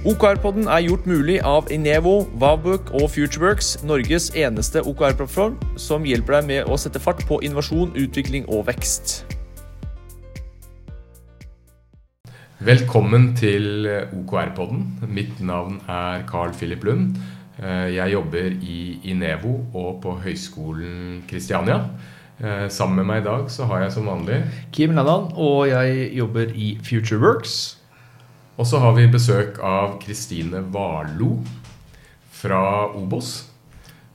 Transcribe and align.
OKR-podden 0.00 0.64
er 0.64 0.80
gjort 0.80 1.04
mulig 1.04 1.34
av 1.44 1.66
Inevo, 1.68 2.22
Vavbook 2.40 2.88
og 2.96 3.10
Futureworks, 3.12 3.82
Norges 3.84 4.30
eneste 4.32 4.80
OKR-plattform 4.80 5.58
som 5.76 6.06
hjelper 6.08 6.38
deg 6.38 6.46
med 6.48 6.70
å 6.72 6.78
sette 6.80 7.02
fart 7.04 7.20
på 7.28 7.36
innovasjon, 7.44 7.90
utvikling 8.00 8.46
og 8.48 8.62
vekst. 8.70 9.26
Velkommen 12.64 13.34
til 13.36 13.90
OKR-podden. 14.16 14.86
Mitt 15.04 15.42
navn 15.44 15.82
er 15.84 16.24
Carl 16.30 16.54
Philip 16.56 16.86
Lund. 16.88 17.18
Eh, 17.60 17.90
jeg 17.92 18.14
jobber 18.14 18.56
i 18.56 18.78
Inevo 19.12 19.52
og 19.74 20.00
på 20.00 20.14
Høgskolen 20.24 21.26
Kristiania. 21.28 21.76
Eh, 22.40 22.70
sammen 22.72 23.02
med 23.02 23.10
meg 23.10 23.20
i 23.20 23.28
dag 23.28 23.52
så 23.52 23.68
har 23.68 23.84
jeg 23.84 23.92
som 23.98 24.08
vanlig 24.08 24.40
Kim 24.72 24.96
Lennon, 24.96 25.28
og 25.36 25.68
jeg 25.68 26.08
jobber 26.16 26.56
i 26.56 26.78
Futureworks. 26.80 27.79
Og 28.60 28.66
så 28.68 28.76
har 28.76 28.92
vi 28.92 29.06
besøk 29.08 29.56
av 29.64 29.94
Kristine 30.02 30.60
Warlo 30.68 31.38
fra 32.36 32.92
Obos. 32.92 33.48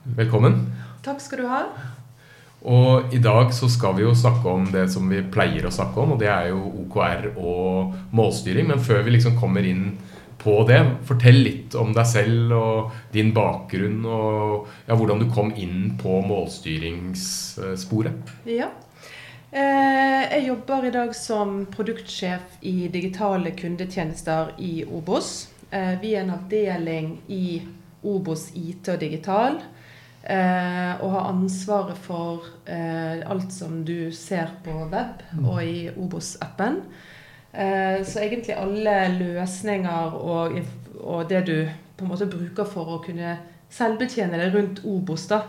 Velkommen. 0.05 0.59
Takk 1.01 1.17
skal 1.23 1.41
du 1.41 1.47
ha. 1.49 1.65
Og 2.61 3.09
i 3.17 3.17
dag 3.25 3.49
så 3.57 3.65
skal 3.73 3.97
vi 3.97 4.03
jo 4.05 4.13
snakke 4.13 4.45
om 4.45 4.69
det 4.69 4.93
som 4.93 5.09
vi 5.09 5.23
pleier 5.33 5.65
å 5.65 5.73
snakke 5.73 5.97
om, 6.03 6.13
og 6.13 6.21
det 6.21 6.29
er 6.29 6.51
jo 6.51 6.61
OKR 6.83 7.33
og 7.33 7.97
målstyring. 8.13 8.69
Men 8.69 8.85
før 8.85 9.01
vi 9.07 9.15
liksom 9.17 9.33
kommer 9.41 9.65
inn 9.65 9.97
på 10.37 10.61
det, 10.69 10.77
fortell 11.09 11.41
litt 11.41 11.73
om 11.81 11.89
deg 11.97 12.05
selv 12.05 12.53
og 12.53 12.93
din 13.17 13.33
bakgrunn 13.33 14.05
og 14.05 14.69
ja, 14.85 14.93
hvordan 14.93 15.25
du 15.25 15.27
kom 15.33 15.49
inn 15.57 15.97
på 15.97 16.21
målstyringssporet. 16.29 18.13
Ja. 18.53 18.69
Eh, 19.55 20.23
jeg 20.33 20.47
jobber 20.49 20.83
i 20.83 20.89
dag 20.91 21.13
som 21.15 21.61
produktsjef 21.71 22.57
i 22.67 22.89
digitale 22.91 23.53
kundetjenester 23.55 24.49
i 24.59 24.81
Obos. 24.83 25.47
Eh, 25.71 25.93
vi 26.01 26.11
er 26.11 26.25
en 26.25 26.33
avdeling 26.33 27.13
i 27.31 27.61
Obos 28.03 28.49
IT 28.51 28.89
og 28.91 28.99
digital. 28.99 29.61
Eh, 30.25 30.91
og 30.99 31.13
har 31.13 31.29
ansvaret 31.29 31.95
for 32.03 32.49
alt 32.67 33.53
som 33.53 33.83
du 33.87 34.11
ser 34.11 34.51
på 34.65 34.73
web 34.91 35.23
og 35.45 35.63
i 35.63 35.87
Obos-appen. 35.93 36.81
Så 37.55 38.19
egentlig 38.19 38.57
alle 38.57 38.95
løsninger 39.15 40.17
og, 40.17 40.57
det 41.29 41.45
du 41.47 41.69
på 41.95 42.03
en 42.03 42.11
måte 42.11 42.27
bruker 42.27 42.67
for 42.67 42.97
å 42.97 43.03
kunne 43.05 43.37
selvbetjene 43.71 44.41
deg 44.41 44.57
rundt 44.57 44.81
Obos, 44.83 45.29
da, 45.31 45.45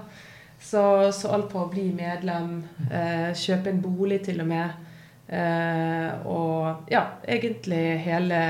så, 0.70 1.12
så, 1.12 1.31
alt 1.31 1.53
fra 1.53 1.62
å 1.67 1.70
bli 1.70 1.86
medlem, 1.95 2.59
eh, 2.91 3.31
kjøpe 3.39 3.70
en 3.70 3.83
bolig 3.84 4.19
til 4.27 4.41
og 4.42 4.48
med, 4.50 4.89
eh, 5.31 6.27
og 6.27 6.91
ja, 6.91 7.05
egentlig 7.23 7.83
hele 8.03 8.41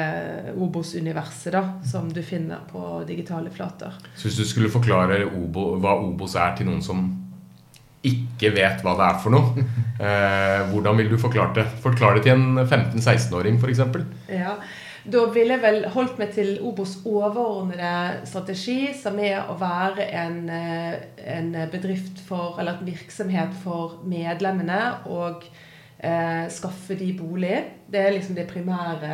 Obos-universet 0.57 1.53
da, 1.53 1.63
som 1.85 2.09
du 2.13 2.23
finner 2.25 2.65
på 2.71 3.03
digitale 3.09 3.53
flater. 3.53 3.99
Så 4.17 4.31
hvis 4.31 4.41
du 4.41 4.49
skulle 4.49 4.73
forklare 4.73 5.27
Obo, 5.29 5.75
hva 5.83 5.99
Obos 6.01 6.39
er 6.41 6.57
til 6.57 6.71
noen 6.71 6.81
som 6.85 7.05
ikke 8.07 8.53
vet 8.55 8.83
hva 8.85 8.95
det 8.97 9.07
er 9.11 9.21
for 9.21 9.37
noe, 9.37 9.67
eh, 10.07 10.65
hvordan 10.73 10.97
vil 11.03 11.13
du 11.13 11.21
forklare 11.21 11.53
det? 11.61 11.69
Forklar 11.85 12.17
det 12.17 12.27
til 12.29 12.37
en 12.39 12.65
15-16-åring 12.65 13.61
f.eks.? 13.61 13.85
Ja, 14.33 14.57
da 15.13 15.23
ville 15.31 15.55
jeg 15.57 15.63
vel 15.63 15.85
holdt 15.95 16.19
meg 16.21 16.33
til 16.35 16.57
Obos 16.67 16.97
overordnede 17.07 18.27
strategi, 18.29 18.91
som 18.99 19.19
er 19.23 19.47
å 19.51 19.57
være 19.61 20.07
en, 20.19 20.41
eh, 20.51 20.97
en 21.37 21.53
bedrift 21.73 22.21
for, 22.27 22.57
eller 22.61 22.81
en 22.81 22.91
virksomhet 22.91 23.55
for 23.63 24.01
medlemmene 24.05 24.81
og 25.07 25.47
eh, 25.99 26.47
skaffe 26.51 26.99
de 26.99 27.13
bolig. 27.19 27.63
Det 27.87 28.03
er 28.03 28.17
liksom 28.17 28.35
det 28.39 28.49
primære 28.51 29.13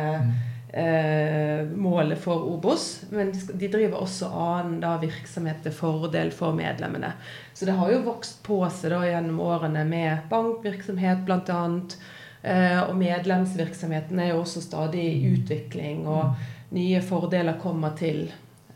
eh, 0.73 1.69
målet 1.77 2.17
for 2.21 2.49
Obos. 2.55 3.05
Men 3.11 3.29
de 3.31 3.69
driver 3.69 4.01
også 4.01 4.31
annen 4.33 4.79
da, 4.81 4.95
virksomhet 5.01 5.61
til 5.63 5.77
fordel 5.77 6.33
for 6.33 6.57
medlemmene. 6.57 7.13
Så 7.53 7.69
det 7.69 7.77
har 7.77 7.93
jo 7.93 8.05
vokst 8.09 8.41
på 8.45 8.63
seg 8.73 8.95
da 8.95 9.05
gjennom 9.05 9.45
årene 9.45 9.85
med 9.85 10.25
bankvirksomhet 10.33 11.25
blant 11.27 11.53
Eh, 11.53 12.01
og 12.43 12.97
medlemsvirksomheten 12.99 14.19
er 14.19 14.33
jo 14.33 14.41
også 14.41 14.59
stadig 14.61 15.03
i 15.13 15.29
utvikling, 15.31 16.01
og 16.11 16.33
nye 16.75 16.99
fordeler 17.01 17.55
kommer 17.61 17.95
til. 17.97 18.25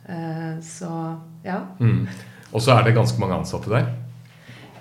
Eh, 0.10 0.64
så 0.64 1.16
ja. 1.46 1.60
Mm. 1.80 2.08
Og 2.52 2.62
så 2.62 2.78
er 2.78 2.84
det 2.84 2.96
ganske 2.96 3.20
mange 3.20 3.36
ansatte 3.36 3.72
der? 3.72 3.90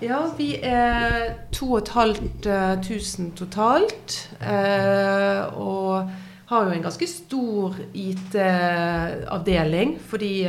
Ja, 0.01 0.19
vi 0.37 0.55
er 0.61 1.33
2500 1.51 3.31
totalt. 3.35 4.29
Eh, 4.39 5.57
og 5.57 6.09
har 6.47 6.63
jo 6.63 6.71
en 6.71 6.85
ganske 6.85 7.07
stor 7.07 7.75
IT-avdeling, 7.93 9.97
fordi 9.99 10.47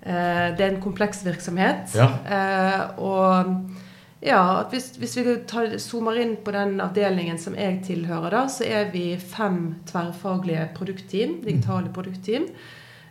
det 0.00 0.64
er 0.64 0.70
en 0.70 0.82
kompleks 0.82 1.24
virksomhet. 1.26 1.96
Ja. 1.98 2.06
Og 2.96 3.44
ja, 4.20 4.40
at 4.60 4.74
hvis, 4.74 4.90
hvis 5.00 5.16
vi 5.16 5.36
tar, 5.48 5.78
zoomer 5.80 6.18
inn 6.20 6.34
på 6.44 6.52
den 6.52 6.80
avdelingen 6.84 7.38
som 7.40 7.56
jeg 7.56 7.78
tilhører, 7.86 8.34
da, 8.34 8.42
så 8.52 8.66
er 8.68 8.90
vi 8.92 9.14
fem 9.16 9.80
tverrfaglige 9.88 10.66
produktteam, 10.76 11.38
digitale 11.46 11.92
produktteam, 11.94 12.50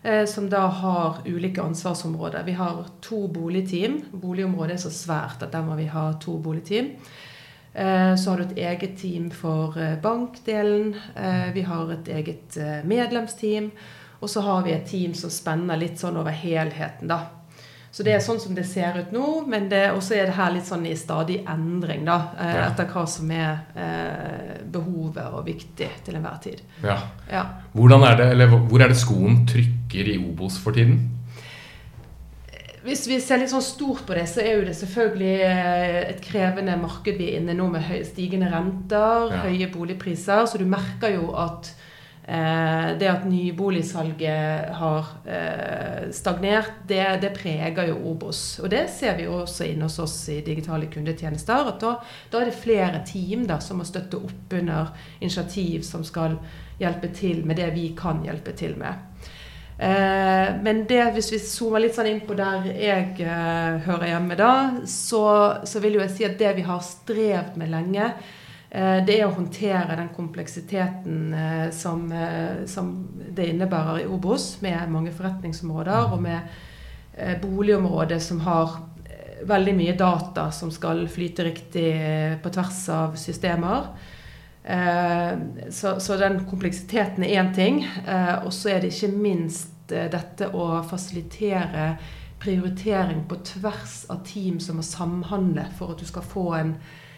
eh, 0.03 0.25
som 0.29 0.49
da 0.51 0.67
har 0.81 1.23
ulike 1.25 1.63
ansvarsområder. 1.63 2.45
Vi 2.45 2.57
har 2.59 2.85
to 3.01 3.23
boligteam. 3.27 4.03
Boligområdet 4.11 4.77
er 4.77 4.83
så 4.85 4.93
svært 4.93 5.41
at 5.41 5.55
der 5.55 5.65
må 5.65 5.79
vi 5.79 5.89
ha 5.89 6.11
to 6.21 6.37
boligteam. 6.37 6.93
Eh, 7.73 8.15
så 8.15 8.29
har 8.29 8.37
du 8.37 8.43
et 8.43 8.57
eget 8.57 8.97
team 8.97 9.29
for 9.31 9.77
eh, 9.77 9.97
bankdelen. 10.01 10.95
Eh, 11.15 11.53
vi 11.53 11.61
har 11.61 11.91
et 11.93 12.07
eget 12.07 12.57
medlemsteam. 12.85 13.71
Og 14.19 14.29
så 14.29 14.41
har 14.41 14.63
vi 14.63 14.73
et 14.73 14.87
team 14.89 15.13
som 15.15 15.31
spenner 15.31 15.79
litt 15.79 15.99
sånn 15.99 16.17
over 16.19 16.35
helheten, 16.35 17.07
da. 17.07 17.38
Så 17.91 18.05
det 18.05 18.13
er 18.13 18.19
sånn 18.21 18.37
som 18.41 18.53
det 18.53 18.67
ser 18.69 18.99
ut 19.01 19.13
nå, 19.13 19.25
men 19.49 19.65
også 19.73 20.13
er 20.19 20.29
det 20.29 20.35
her 20.37 20.51
litt 20.53 20.67
sånn 20.67 20.85
i 20.85 20.93
stadig 20.97 21.39
endring, 21.49 22.03
da. 22.05 22.19
Eh, 22.37 22.51
ja. 22.53 22.65
Etter 22.69 22.89
hva 22.91 23.05
som 23.09 23.31
er 23.33 23.63
eh, 23.73 24.59
behovet 24.69 25.33
og 25.33 25.47
viktig 25.47 25.89
til 26.05 26.19
enhver 26.19 26.37
tid. 26.43 26.61
Ja. 26.85 26.99
ja. 27.31 27.45
Er 27.73 28.19
det, 28.19 28.27
eller 28.35 28.53
hvor 28.53 28.83
er 28.83 28.93
det 28.93 28.99
skoen 28.99 29.41
trykker 29.49 30.13
i 30.13 30.19
Obos 30.21 30.59
for 30.61 30.77
tiden? 30.77 31.07
Hvis 32.85 33.03
vi 33.09 33.17
ser 33.21 33.41
litt 33.41 33.51
sånn 33.51 33.65
stort 33.65 34.05
på 34.07 34.15
det, 34.15 34.23
så 34.31 34.39
er 34.43 34.53
jo 34.55 34.67
det 34.69 34.77
selvfølgelig 34.77 35.35
eh, 35.49 35.97
et 36.13 36.21
krevende 36.23 36.77
marked 36.79 37.17
vi 37.17 37.33
er 37.33 37.41
inne 37.41 37.57
nå 37.57 37.67
med 37.73 37.89
stigende 38.07 38.53
renter, 38.53 39.33
ja. 39.33 39.41
høye 39.49 39.67
boligpriser. 39.73 40.45
Så 40.45 40.61
du 40.61 40.67
merker 40.69 41.17
jo 41.17 41.33
at 41.41 41.73
det 42.29 43.07
at 43.09 43.23
nyboligsalget 43.25 44.69
har 44.77 45.07
eh, 45.25 46.11
stagnert, 46.13 46.83
det, 46.87 47.01
det, 47.23 47.31
preger 47.33 47.89
jo 47.89 47.95
Obos. 48.11 48.59
Og 48.61 48.69
det 48.69 48.83
ser 48.93 49.17
vi 49.17 49.25
jo 49.25 49.39
også 49.41 49.65
inne 49.65 49.87
hos 49.87 49.97
oss 50.03 50.17
i 50.29 50.39
digitale 50.45 50.91
kundetjenester. 50.93 51.71
at 51.73 51.81
Da, 51.81 51.95
da 52.29 52.41
er 52.41 52.51
det 52.51 52.61
flere 52.61 53.01
team 53.07 53.47
da, 53.49 53.57
som 53.63 53.81
må 53.81 53.87
støtte 53.87 54.21
opp 54.21 54.53
under 54.53 54.93
initiativ 55.19 55.81
som 55.87 56.05
skal 56.05 56.37
hjelpe 56.79 57.09
til 57.15 57.41
med 57.45 57.57
det 57.57 57.71
vi 57.73 57.89
kan 57.97 58.21
hjelpe 58.25 58.53
til 58.53 58.77
med. 58.77 59.07
Eh, 59.79 60.49
men 60.61 60.83
det, 60.85 61.05
hvis 61.15 61.31
vi 61.33 61.39
zoomer 61.41 61.81
litt 61.81 61.95
sånn 61.97 62.11
inn 62.11 62.25
på 62.27 62.37
der 62.37 62.67
jeg 62.75 63.23
eh, 63.23 63.79
hører 63.87 64.11
hjemme, 64.11 64.37
da, 64.37 64.51
så, 64.85 65.23
så 65.65 65.81
vil 65.81 65.97
jo 65.97 66.05
jeg 66.05 66.13
si 66.13 66.29
at 66.29 66.37
det 66.37 66.59
vi 66.59 66.67
har 66.67 66.83
strevd 66.83 67.57
med 67.57 67.73
lenge, 67.73 68.11
Eh, 68.11 68.38
det 68.69 69.15
er 69.17 69.25
å 69.25 69.33
håndtere 69.33 69.95
den 69.97 70.11
kompleksiteten 70.13 71.33
eh, 71.33 71.69
som, 71.73 72.03
eh, 72.13 72.65
som 72.69 72.91
det 73.33 73.47
innebærer 73.49 74.03
i 74.03 74.05
Obos, 74.05 74.59
med 74.61 74.91
mange 74.93 75.13
forretningsområder 75.15 76.13
og 76.13 76.21
med 76.21 76.59
boligområder 77.41 78.19
som 78.23 78.39
har 78.45 78.77
veldig 79.49 79.73
mye 79.75 79.95
data 79.97 80.45
som 80.55 80.69
skal 80.71 81.01
flyte 81.11 81.43
riktig 81.43 81.89
på 82.39 82.51
tvers 82.53 82.77
av 82.95 83.17
systemer. 83.19 83.89
Så, 84.63 85.97
så 85.99 86.15
den 86.21 86.37
kompleksiteten 86.47 87.25
er 87.27 87.41
én 87.41 87.51
ting. 87.55 87.81
Og 88.45 88.53
så 88.55 88.71
er 88.71 88.79
det 88.79 88.93
ikke 88.93 89.11
minst 89.11 89.91
dette 89.91 90.47
å 90.55 90.79
fasilitere 90.87 91.89
prioritering 92.39 93.25
på 93.27 93.41
tvers 93.51 94.05
av 94.13 94.23
team 94.27 94.59
som 94.63 94.79
må 94.79 94.85
samhandle 94.85 95.67
for 95.75 95.91
at 95.91 95.99
du 95.99 96.07
skal 96.07 96.23
få 96.23 96.45
en, 96.61 96.75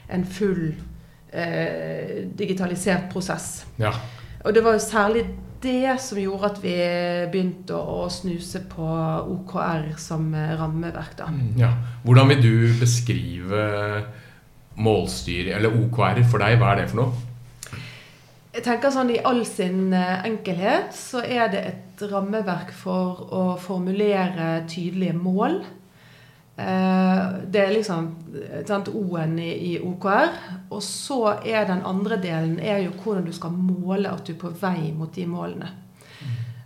en 0.09 0.25
full 0.25 0.71
eh, 1.31 2.27
digitalisert 2.37 3.09
prosess. 3.11 3.65
Ja. 3.79 3.93
Og 4.43 4.53
det 4.55 4.63
var 4.65 4.77
jo 4.77 4.83
særlig 4.83 5.25
det 5.61 5.93
som 6.01 6.17
gjorde 6.17 6.49
at 6.49 6.61
vi 6.63 6.75
begynte 7.31 7.77
å 7.77 8.07
snuse 8.09 8.63
på 8.69 8.87
OKR 9.35 9.91
som 10.01 10.31
rammeverk. 10.33 11.17
da. 11.19 11.27
Mm, 11.29 11.51
ja. 11.59 11.69
Hvordan 12.03 12.31
vil 12.33 12.41
du 12.41 12.79
beskrive 12.79 13.65
målstyring, 14.81 15.53
eller 15.53 15.75
OKR 15.83 16.23
for 16.25 16.41
deg? 16.41 16.57
Hva 16.57 16.71
er 16.71 16.81
det 16.81 16.87
for 16.89 17.03
noe? 17.03 17.27
Jeg 18.51 18.65
tenker 18.65 18.91
sånn 18.91 19.13
I 19.13 19.21
all 19.23 19.45
sin 19.47 19.93
eh, 19.95 20.25
enkelhet 20.27 20.89
så 20.97 21.21
er 21.23 21.53
det 21.53 21.61
et 21.69 22.01
rammeverk 22.11 22.73
for 22.75 23.21
å 23.31 23.43
formulere 23.61 24.65
tydelige 24.67 25.15
mål 25.15 25.61
Eh, 25.61 25.80
det 27.51 27.61
er 27.61 27.71
liksom 27.73 28.09
O-en 28.93 29.37
i, 29.39 29.51
i, 29.71 29.73
OKR. 29.79 30.33
Og 30.69 30.81
så 30.85 31.37
er 31.45 31.67
den 31.69 31.83
andre 31.87 32.17
delen 32.21 32.59
er 32.59 32.83
jo 32.85 32.95
hvordan 33.03 33.25
du 33.27 33.33
skal 33.35 33.55
måle 33.55 34.11
at 34.11 34.27
du 34.27 34.33
er 34.35 34.41
på 34.41 34.53
vei 34.61 34.91
mot 34.95 35.13
de 35.15 35.25
målene. 35.29 35.71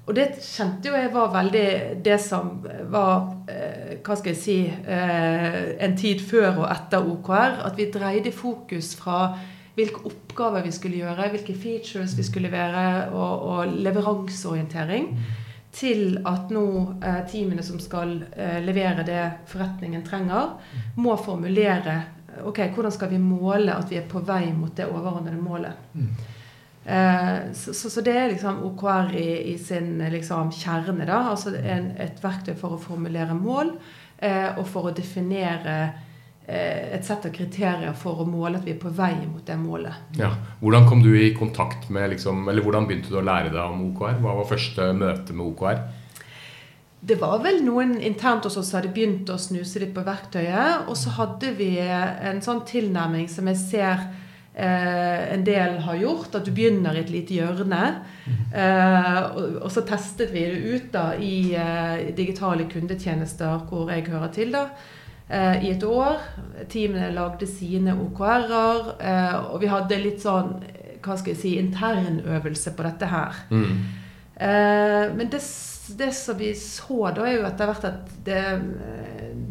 Og 0.05 0.13
det 0.13 0.27
kjente 0.37 0.91
jo 0.91 0.97
jeg 0.97 1.09
var 1.15 1.31
veldig 1.33 1.67
det 2.05 2.19
som 2.21 2.59
var 2.93 3.47
eh, 3.49 3.95
Hva 4.05 4.17
skal 4.19 4.35
jeg 4.35 4.37
si 4.37 4.57
eh, 4.69 5.55
En 5.81 5.95
tid 5.97 6.21
før 6.21 6.61
og 6.61 6.67
etter 6.69 7.07
OKR. 7.09 7.57
At 7.65 7.79
vi 7.79 7.89
dreide 7.93 8.33
fokus 8.35 8.93
fra 8.99 9.31
hvilke 9.75 10.05
oppgaver 10.07 10.63
vi 10.63 10.71
skulle 10.71 11.01
gjøre, 11.01 11.31
hvilke 11.33 11.55
features 11.59 12.13
vi 12.15 12.23
skulle 12.23 12.47
levere, 12.47 13.09
og, 13.11 13.41
og 13.49 13.73
leveranseorientering. 13.83 15.09
Til 15.75 16.21
at 16.23 16.51
nå 16.55 16.65
eh, 17.03 17.21
teamene 17.27 17.63
som 17.65 17.81
skal 17.83 18.21
eh, 18.31 18.61
levere 18.63 19.03
det 19.07 19.23
forretningen 19.51 20.05
trenger, 20.07 20.53
må 20.95 21.17
formulere 21.19 21.97
ok, 22.43 22.61
hvordan 22.75 22.91
skal 22.91 23.11
vi 23.11 23.19
måle 23.19 23.75
at 23.75 23.91
vi 23.91 23.99
er 23.99 24.07
på 24.09 24.21
vei 24.25 24.49
mot 24.55 24.73
det 24.75 24.87
overordnede 24.87 25.41
målet. 25.41 25.91
Mm. 25.93 26.09
Eh, 26.85 27.51
så, 27.53 27.73
så, 27.73 27.89
så, 27.89 28.01
det 28.05 28.13
er 28.13 28.31
liksom 28.31 28.63
OKR 28.67 29.15
i, 29.17 29.53
i 29.53 29.57
sin 29.57 29.97
liksom, 30.11 30.51
kjerne. 30.51 31.05
da, 31.05 31.21
altså 31.31 31.55
en, 31.55 31.91
Et 31.97 32.23
verktøy 32.23 32.53
for 32.59 32.75
å 32.75 32.81
formulere 32.81 33.33
mål 33.33 33.73
eh, 34.17 34.51
og 34.57 34.67
for 34.69 34.89
å 34.89 34.95
definere 34.95 35.77
eh, 35.85 36.03
et 36.45 37.05
sett 37.05 37.25
av 37.25 37.31
kriterier 37.33 37.93
for 37.97 38.21
å 38.21 38.27
måle 38.29 38.59
at 38.59 38.65
vi 38.67 38.75
er 38.75 38.81
på 38.81 38.91
vei 38.93 39.15
mot 39.25 39.41
det 39.45 39.55
målet. 39.57 40.13
Ja. 40.19 40.29
Hvordan 40.61 40.85
kom 40.89 41.01
du 41.01 41.11
i 41.17 41.33
kontakt 41.37 41.89
med, 41.89 42.11
liksom, 42.13 42.43
eller 42.51 42.61
hvordan 42.61 42.85
begynte 42.85 43.09
du 43.09 43.17
å 43.17 43.25
lære 43.25 43.49
deg 43.49 43.63
om 43.63 43.87
OKR? 43.87 44.19
Hva 44.21 44.35
var 44.37 44.51
første 44.51 44.91
møte 44.93 45.33
med 45.33 45.47
OKR? 45.47 45.79
Det 47.05 47.19
var 47.21 47.41
vel 47.43 47.59
noen 47.65 47.99
internt 48.01 48.47
hos 48.47 48.57
oss 48.57 48.71
som 48.71 48.79
hadde 48.79 48.93
begynt 48.95 49.29
å 49.29 49.37
snuse 49.41 49.81
litt 49.81 49.93
på 49.93 50.03
verktøyet. 50.05 50.87
Og 50.89 50.97
så 50.97 51.13
hadde 51.19 51.51
vi 51.57 51.75
en 51.81 52.41
sånn 52.41 52.63
tilnærming 52.65 53.27
som 53.29 53.45
jeg 53.51 53.59
ser 53.61 54.05
eh, 54.53 55.33
en 55.35 55.45
del 55.45 55.77
har 55.85 55.99
gjort. 56.01 56.33
At 56.33 56.47
du 56.47 56.53
begynner 56.55 56.97
i 56.97 57.03
et 57.03 57.13
lite 57.13 57.37
hjørne. 57.37 57.83
Eh, 58.25 59.21
og, 59.27 59.59
og, 59.61 59.69
så 59.73 59.85
testet 59.85 60.33
vi 60.33 60.47
det 60.49 60.73
ut 60.73 60.91
da 60.95 61.07
i 61.21 61.53
eh, 61.53 62.09
digitale 62.17 62.65
kundetjenester 62.71 63.67
hvor 63.69 63.93
jeg 63.93 64.07
hører 64.09 64.33
til. 64.33 64.55
da 64.55 64.65
eh, 64.71 65.04
I 65.29 65.71
et 65.71 65.83
år. 65.83 66.19
Teamene 66.69 67.09
lagde 67.15 67.47
sine 67.49 67.95
OKR-er. 67.97 68.89
Eh, 68.99 69.37
og 69.49 69.61
vi 69.63 69.69
hadde 69.71 70.01
litt 70.03 70.21
sånn 70.21 70.51
hva 71.05 71.15
skal 71.19 71.35
jeg 71.35 71.41
si, 71.41 71.53
internøvelse 71.61 72.73
på 72.73 72.85
dette 72.85 73.09
her. 73.09 73.39
Mm. 73.53 73.71
Eh, 74.35 75.03
men 75.15 75.29
det 75.31 75.41
det 75.87 76.11
som 76.11 76.37
vi 76.37 76.55
så 76.55 77.11
da, 77.13 77.27
er 77.27 77.35
jo 77.37 77.45
etter 77.45 77.69
hvert 77.69 77.83
at 77.85 78.13
det, 78.25 78.41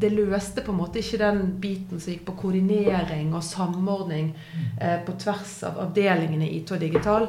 det, 0.03 0.11
løste 0.11 0.65
på 0.65 0.73
en 0.73 0.81
måte 0.81 0.99
ikke 0.99 1.21
den 1.21 1.43
biten 1.62 2.00
som 2.03 2.11
gikk 2.11 2.25
på 2.27 2.37
koordinering 2.41 3.31
og 3.35 3.44
samordning 3.47 4.32
eh, 4.81 4.99
på 5.06 5.15
tvers 5.23 5.61
av 5.69 5.79
avdelingene 5.87 6.49
IT 6.56 6.75
og 6.75 6.82
digital. 6.82 7.29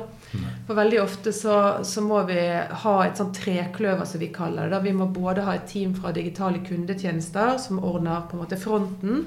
For 0.68 0.77
veldig 0.77 1.01
ofte 1.01 1.33
så, 1.33 1.57
så, 1.86 2.01
må 2.01 2.22
vi 2.30 2.39
ha 2.83 2.95
et 3.06 3.19
sånt 3.19 3.38
trekløver, 3.38 4.06
som 4.10 4.22
vi 4.22 4.31
kaller 4.33 4.66
det. 4.66 4.75
Da. 4.75 4.81
Vi 4.83 4.95
må 4.98 5.07
både 5.13 5.45
ha 5.45 5.56
et 5.56 5.68
team 5.69 5.94
fra 5.98 6.13
digitale 6.16 6.63
kundetjenester 6.66 7.60
som 7.62 7.83
ordner 7.83 8.25
på 8.30 8.38
en 8.38 8.44
måte 8.44 8.60
fronten. 8.60 9.25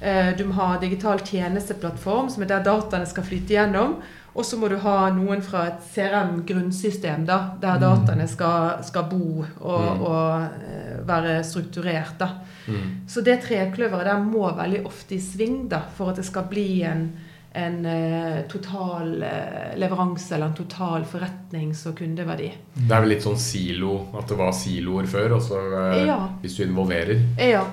Eh, 0.00 0.30
du 0.38 0.46
må 0.48 0.56
ha 0.56 0.70
digital 0.80 1.20
tjenesteplattform, 1.20 2.30
som 2.32 2.44
er 2.44 2.54
der 2.54 2.64
dataene 2.64 3.08
skal 3.08 3.26
flyte 3.26 3.56
gjennom. 3.58 3.98
Og 4.30 4.46
så 4.46 4.56
må 4.56 4.68
du 4.70 4.76
ha 4.78 5.08
noen 5.10 5.40
fra 5.42 5.64
et 5.72 5.80
CRM-grunnsystem, 5.90 7.24
da, 7.26 7.56
der 7.60 7.80
mm. 7.80 7.82
dataene 7.82 8.28
skal, 8.30 8.84
skal 8.86 9.08
bo 9.10 9.42
og, 9.42 9.48
mm. 9.58 10.04
og, 10.06 10.60
eh, 10.68 11.00
være 11.08 11.40
strukturert. 11.44 12.14
da. 12.20 12.30
Mm. 12.70 13.08
Så 13.10 13.24
det 13.26 13.40
trekløveret 13.48 14.06
der 14.06 14.22
må 14.22 14.46
veldig 14.54 14.84
ofte 14.86 15.18
i 15.18 15.24
sving 15.24 15.64
da, 15.72 15.82
for 15.96 16.12
at 16.12 16.22
det 16.22 16.28
skal 16.30 16.46
bli 16.50 16.84
en, 16.86 17.08
en 17.52 17.78
uh, 17.82 18.40
total 18.50 19.16
uh, 19.24 19.72
leveranse 19.80 20.34
eller 20.36 20.52
en 20.52 20.54
total 20.54 21.04
forretnings- 21.10 21.82
og 21.90 21.96
kundeverdi. 21.98 22.52
Det 22.76 22.94
er 22.94 23.02
vel 23.02 23.14
litt 23.16 23.26
sånn 23.26 23.40
silo, 23.40 23.96
at 24.14 24.30
det 24.30 24.38
var 24.38 24.54
siloer 24.54 25.08
før, 25.10 25.36
og 25.38 25.44
så 25.48 25.58
uh, 25.58 26.00
ja. 26.06 26.20
hvis 26.44 26.60
du 26.60 26.64
involverer? 26.68 27.24
Ja. 27.42 27.64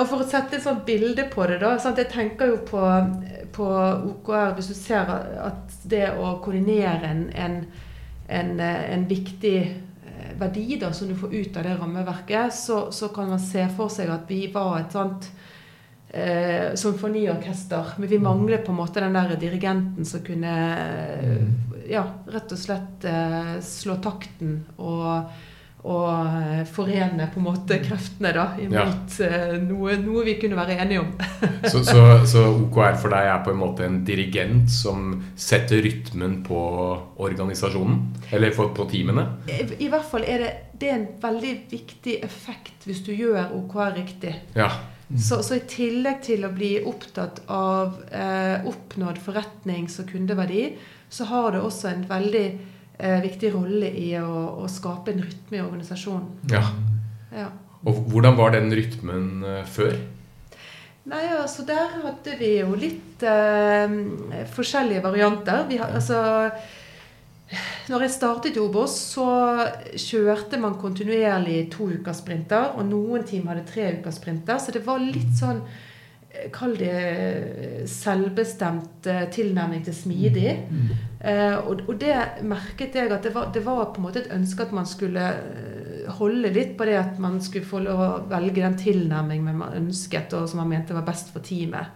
og 0.00 0.06
for 0.08 0.22
å 0.22 0.28
sette 0.28 0.56
et 0.56 0.64
sånt 0.64 0.86
bilde 0.86 1.26
på 1.32 1.44
det, 1.48 1.58
da 1.60 1.74
sant? 1.80 1.98
Jeg 2.00 2.12
tenker 2.12 2.52
jo 2.52 2.62
på 2.68 2.84
på 3.52 3.66
OKR, 4.10 4.54
hvis 4.54 4.70
du 4.70 4.74
ser 4.74 5.10
at 5.10 5.78
det 5.90 6.06
å 6.18 6.36
koordinere 6.42 7.10
en, 7.10 7.22
en, 7.34 7.56
en, 8.28 8.52
en 8.60 9.06
viktig 9.10 9.56
eh, 9.66 10.32
verdi 10.38 10.78
da, 10.80 10.92
som 10.96 11.10
du 11.10 11.16
får 11.18 11.34
ut 11.34 11.58
av 11.58 11.66
det 11.66 11.76
rammeverket, 11.80 12.54
så, 12.54 12.80
så, 12.94 13.10
kan 13.14 13.30
man 13.32 13.42
se 13.42 13.66
for 13.76 13.92
seg 13.92 14.12
at 14.12 14.30
vi 14.30 14.44
var 14.54 14.80
et 14.80 14.96
sånt 14.96 15.30
eh, 16.12 16.74
symfoniorkester. 16.74 17.94
Men 17.96 18.08
vi 18.08 18.18
mangler 18.18 18.64
på 18.64 18.72
en 18.72 18.80
måte 18.80 19.00
den 19.00 19.16
der 19.18 19.36
dirigenten 19.40 20.04
som 20.04 20.24
kunne 20.26 20.56
mm. 21.22 21.54
ja, 21.90 22.04
rett 22.30 22.52
og 22.52 22.60
slett 22.60 23.08
eh, 23.08 23.56
slå 23.64 24.00
takten 24.04 24.60
og 24.78 25.30
og 25.80 26.08
eh, 26.12 26.64
forene 26.68 27.28
på 27.32 27.40
en 27.40 27.46
måte 27.46 27.78
kreftene 27.80 28.32
da, 28.36 28.46
imot 28.60 29.16
ja. 29.16 29.28
Eh, 29.30 29.54
noe, 29.64 29.96
noe, 30.02 30.24
vi 30.26 30.34
kunne 30.40 30.58
være 30.58 30.76
enige 30.82 31.04
om. 31.06 31.14
så, 31.72 31.80
så, 31.86 32.02
så, 32.28 32.44
OKR 32.66 32.98
for 33.00 33.14
deg 33.14 33.30
er 33.30 33.40
på 33.46 33.54
en 33.54 33.60
måte 33.62 33.86
en 33.86 34.00
dirigent 34.04 34.68
som 34.72 35.14
setter 35.40 35.80
rytmen 35.86 36.40
på 36.44 36.60
organisasjonen? 37.24 38.02
Eller 38.30 38.52
på, 38.56 38.68
på 38.76 38.88
teamene? 38.92 39.24
I, 39.48 39.62
I, 39.80 39.88
hvert 39.92 40.08
fall 40.10 40.26
er 40.28 40.44
det, 40.44 40.52
det 40.80 40.92
er 40.92 40.98
en 40.98 41.08
veldig 41.22 41.56
viktig 41.72 42.20
effekt 42.28 42.84
hvis 42.88 43.04
du 43.06 43.14
gjør 43.14 43.54
OKR 43.56 43.96
riktig. 43.96 44.36
Ja. 44.58 44.68
Mm. 45.10 45.18
Så, 45.18 45.40
så, 45.42 45.56
i 45.58 45.66
tillegg 45.66 46.20
til 46.22 46.46
å 46.46 46.52
bli 46.54 46.76
opptatt 46.86 47.42
av 47.50 47.96
eh, 48.14 48.62
oppnådd 48.70 49.18
forretnings- 49.24 49.98
og 49.98 50.12
kundeverdi, 50.12 50.68
så 51.10 51.26
har 51.26 51.56
det 51.56 51.64
også 51.66 51.90
en 51.90 52.04
veldig 52.06 52.44
eh, 52.46 53.18
viktig 53.24 53.50
rolle 53.56 53.90
i 53.90 54.12
å, 54.20 54.30
å, 54.62 54.68
skape 54.70 55.10
en 55.10 55.24
rytme 55.24 55.58
i 55.58 55.64
organisasjonen. 55.64 56.30
Ja. 56.54 56.62
ja. 57.34 57.48
Og 57.82 58.04
hvordan 58.12 58.38
var 58.38 58.54
den 58.54 58.70
rytmen 58.76 59.42
eh, 59.42 59.64
før? 59.66 59.98
Nei, 61.10 61.24
altså 61.32 61.64
Der 61.66 61.96
hadde 62.04 62.36
vi 62.38 62.52
jo 62.60 62.76
litt 62.78 63.24
eh, 63.26 63.98
forskjellige 64.54 65.02
varianter. 65.08 65.64
Vi, 65.66 65.80
altså, 65.82 66.20
når 67.90 68.04
jeg 68.04 68.14
startet 68.14 68.56
i 68.56 68.62
Obos, 68.62 68.94
så 69.14 69.26
kjørte 69.98 70.58
man 70.62 70.78
kontinuerlig 70.78 71.64
to 71.74 71.88
ukers 71.90 72.22
sprinter. 72.22 72.74
Og 72.78 72.86
noen 72.86 73.26
team 73.26 73.50
hadde 73.50 73.66
tre 73.68 73.92
ukers 73.98 74.20
sprinter. 74.20 74.60
Så 74.62 74.74
det 74.74 74.84
var 74.86 75.02
litt 75.02 75.32
sånn 75.38 75.64
Kall 76.54 76.76
det 76.78 77.88
selvbestemt 77.90 79.08
eh, 79.10 79.24
tilnærming 79.34 79.80
til 79.82 79.96
smidig. 79.98 80.52
Mm. 80.70 80.92
Eh, 81.26 81.56
og, 81.58 81.82
og, 81.88 81.96
det 81.98 82.14
merket 82.46 82.94
jeg 82.94 83.10
at 83.10 83.26
det 83.26 83.32
var, 83.34 83.48
det 83.50 83.64
var, 83.66 83.88
på 83.90 83.98
en 83.98 84.06
måte 84.06 84.22
et 84.22 84.30
ønske 84.36 84.62
at 84.62 84.74
man 84.74 84.86
skulle 84.86 85.24
eh, 85.26 86.06
holde 86.20 86.52
litt 86.54 86.76
på 86.78 86.86
det 86.86 86.96
at 87.00 87.18
man 87.20 87.40
skulle 87.42 87.66
få 87.66 87.82
lov 87.82 88.04
å 88.04 88.08
velge 88.30 88.62
den 88.62 88.78
tilnærmingen 88.78 89.58
man 89.58 89.74
ønsket, 89.82 90.32
og 90.38 90.46
som 90.48 90.62
man 90.62 90.70
mente 90.70 90.94
var 90.94 91.08
best 91.10 91.34
for 91.34 91.42
teamet. 91.44 91.90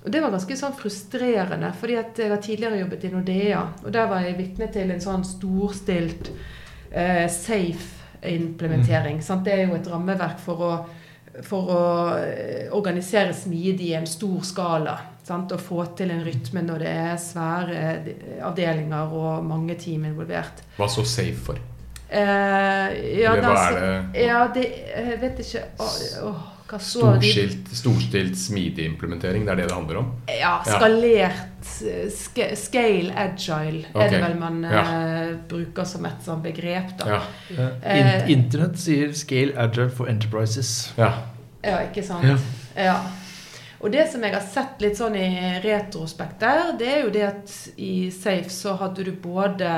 Og 0.00 0.08
det 0.12 0.22
var 0.24 0.32
ganske 0.32 0.56
sånn 0.56 0.76
frustrerende, 0.78 1.72
fordi 1.76 1.98
jeg 1.98 2.30
har 2.32 2.40
tidligere 2.40 2.80
jobbet 2.80 3.04
i 3.04 3.10
Nordea. 3.12 3.64
Og 3.84 3.90
der 3.92 4.08
var 4.08 4.24
jeg 4.24 4.38
vitne 4.38 4.70
til 4.72 4.94
en 4.94 5.02
sånn 5.04 5.26
storstilt 5.28 6.30
eh, 6.90 7.26
safe-implementering. 7.28 9.20
Mm. 9.20 9.44
Det 9.44 9.52
er 9.56 9.66
jo 9.66 9.76
et 9.76 9.92
rammeverk 9.92 10.40
for 10.40 10.64
å 10.64 10.72
for 11.46 11.70
å 11.72 11.82
eh, 12.18 12.68
organisere 12.74 13.34
smidig 13.36 13.90
i 13.90 13.96
en 13.98 14.08
stor 14.08 14.42
skala. 14.46 14.96
Sant? 15.26 15.52
Og 15.54 15.62
få 15.62 15.84
til 15.98 16.10
en 16.10 16.24
rytme 16.26 16.62
når 16.66 16.84
det 16.84 16.94
er 17.04 17.18
svære 17.22 17.82
avdelinger 18.46 19.12
og 19.14 19.44
mange 19.46 19.76
team 19.78 20.08
involvert. 20.08 20.64
Hva 20.78 20.88
så 20.90 21.04
safe 21.06 21.38
for? 21.50 21.60
Eh, 22.10 22.96
ja, 23.20 23.36
hva 23.38 23.52
er 23.54 23.76
det? 23.78 24.24
Ja, 24.24 24.40
det 24.50 24.64
Jeg 24.66 25.18
vet 25.20 25.44
ikke 25.44 25.60
oh, 25.78 26.40
Storstilt, 26.78 27.68
storstilt 27.74 28.38
smidig 28.38 28.84
implementering, 28.86 29.46
det 29.46 29.52
er 29.52 29.56
det 29.56 29.68
det 29.68 29.74
handler 29.74 29.96
om? 29.96 30.12
Ja. 30.28 30.52
Skalert 30.66 31.46
Scale 32.56 33.12
agile 33.16 33.86
okay. 33.90 34.06
er 34.06 34.10
det 34.10 34.20
vel 34.22 34.36
man 34.40 34.60
ja. 34.64 34.82
uh, 34.84 35.32
bruker 35.50 35.84
som 35.84 36.06
et 36.06 36.22
sånt 36.24 36.44
begrep. 36.46 36.94
da. 37.00 37.18
Ja. 37.56 37.70
In 37.96 38.36
Internett 38.38 38.78
sier 38.78 39.12
'scale 39.12 39.56
agile 39.56 39.90
for 39.90 40.06
enterprises'. 40.06 40.92
Ja, 40.96 41.12
ja 41.64 41.80
ikke 41.88 42.06
sant. 42.06 42.40
Ja. 42.76 43.00
Og 43.80 43.92
det 43.92 44.06
som 44.12 44.24
jeg 44.24 44.34
har 44.34 44.44
sett 44.44 44.82
litt 44.84 44.98
sånn 45.00 45.16
i 45.16 45.28
retrospekt 45.64 46.40
der, 46.40 46.74
det 46.78 46.88
er 46.88 47.02
jo 47.04 47.12
det 47.14 47.22
at 47.24 47.52
i 47.80 48.10
Safe 48.12 48.52
så 48.52 48.76
hadde 48.76 49.04
du 49.08 49.12
både 49.12 49.70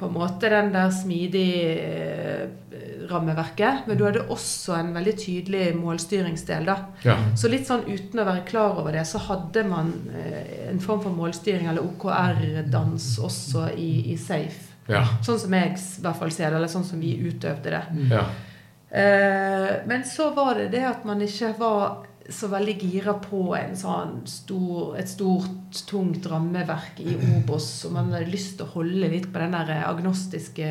på 0.00 0.08
en 0.08 0.16
måte 0.16 0.48
den 0.48 0.72
der 0.72 0.90
smidige 0.94 1.74
eh, 1.84 2.80
rammeverket. 3.10 3.86
Men 3.86 3.98
du 3.98 4.04
hadde 4.06 4.24
også 4.32 4.78
en 4.78 4.94
veldig 4.96 5.14
tydelig 5.20 5.64
målstyringsdel. 5.76 6.66
da. 6.68 6.76
Ja. 7.04 7.16
Så 7.36 7.50
litt 7.52 7.68
sånn 7.68 7.84
uten 7.88 8.22
å 8.22 8.26
være 8.28 8.46
klar 8.48 8.80
over 8.80 8.96
det, 8.96 9.04
så 9.08 9.20
hadde 9.26 9.66
man 9.68 9.92
eh, 10.16 10.68
en 10.70 10.80
form 10.80 11.02
for 11.04 11.16
målstyring, 11.16 11.68
eller 11.70 11.84
OKR-dans, 11.84 13.12
også 13.26 13.70
i, 13.76 14.12
i 14.14 14.18
Safe. 14.20 14.70
Ja. 14.90 15.04
Sånn 15.22 15.38
som 15.38 15.54
jeg 15.54 15.74
i 15.76 16.04
hvert 16.04 16.18
fall 16.18 16.32
ser 16.34 16.50
det, 16.50 16.60
eller 16.60 16.72
sånn 16.72 16.86
som 16.86 17.02
vi 17.02 17.14
utøvde 17.20 17.74
det. 17.76 17.82
Ja. 18.10 18.24
Eh, 18.90 19.72
men 19.86 20.06
så 20.08 20.32
var 20.34 20.56
det 20.58 20.70
det 20.72 20.86
at 20.88 21.04
man 21.06 21.20
ikke 21.22 21.52
var 21.60 22.06
så 22.28 22.48
veldig 22.52 22.74
gira 22.82 23.14
på 23.22 23.54
en 23.56 23.72
sånn 23.76 24.20
stor, 24.28 24.96
et 25.00 25.08
stort, 25.08 25.80
tungt 25.88 26.26
rammeverk 26.30 27.00
i 27.02 27.16
Obos. 27.36 27.84
Og 27.86 27.92
man 27.96 28.12
hadde 28.12 28.30
lyst 28.30 28.58
til 28.58 28.66
å 28.66 28.74
holde 28.76 29.08
litt 29.10 29.30
på 29.32 29.38
den 29.42 29.56
der 29.56 29.84
agnostiske 29.88 30.68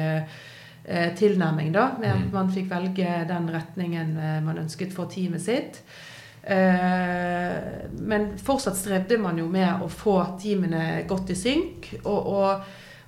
eh, 0.86 1.10
tilnærming, 1.20 1.74
da. 1.74 1.90
Med 2.00 2.12
at 2.12 2.26
Mm. 2.28 2.32
man 2.34 2.52
fikk 2.52 2.70
velge 2.70 3.26
den 3.28 3.50
retningen 3.50 4.18
eh, 4.18 4.40
man 4.42 4.58
ønsket 4.58 4.94
for 4.94 5.06
teamet 5.12 5.42
sitt. 5.42 5.82
Eh, 6.44 7.90
men 8.00 8.32
fortsatt 8.38 8.78
strevde 8.80 9.18
man 9.22 9.38
jo 9.38 9.48
med 9.52 9.84
å 9.84 9.90
få 9.92 10.16
teamene 10.42 11.04
godt 11.08 11.30
i 11.34 11.36
synk. 11.36 11.90
Og, 12.06 12.28
og, 12.28 12.62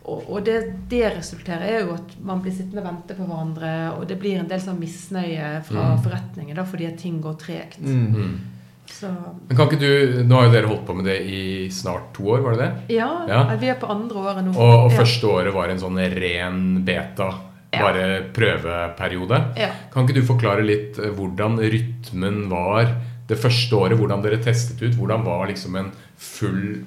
og, 0.05 0.23
og 0.29 0.45
det, 0.45 0.55
det 0.89 1.03
resulterer 1.17 1.61
er 1.67 1.83
jo 1.85 1.93
at 1.93 2.15
man 2.25 2.41
blir 2.41 2.51
sittende 2.55 2.81
og 2.81 2.87
vente 2.87 3.15
på 3.17 3.25
hverandre, 3.27 3.73
og 3.99 4.07
det 4.09 4.17
blir 4.19 4.39
en 4.39 4.47
del 4.49 4.59
sånn 4.63 4.79
misnøye 4.81 5.63
fra 5.67 5.83
Mm. 5.95 6.01
forretningen 6.03 6.55
da, 6.55 6.63
fordi 6.65 6.87
at 6.87 6.97
ting 6.97 7.21
går 7.21 7.35
tregt. 7.37 7.79
Mm. 7.79 8.39
Så 8.91 9.07
Men 9.47 9.55
kan 9.55 9.67
ikke 9.69 9.79
du, 9.79 10.23
Nå 10.27 10.35
har 10.35 10.45
jo 10.49 10.51
dere 10.51 10.67
holdt 10.67 10.85
på 10.87 10.95
med 10.97 11.05
det 11.05 11.19
i 11.23 11.69
snart 11.71 12.09
to 12.13 12.23
år, 12.33 12.41
var 12.43 12.57
det 12.57 12.65
det? 12.65 12.95
ja, 12.97 13.25
Ja. 13.29 13.55
vi 13.55 13.69
er 13.69 13.75
på 13.79 13.87
andre 13.89 14.15
året 14.19 14.43
nå. 14.43 14.51
Og, 14.57 14.85
og 14.85 14.91
ja. 14.91 14.97
første 14.97 15.27
året 15.29 15.53
var 15.53 15.69
en 15.69 15.79
sånn 15.79 15.97
ren 16.17 16.83
beta, 16.83 17.29
Ja. 17.71 17.79
bare 17.85 18.23
prøveperiode. 18.33 19.37
Ja. 19.57 19.69
Kan 19.93 20.03
ikke 20.07 20.17
du 20.19 20.25
forklare 20.27 20.65
litt 20.65 20.97
eh, 20.99 21.11
hvordan 21.15 21.55
rytmen 21.61 22.49
var 22.49 22.95
det 23.29 23.37
første 23.39 23.71
året? 23.77 23.97
Hvordan 23.97 24.21
dere 24.25 24.41
testet 24.43 24.81
ut? 24.81 24.95
Hvordan 24.97 25.23
var 25.23 25.47
liksom 25.47 25.77
en 25.79 25.91
full 26.17 26.81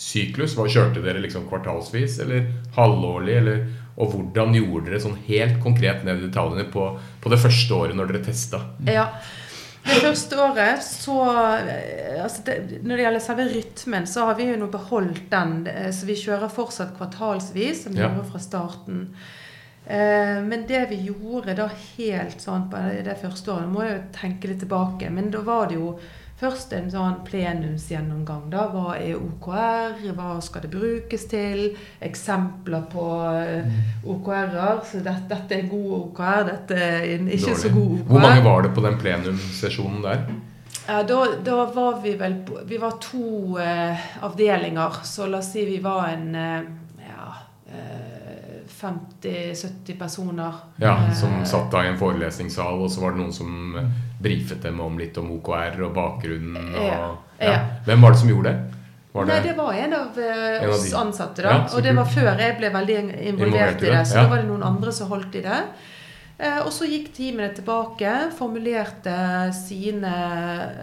OKR-syklus? 0.00 0.54
Hva 0.56 0.66
Kjørte 0.70 1.02
dere 1.04 1.20
liksom 1.20 1.46
kvartalsvis 1.50 2.18
eller 2.24 2.46
halvårlig? 2.76 3.36
Eller, 3.36 3.66
og 4.00 4.14
hvordan 4.14 4.54
gjorde 4.56 4.86
dere 4.88 5.00
sånn 5.02 5.18
helt 5.26 5.60
konkret 5.62 6.04
ned 6.06 6.18
i 6.22 6.28
detaljene 6.28 6.70
på, 6.72 6.86
på 7.20 7.30
det 7.32 7.38
første 7.42 7.74
året 7.76 7.96
når 7.98 8.08
dere 8.12 8.24
testa? 8.24 8.62
Ja. 8.88 9.08
Det 9.84 9.96
første 10.04 10.36
året 10.36 10.82
så 10.84 11.14
eh, 11.64 12.18
altså 12.22 12.42
det, 12.44 12.56
Når 12.84 12.96
det 12.98 13.04
gjelder 13.06 13.22
selve 13.24 13.46
rytmen, 13.48 14.06
så 14.06 14.26
har 14.28 14.34
vi 14.36 14.50
jo 14.50 14.58
nå 14.60 14.66
beholdt 14.70 15.22
den. 15.32 15.66
eh, 15.66 15.88
Så 15.90 16.04
vi 16.08 16.16
kjører 16.20 16.52
fortsatt 16.52 16.96
kvartalsvis, 16.98 17.84
som 17.84 17.92
vi 17.94 18.00
Ja. 18.02 18.10
gjorde 18.10 18.28
fra 18.30 18.38
starten. 18.44 19.06
Eh, 19.86 20.42
Men 20.44 20.66
det 20.68 20.86
vi 20.90 20.98
gjorde 21.08 21.56
da 21.56 21.68
helt 21.96 22.40
sånn 22.40 22.68
på 22.70 22.76
det 23.04 23.16
første 23.22 23.48
året 23.52 23.66
Nå 23.68 23.72
må 23.72 23.82
jeg 23.86 23.96
jo 23.96 24.02
tenke 24.20 24.48
litt 24.48 24.60
tilbake. 24.60 25.10
Men 25.10 25.30
da 25.30 25.40
var 25.40 25.66
det 25.68 25.76
jo 25.80 25.98
først 26.40 26.72
en 26.72 26.90
sånn 26.90 27.18
plenumsgjennomgang. 27.26 28.46
da, 28.50 28.66
Hva 28.72 28.94
er 28.98 29.16
OKR? 29.20 29.98
Hva 30.16 30.40
skal 30.42 30.62
det 30.64 30.70
brukes 30.72 31.26
til? 31.30 31.76
Eksempler 32.00 32.86
på 32.92 33.06
eh, 33.36 33.80
OKR-er. 34.08 34.80
Så 34.90 35.02
dette, 35.04 35.28
dette 35.28 35.58
er 35.58 35.68
god 35.70 35.90
OKR, 36.00 36.44
dette 36.50 36.78
er 36.80 37.26
ikke 37.28 37.54
så 37.56 37.68
Dårlig. 37.68 37.74
god 37.74 37.98
OKR. 37.98 38.06
Hvor 38.12 38.24
mange 38.26 38.44
var 38.48 38.62
det 38.66 38.74
på 38.78 38.86
den 38.88 38.98
plenumsesjonen 39.02 40.02
der? 40.06 40.24
Ja, 40.88 41.02
da, 41.06 41.18
da 41.46 41.64
var 41.70 42.00
vi 42.02 42.16
vel 42.18 42.38
Vi 42.66 42.78
var 42.82 42.96
to 43.04 43.58
eh, 43.62 44.08
avdelinger, 44.26 45.02
så 45.06 45.28
la 45.30 45.38
oss 45.38 45.52
si 45.52 45.64
vi 45.68 45.78
var 45.84 46.08
en 46.08 46.34
eh, 46.34 46.62
ja, 47.06 47.26
eh, 47.70 48.64
50-70 48.80 49.98
personer. 49.98 50.52
Ja, 50.80 50.96
Eh, 51.06 51.12
Som 51.14 51.44
satt 51.44 51.70
da 51.72 51.84
i 51.84 51.88
en 51.92 51.98
forelesningssal, 52.00 52.80
og 52.80 52.90
så 52.90 53.00
var 53.04 53.12
det 53.14 53.20
noen 53.22 53.32
som 53.36 53.76
eh, 53.76 53.90
brifet 54.22 54.62
dem 54.62 54.80
om 54.84 54.98
litt 55.00 55.16
om 55.20 55.30
OKR 55.38 55.80
og 55.86 55.94
bakgrunnen. 55.96 56.74
Og, 56.74 56.84
Ja, 56.86 57.08
ja. 57.40 57.58
Hvem 57.86 58.02
var 58.04 58.12
det 58.14 58.20
som 58.20 58.28
gjorde 58.32 58.52
det? 58.52 58.80
Var 59.12 59.26
Nei, 59.26 59.40
det 59.42 59.56
var 59.56 59.72
en 59.74 59.94
av 59.96 60.18
En 60.22 60.64
av 60.68 60.74
oss 60.76 60.92
ansatte, 60.94 61.42
da. 61.42 61.54
Ja, 61.56 61.62
og 61.74 61.82
det 61.82 61.94
var 61.96 62.04
før 62.06 62.28
jeg 62.38 62.58
ble 62.60 62.68
veldig 62.70 62.98
Involvert 63.00 63.24
involvert 63.32 63.82
i 63.82 63.86
det, 63.86 63.94
det. 63.96 64.04
Så 64.06 64.20
da 64.20 64.28
var 64.30 64.42
det 64.42 64.46
noen 64.52 64.62
andre 64.62 64.92
som 64.94 65.10
holdt 65.10 65.34
i 65.40 65.42
det. 65.42 65.62
Eh, 66.40 66.60
og 66.64 66.70
så 66.72 66.86
gikk 66.88 67.10
teamene 67.12 67.50
tilbake, 67.52 68.12
formulerte 68.32 69.12
sine 69.52 70.12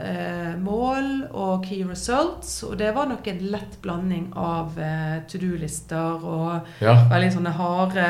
eh, 0.06 0.52
mål 0.62 1.08
og 1.32 1.66
key 1.66 1.82
results. 1.88 2.60
Og 2.68 2.76
det 2.78 2.92
var 2.94 3.10
nok 3.10 3.26
en 3.32 3.42
lett 3.50 3.80
blanding 3.82 4.30
av 4.38 4.78
eh, 4.78 5.18
to 5.30 5.42
do-lister 5.42 6.22
og 6.22 6.84
Ja, 6.84 6.94
veldig 7.10 7.32
sånne 7.40 7.56
harde 7.58 8.06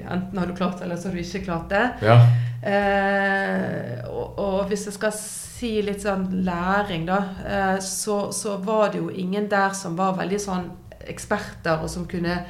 Enten 0.00 0.40
har 0.40 0.50
du 0.50 0.56
klart 0.58 0.80
det, 0.80 0.88
eller 0.88 0.98
så 0.98 1.10
har 1.12 1.14
du 1.18 1.22
ikke 1.22 1.44
klart 1.46 1.70
det. 1.70 1.86
ja. 2.02 2.18
Eh, 2.58 4.00
og, 4.10 4.38
og 4.42 4.64
hvis 4.66 4.88
jeg 4.88 4.96
skal 4.96 5.12
si 5.14 5.76
litt 5.86 6.02
sånn 6.02 6.24
læring, 6.42 7.04
da, 7.06 7.18
eh, 7.46 7.76
så, 7.84 8.32
så 8.34 8.56
var 8.64 8.90
det 8.90 8.98
jo 9.04 9.12
ingen 9.14 9.46
der 9.50 9.76
som 9.78 9.94
var 9.98 10.16
veldig 10.18 10.40
sånn 10.42 10.66
eksperter, 11.08 11.78
og 11.78 11.90
som 11.92 12.08
kunne 12.10 12.40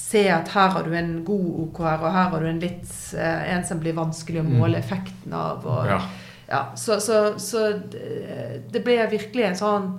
se 0.00 0.24
at 0.32 0.50
her 0.54 0.74
har 0.74 0.86
du 0.86 0.94
en 0.96 1.12
god 1.26 1.48
OKR, 1.66 2.02
og 2.02 2.12
her 2.14 2.28
har 2.32 2.42
du 2.42 2.48
en 2.50 2.62
litt 2.62 2.92
eh, 3.14 3.42
en 3.54 3.64
som 3.66 3.80
blir 3.82 3.96
vanskelig 3.98 4.42
å 4.42 4.48
måle 4.48 4.80
effekten 4.80 5.34
av. 5.36 5.66
Og, 5.66 5.90
ja. 5.90 6.00
ja, 6.50 6.62
så, 6.74 6.98
så, 7.04 7.22
så 7.38 7.66
det 7.92 8.06
det 8.70 8.84
ble 8.86 8.98
virkelig 9.12 9.46
en 9.46 9.60
sånn 9.60 9.90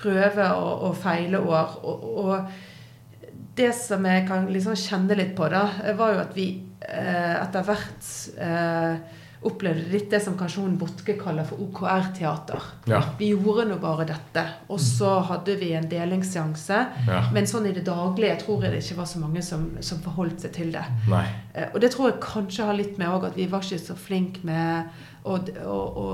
prøve- 0.00 0.52
og, 0.58 0.88
og 0.88 0.96
feileår. 1.02 1.76
Og, 1.86 2.06
og 2.24 3.58
det 3.58 3.70
som 3.78 4.06
jeg 4.08 4.26
kan 4.28 4.48
liksom 4.50 4.78
kjenne 4.78 5.18
litt 5.18 5.34
på, 5.38 5.48
da, 5.52 5.68
var 5.98 6.16
jo 6.16 6.22
at 6.24 6.34
vi 6.36 6.48
eh, 6.82 7.36
etter 7.38 7.66
hvert 7.68 8.08
eh, 8.42 9.20
opplevde 9.48 9.90
litt 9.92 10.10
det 10.10 10.20
som 10.24 10.36
kanskje 10.38 10.62
hun 10.64 10.76
Botke 10.80 11.14
kaller 11.20 11.44
for 11.48 11.60
OKR-teater. 11.64 12.62
Ja. 12.90 13.00
Vi 13.18 13.28
gjorde 13.32 13.66
nå 13.68 13.76
bare 13.82 14.06
dette, 14.08 14.44
og 14.72 14.80
så 14.80 15.18
hadde 15.28 15.56
vi 15.60 15.72
en 15.76 15.88
delingsseanse. 15.90 16.78
ja. 17.08 17.20
Men 17.34 17.46
sånn 17.50 17.66
i 17.68 17.74
det 17.76 17.84
daglige 17.86 18.38
tror 18.44 18.64
jeg 18.64 18.72
det 18.74 18.82
ikke 18.84 18.98
var 19.02 19.08
så 19.10 19.20
mange 19.22 19.42
som, 19.44 19.66
som 19.84 20.00
forholdt 20.04 20.44
seg 20.46 20.54
til 20.56 20.72
det. 20.74 20.84
Nei. 21.10 21.24
Eh, 21.54 21.68
Og 21.74 21.80
det 21.84 21.92
tror 21.94 22.10
jeg 22.10 22.20
kanskje 22.24 22.68
har 22.70 22.78
litt 22.78 22.98
med 22.98 23.08
òg 23.12 23.28
at 23.30 23.36
vi 23.36 23.46
var 23.52 23.64
ikke 23.64 23.78
så 23.84 23.96
flinke 23.98 24.44
med 24.48 24.90
å, 25.24 25.36
å, 25.36 25.78
å, 26.04 26.08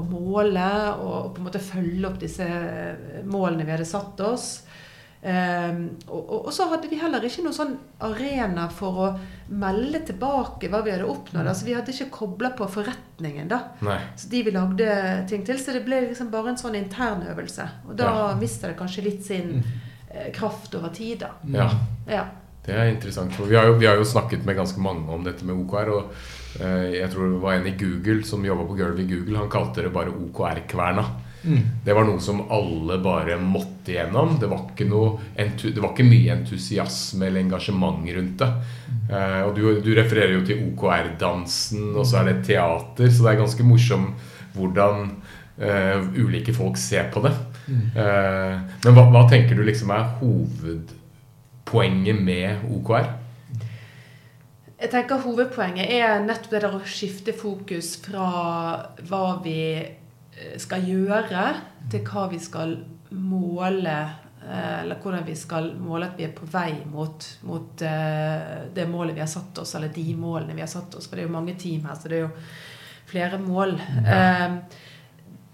å 0.00 0.04
måle 0.10 0.68
og, 1.00 1.34
på 1.34 1.42
en 1.42 1.46
måte 1.50 1.62
følge 1.62 2.06
opp 2.08 2.18
disse 2.22 2.46
målene 3.26 3.64
vi 3.66 3.74
hadde 3.76 3.86
satt 3.88 4.20
oss. 4.26 4.48
Um, 5.26 5.78
og, 6.06 6.20
og, 6.30 6.46
og 6.46 6.52
så 6.54 6.68
hadde 6.70 6.86
vi 6.90 6.98
heller 7.00 7.24
ikke 7.26 7.42
noen 7.42 7.54
sånn 7.56 7.72
arena 8.04 8.68
for 8.70 9.00
å 9.02 9.06
melde 9.48 10.02
tilbake 10.06 10.68
hva 10.70 10.82
vi 10.86 10.92
hadde 10.92 11.08
oppnådd. 11.08 11.48
Altså 11.50 11.66
Vi 11.66 11.74
hadde 11.74 11.90
ikke 11.94 12.10
kobla 12.14 12.52
på 12.58 12.68
forretningen, 12.70 13.48
da. 13.50 13.62
Nei. 13.86 13.98
Så 14.20 14.28
de 14.30 14.42
vi 14.46 14.54
lagde 14.54 14.88
ting 15.30 15.42
til. 15.48 15.58
Så 15.58 15.74
det 15.74 15.82
ble 15.88 16.02
liksom 16.10 16.30
bare 16.30 16.52
en 16.52 16.60
sånn 16.60 16.78
internøvelse. 16.78 17.66
Og 17.88 17.96
da 17.98 18.04
Ja. 18.12 18.34
mister 18.38 18.68
det 18.70 18.78
kanskje 18.78 19.04
litt 19.08 19.24
sin 19.24 19.62
eh, 20.10 20.30
kraft 20.32 20.74
over 20.78 20.88
tid, 20.94 21.24
da. 21.24 21.32
Ja. 21.50 21.70
Ja. 22.06 22.24
Det 22.66 22.74
er 22.74 22.88
interessant. 22.90 23.32
For 23.32 23.46
vi 23.46 23.54
har, 23.56 23.66
jo, 23.66 23.74
vi 23.78 23.86
har 23.86 23.94
jo 23.96 24.04
snakket 24.04 24.44
med 24.44 24.56
ganske 24.58 24.80
mange 24.82 25.08
om 25.14 25.22
dette 25.24 25.44
med 25.46 25.54
OKR. 25.56 25.90
Og 25.96 26.12
eh, 26.60 26.96
jeg 27.00 27.10
tror 27.12 27.32
det 27.32 27.42
var 27.42 27.52
en 27.58 27.66
i 27.66 27.76
Google 27.78 28.22
som 28.26 28.44
jobba 28.44 28.64
på 28.66 28.76
gulvet 28.78 29.04
i 29.04 29.10
Google. 29.14 29.38
Han 29.38 29.50
kalte 29.50 29.82
det 29.86 29.92
bare 29.94 30.10
OKR-kverna. 30.14 31.04
Det 31.84 31.94
var 31.94 32.06
noe 32.08 32.20
som 32.22 32.42
alle 32.52 32.98
bare 33.02 33.38
måtte 33.40 33.94
igjennom. 33.94 34.36
Det 34.40 34.48
var 34.50 34.64
ikke, 34.72 34.86
noe 34.90 35.12
entu, 35.38 35.68
det 35.70 35.82
var 35.82 35.92
ikke 35.94 36.08
mye 36.08 36.34
entusiasme 36.34 37.28
eller 37.28 37.44
engasjement 37.44 38.06
rundt 38.16 38.42
det. 38.42 38.50
Eh, 39.10 39.42
og 39.46 39.54
du, 39.56 39.62
du 39.84 39.90
refererer 39.96 40.34
jo 40.36 40.44
til 40.48 40.64
OKR-dansen, 40.70 41.92
og 41.94 42.06
så 42.06 42.20
er 42.20 42.30
det 42.30 42.46
teater. 42.48 43.10
Så 43.10 43.22
det 43.22 43.32
er 43.32 43.42
ganske 43.42 43.66
morsom 43.66 44.08
hvordan 44.56 44.94
eh, 45.60 46.00
ulike 46.18 46.54
folk 46.56 46.76
ser 46.80 47.10
på 47.14 47.22
det. 47.26 47.34
Eh, 47.68 48.54
men 48.84 48.96
hva, 48.96 49.06
hva 49.12 49.26
tenker 49.30 49.58
du 49.58 49.62
liksom 49.66 49.90
er 49.94 50.10
hovedpoenget 50.20 52.18
med 52.26 52.66
OKR? 52.78 53.08
Jeg 54.76 54.92
tenker 54.92 55.22
Hovedpoenget 55.24 55.88
er 55.88 56.18
nettopp 56.20 56.50
det 56.52 56.60
der 56.60 56.74
å 56.76 56.82
skifte 56.84 57.32
fokus 57.32 57.94
fra 58.04 58.26
hva 59.08 59.22
vi 59.44 59.60
skal 60.58 60.82
gjøre, 60.84 61.46
til 61.90 62.00
hva 62.04 62.26
vi 62.30 62.38
skal 62.38 62.76
måle. 63.10 63.96
eh, 64.46 64.82
Eller 64.82 64.98
hvordan 65.02 65.24
vi 65.26 65.34
skal 65.34 65.72
måle 65.80 66.06
at 66.10 66.18
vi 66.18 66.24
er 66.24 66.34
på 66.36 66.46
vei 66.52 66.74
mot, 66.92 67.24
mot 67.48 67.82
eh, 67.82 68.66
det 68.74 68.88
målet 68.88 69.14
vi 69.16 69.20
har 69.24 69.30
satt 69.32 69.58
oss, 69.58 69.74
eller 69.74 69.88
de 69.94 70.14
målene 70.14 70.54
vi 70.54 70.60
har 70.60 70.68
satt 70.70 70.94
oss. 70.94 71.06
For 71.08 71.16
det 71.16 71.24
er 71.24 71.28
jo 71.28 71.36
mange 71.38 71.54
team 71.58 71.84
her, 71.88 71.94
så 71.94 72.08
det 72.08 72.18
er 72.18 72.26
jo 72.26 72.34
flere 73.06 73.38
mål. 73.38 73.76
Ja. 74.04 74.58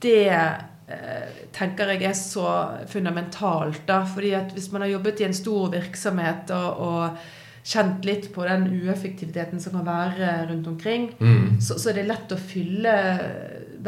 Det 0.03 0.29
eh, 0.33 1.29
tenker 1.55 1.93
jeg 1.95 2.03
er 2.09 2.17
så 2.19 2.47
fundamentalt. 2.91 3.85
da, 3.87 4.03
fordi 4.05 4.33
at 4.35 4.53
Hvis 4.53 4.73
man 4.73 4.83
har 4.83 4.89
jobbet 4.97 5.21
i 5.21 5.25
en 5.29 5.35
stor 5.35 5.71
virksomhet 5.71 6.51
og, 6.51 6.81
og 6.81 7.17
kjent 7.65 8.05
litt 8.05 8.33
på 8.35 8.43
den 8.49 8.65
ueffektiviteten 8.83 9.61
som 9.63 9.73
kan 9.77 9.87
være 9.87 10.49
rundt 10.51 10.67
omkring, 10.67 11.13
Mm. 11.21 11.61
så, 11.61 11.79
så 11.79 11.91
er 11.91 12.01
det 12.01 12.09
lett 12.09 12.33
å 12.35 12.37
fylle 12.37 12.95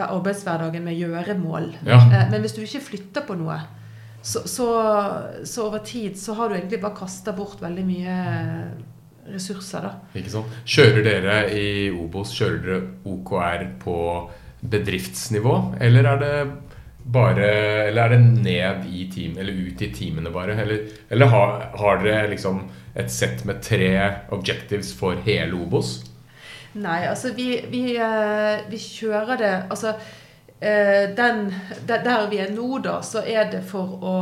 arbeidshverdagen 0.03 0.85
med 0.85 0.99
gjøremål. 0.99 1.71
Ja. 1.87 2.01
Eh, 2.03 2.31
Men 2.31 2.41
hvis 2.43 2.53
du 2.57 2.63
ikke 2.65 2.81
flytter 2.81 3.23
på 3.29 3.37
noe, 3.39 3.61
så, 4.25 4.41
så, 4.49 4.67
så 5.45 5.67
over 5.67 5.79
tid 5.85 6.17
så 6.19 6.35
har 6.35 6.49
du 6.49 6.55
egentlig 6.57 6.81
bare 6.81 6.97
kasta 6.97 7.33
bort 7.37 7.61
veldig 7.63 7.85
mye 7.85 8.15
ressurser, 9.31 9.85
da. 9.85 9.91
Ikke 10.19 10.33
sant? 10.33 10.55
Kjører 10.69 11.05
dere 11.05 11.37
i 11.57 11.91
Obos 11.93 12.33
kjører 12.37 12.63
dere 12.65 12.81
OKR 13.09 13.67
på 13.85 13.99
bedriftsnivå, 14.65 15.55
eller 15.81 16.09
er 16.09 16.23
det 16.23 16.37
bare 17.05 17.49
Eller 17.91 18.03
er 18.03 18.09
det 18.15 18.21
ned 18.41 18.87
i 18.89 19.03
team, 19.13 19.35
eller 19.39 19.53
ut 19.53 19.83
i 19.85 19.91
teamene 19.93 20.31
bare? 20.33 20.55
Eller, 20.63 20.87
eller 21.13 21.27
har, 21.27 21.51
har 21.77 21.99
dere 22.01 22.31
liksom 22.31 22.63
et 22.97 23.11
sett 23.13 23.45
med 23.45 23.61
tre 23.63 23.91
objectives 24.33 24.95
for 24.97 25.21
hele 25.27 25.53
Obos? 25.53 25.99
Nei, 26.75 27.05
altså 27.07 27.31
vi, 27.37 27.61
vi, 27.71 27.97
eh, 27.97 28.65
vi 28.71 28.79
kjører 28.83 29.37
det 29.39 29.51
Altså 29.71 29.93
eh, 30.61 31.13
den, 31.17 31.53
der 31.87 32.25
vi 32.31 32.41
er 32.43 32.51
nå, 32.55 32.79
da, 32.83 32.97
så 33.03 33.23
er 33.27 33.51
det 33.53 33.61
for 33.69 33.99
å 34.03 34.15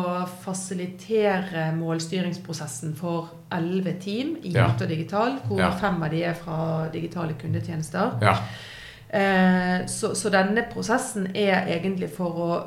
fasilitere 0.44 1.70
målstyringsprosessen 1.78 2.92
for 2.98 3.30
elleve 3.52 3.94
team 4.00 4.36
i 4.42 4.52
Ja. 4.56 4.66
IT 4.74 4.82
og 4.82 4.88
Digital, 4.88 5.38
hvor 5.48 5.58
Ja. 5.60 5.70
fem 5.80 6.02
av 6.02 6.10
de 6.10 6.22
er 6.24 6.34
fra 6.34 6.88
digitale 6.92 7.34
kundetjenester. 7.40 8.18
Ja. 8.22 8.36
Eh, 9.12 9.86
så, 9.86 10.14
så 10.16 10.30
denne 10.32 10.64
prosessen 10.72 11.26
er 11.34 11.66
egentlig 11.68 12.10
for 12.16 12.30
å 12.46 12.62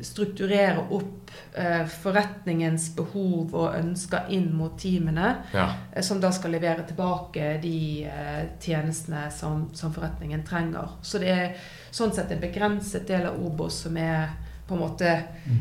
strukturere 0.00 0.84
opp 0.90 1.30
eh, 1.54 1.84
forretningens 1.86 2.90
behov 2.96 3.54
og 3.54 3.76
ønsker 3.76 4.30
inn 4.34 4.50
mot 4.56 4.76
teamene, 4.80 5.34
ja. 5.54 5.66
eh, 5.92 6.02
som 6.04 6.20
da 6.22 6.32
skal 6.34 6.54
levere 6.56 6.86
tilbake 6.88 7.56
de 7.62 8.04
eh, 8.08 8.40
tjenestene 8.60 9.26
som, 9.34 9.68
som 9.74 9.94
forretningen 9.94 10.44
trenger. 10.48 10.96
Så 11.02 11.20
det 11.22 11.34
er 11.34 11.68
sånn 11.92 12.14
sett 12.14 12.32
en 12.32 12.42
begrenset 12.42 13.06
del 13.08 13.28
av 13.30 13.38
Obos 13.42 13.82
som 13.86 13.96
er 14.00 14.32
på 14.68 14.76
en 14.76 14.82
måte 14.84 15.12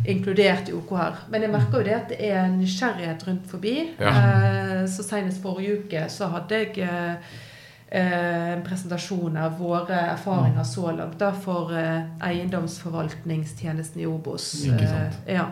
inkludert 0.08 0.70
i 0.70 0.75
OKR. 0.78 1.24
Men 1.34 1.44
jeg 1.44 1.51
merker 1.51 1.82
jo 1.82 1.88
det 1.88 1.96
at 1.98 2.12
det 2.13 2.20
er 2.30 2.44
en 2.46 2.60
nysgjerrighet 2.62 3.25
rundt 3.28 3.48
forbi. 3.50 3.78
Ja. 4.00 4.12
Eh, 4.12 4.84
så 4.92 5.06
senest 5.06 5.42
forrige 5.44 5.82
uke 5.82 6.06
så 6.13 6.30
hadde 6.36 6.62
jeg 6.62 6.86
en 7.91 8.62
presentasjon 8.63 9.36
av 9.38 9.57
våre 9.60 9.98
erfaringer 10.13 10.63
så 10.63 10.91
langt 10.95 11.17
da, 11.19 11.33
for 11.36 11.74
eh, 11.75 12.05
eiendomsforvaltningstjenesten 12.24 14.01
i 14.01 14.05
Obos. 14.07 14.65
Eh, 14.65 15.33
ja. 15.33 15.45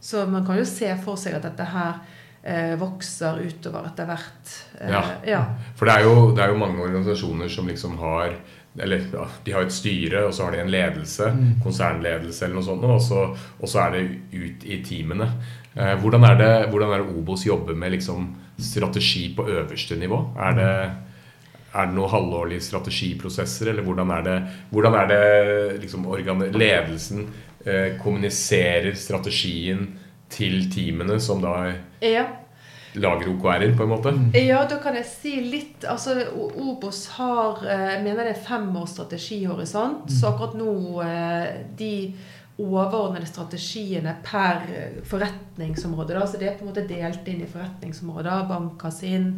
Så 0.00 0.26
man 0.26 0.46
kan 0.46 0.58
jo 0.58 0.64
se 0.66 0.90
for 1.02 1.18
seg 1.18 1.34
at 1.38 1.46
dette 1.46 1.66
her 1.72 1.98
eh, 2.42 2.74
vokser 2.78 3.42
utover 3.42 3.86
etter 3.90 4.06
hvert. 4.06 4.54
Eh, 4.80 4.90
Ja. 4.90 5.02
ja. 5.26 5.42
For 5.76 5.86
det 5.86 5.94
er, 5.98 6.06
jo, 6.06 6.32
det 6.36 6.44
er 6.44 6.54
jo 6.54 6.58
mange 6.62 6.82
organisasjoner 6.82 7.48
som 7.50 7.68
liksom 7.70 7.98
har 7.98 8.34
eller 8.80 9.02
ja, 9.12 9.26
De 9.44 9.52
har 9.52 9.66
et 9.66 9.72
styre, 9.74 10.22
og 10.24 10.32
så 10.32 10.46
har 10.46 10.54
de 10.54 10.62
en 10.62 10.70
ledelse, 10.72 11.26
konsernledelse 11.60 12.46
eller 12.46 12.56
noe 12.56 12.64
sånt, 12.64 12.86
og 12.88 13.02
så, 13.04 13.26
og 13.60 13.68
så 13.68 13.82
er 13.82 13.90
det 13.98 14.04
ut 14.32 14.64
i 14.64 14.78
teamene. 14.86 15.26
Eh, 15.74 15.92
hvordan, 16.00 16.24
er 16.24 16.38
det, 16.40 16.52
hvordan 16.70 16.94
er 16.94 17.02
det 17.02 17.12
Obos 17.20 17.44
jobber 17.44 17.76
med 17.76 17.92
liksom 17.92 18.30
strategi 18.56 19.26
på 19.36 19.44
øverste 19.44 19.98
nivå? 20.00 20.22
Er 20.40 20.56
det, 20.56 20.70
er 21.72 21.88
det 21.88 21.96
noen 21.96 22.12
halvårlige 22.12 22.64
strategiprosesser, 22.66 23.70
eller 23.72 23.86
hvordan 23.86 24.12
er 24.18 24.26
det, 24.26 24.36
hvordan 24.72 24.96
er 25.00 25.10
det 25.10 25.22
liksom 25.84 26.06
ledelsen 26.52 27.24
eh, 27.64 27.96
kommuniserer 28.02 28.92
strategien 28.98 29.86
til 30.32 30.66
teamene 30.72 31.18
som 31.20 31.40
da 31.42 31.54
ja. 32.04 32.26
lager 32.94 33.30
OKR-er, 33.32 33.72
på 33.76 33.86
en 33.86 33.92
måte? 33.92 34.12
Ja, 34.36 34.62
da 34.68 34.78
kan 34.84 34.96
jeg 35.00 35.08
si 35.08 35.38
litt 35.44 35.86
Altså, 35.88 36.14
Obos 36.36 37.06
har 37.16 37.64
eh, 37.64 37.88
Jeg 37.96 38.04
mener 38.04 38.28
det 38.28 38.36
er 38.36 38.44
fem 38.46 38.68
års 38.76 38.94
strategihorisont. 38.96 40.12
Så 40.12 40.28
akkurat 40.30 40.54
nå 40.58 40.74
eh, 41.04 41.48
De 41.78 41.94
overordnede 42.62 43.26
strategiene 43.26 44.12
per 44.22 44.60
forretningsområde 45.08 46.18
da, 46.18 46.26
så 46.28 46.38
Det 46.38 46.50
er 46.50 46.58
på 46.58 46.66
en 46.66 46.70
måte 46.70 46.84
delt 46.86 47.28
inn 47.32 47.40
i 47.42 47.48
forretningsområder. 47.48 48.44
Banker 48.50 48.92
sin, 48.92 49.32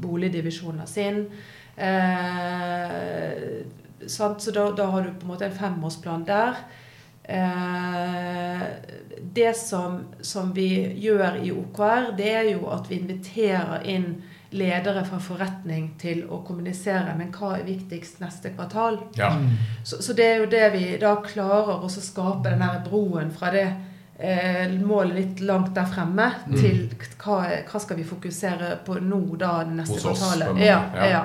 boligdivisjoner 0.00 0.88
sin. 0.88 1.26
Eh, 1.76 3.64
sant? 4.06 4.42
Så 4.42 4.50
da, 4.50 4.70
da 4.76 4.86
har 4.92 5.02
du 5.02 5.12
på 5.14 5.26
en 5.26 5.32
måte 5.34 5.48
en 5.48 5.58
femårsplan 5.58 6.24
der. 6.28 6.54
Eh, 7.24 8.62
det 9.34 9.56
som, 9.56 10.04
som 10.20 10.52
vi 10.52 10.68
gjør 11.00 11.40
i 11.42 11.50
OKR, 11.52 12.12
det 12.16 12.30
er 12.30 12.50
jo 12.52 12.68
at 12.70 12.90
vi 12.90 13.00
inviterer 13.00 13.86
inn 13.88 14.22
ledere 14.54 15.02
fra 15.08 15.18
forretning 15.18 15.94
til 15.98 16.22
å 16.30 16.42
kommunisere. 16.46 17.16
Men 17.18 17.32
hva 17.34 17.56
er 17.58 17.66
viktigst 17.66 18.20
neste 18.22 18.52
kvartal? 18.54 19.00
Ja. 19.18 19.32
Så, 19.82 20.02
så 20.04 20.14
det 20.14 20.28
er 20.28 20.44
jo 20.44 20.52
det 20.52 20.68
vi 20.76 20.84
da 21.02 21.16
klarer 21.24 21.82
å 21.82 21.90
skape 21.90 22.52
den 22.52 22.62
broen 22.86 23.32
fra 23.34 23.50
det 23.54 23.66
målet 24.86 25.14
litt 25.16 25.40
langt 25.40 25.74
der 25.74 25.84
fremme 25.90 26.28
Mm. 26.46 26.54
til 26.60 26.88
hva, 27.18 27.40
hva 27.66 27.80
skal 27.80 27.96
vi 27.96 28.04
fokusere 28.04 28.78
på 28.86 29.00
nå 29.02 29.36
da 29.38 29.64
det 29.64 29.74
neste 29.76 29.94
Hos 29.94 30.02
kvartalet. 30.20 30.58
Ja, 30.64 30.90
Ja. 30.94 31.06
ja. 31.10 31.24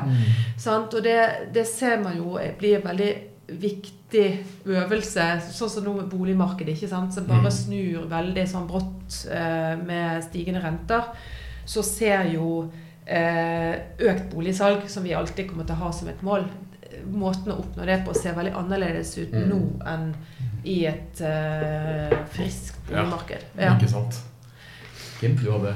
Sant? 0.57 0.93
Og 0.93 1.03
det, 1.03 1.53
det 1.53 1.67
ser 1.67 1.99
man 2.01 2.17
jo 2.17 2.39
blir 2.57 2.75
en 2.77 2.87
veldig 2.87 3.15
viktig 3.61 4.45
øvelse, 4.65 5.41
sånn 5.51 5.69
som 5.69 5.83
nå 5.83 5.93
med 5.93 6.09
boligmarkedet, 6.09 6.75
ikke 6.75 6.89
sant? 6.89 7.13
som 7.13 7.25
bare 7.25 7.49
Mm. 7.49 7.51
snur 7.51 8.07
veldig 8.09 8.47
sånn 8.47 8.67
brått 8.67 9.25
eh, 9.31 9.75
med 9.85 10.23
stigende 10.23 10.61
renter. 10.63 11.03
Så 11.65 11.83
ser 11.83 12.23
jo 12.33 12.71
eh, 13.07 13.75
økt 13.99 14.29
boligsalg, 14.33 14.87
som 14.89 15.03
vi 15.03 15.13
alltid 15.13 15.49
kommer 15.49 15.65
til 15.65 15.75
å 15.75 15.79
ha 15.79 15.91
som 15.91 16.07
et 16.09 16.21
mål, 16.21 16.43
måten 17.11 17.51
å 17.51 17.57
oppnå 17.59 17.85
det 17.85 18.03
på 18.05 18.13
ser 18.15 18.33
veldig 18.35 18.53
annerledes 18.53 19.17
ut 19.17 19.31
Mm. 19.33 19.49
nå 19.49 19.87
enn 19.87 20.15
i 20.65 20.85
et 20.89 21.21
uh, 21.21 22.17
friskt 22.33 22.75
Ja. 22.91 23.03
marked. 23.05 23.43
Ja. 23.59 23.75
Ikke 23.77 23.87
sant? 23.91 24.17
Kim, 25.19 25.35
du 25.37 25.51
hadde 25.51 25.75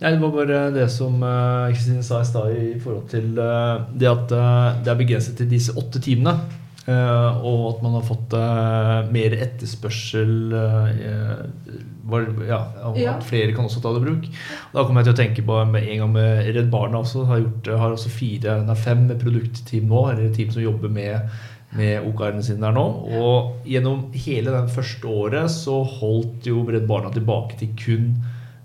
Nei, 0.00 0.10
Det 0.14 0.20
var 0.22 0.30
bare 0.32 0.60
det 0.72 0.86
som 0.90 1.18
Kristin 1.20 2.00
Kristine 2.00 2.02
sa 2.06 2.20
i 2.22 2.24
stad 2.24 2.54
i 2.56 2.78
forhold 2.80 3.08
til 3.12 3.36
eh, 3.36 3.82
det 4.00 4.08
at 4.08 4.32
eh, 4.32 4.78
det 4.84 4.88
er 4.94 4.96
begrenset 4.96 5.36
til 5.36 5.50
disse 5.50 5.74
åtte 5.76 6.00
timene. 6.00 6.32
eh, 6.88 7.44
og 7.44 7.66
at 7.76 7.82
man 7.84 7.98
har 7.98 8.06
fått 8.08 8.32
eh, 8.32 9.10
mer 9.12 9.36
etterspørsel 9.44 10.32
eh, 10.56 11.44
var, 12.10 12.24
ja, 12.48 12.62
og 12.88 12.96
Ja. 12.98 13.12
At 13.18 13.28
flere 13.28 13.52
kan 13.52 13.68
også 13.68 13.82
ta 13.84 13.92
det 13.92 14.00
i 14.00 14.06
bruk. 14.08 14.24
Da 14.72 14.82
kommer 14.86 15.04
jeg 15.04 15.10
til 15.10 15.14
å 15.14 15.20
tenke 15.20 15.44
på 15.46 15.60
med 15.70 15.84
en 15.84 15.98
gang 16.06 16.12
med 16.16 16.48
Redd 16.56 16.70
Barna 16.72 17.04
også. 17.04 17.26
Har, 17.28 17.44
gjort, 17.44 17.68
har 17.84 17.92
også 17.94 18.08
fire, 18.10 18.56
nei, 18.66 18.74
fem 18.80 19.04
produktteam 19.20 19.84
nå, 19.92 20.06
eller 20.14 20.32
team 20.34 20.50
som 20.50 20.64
jobber 20.64 20.88
med 20.88 21.28
med 21.78 22.06
OKR-ene 22.08 22.42
sine 22.44 22.64
der 22.64 22.74
nå. 22.74 22.84
Og 23.20 23.68
gjennom 23.68 24.08
hele 24.16 24.54
den 24.54 24.70
første 24.72 25.06
året 25.10 25.52
så 25.54 25.80
holdt 25.86 26.48
jo 26.50 26.64
Bredd 26.66 26.88
Barna 26.90 27.12
tilbake 27.14 27.58
til 27.60 27.74
kun 27.78 28.12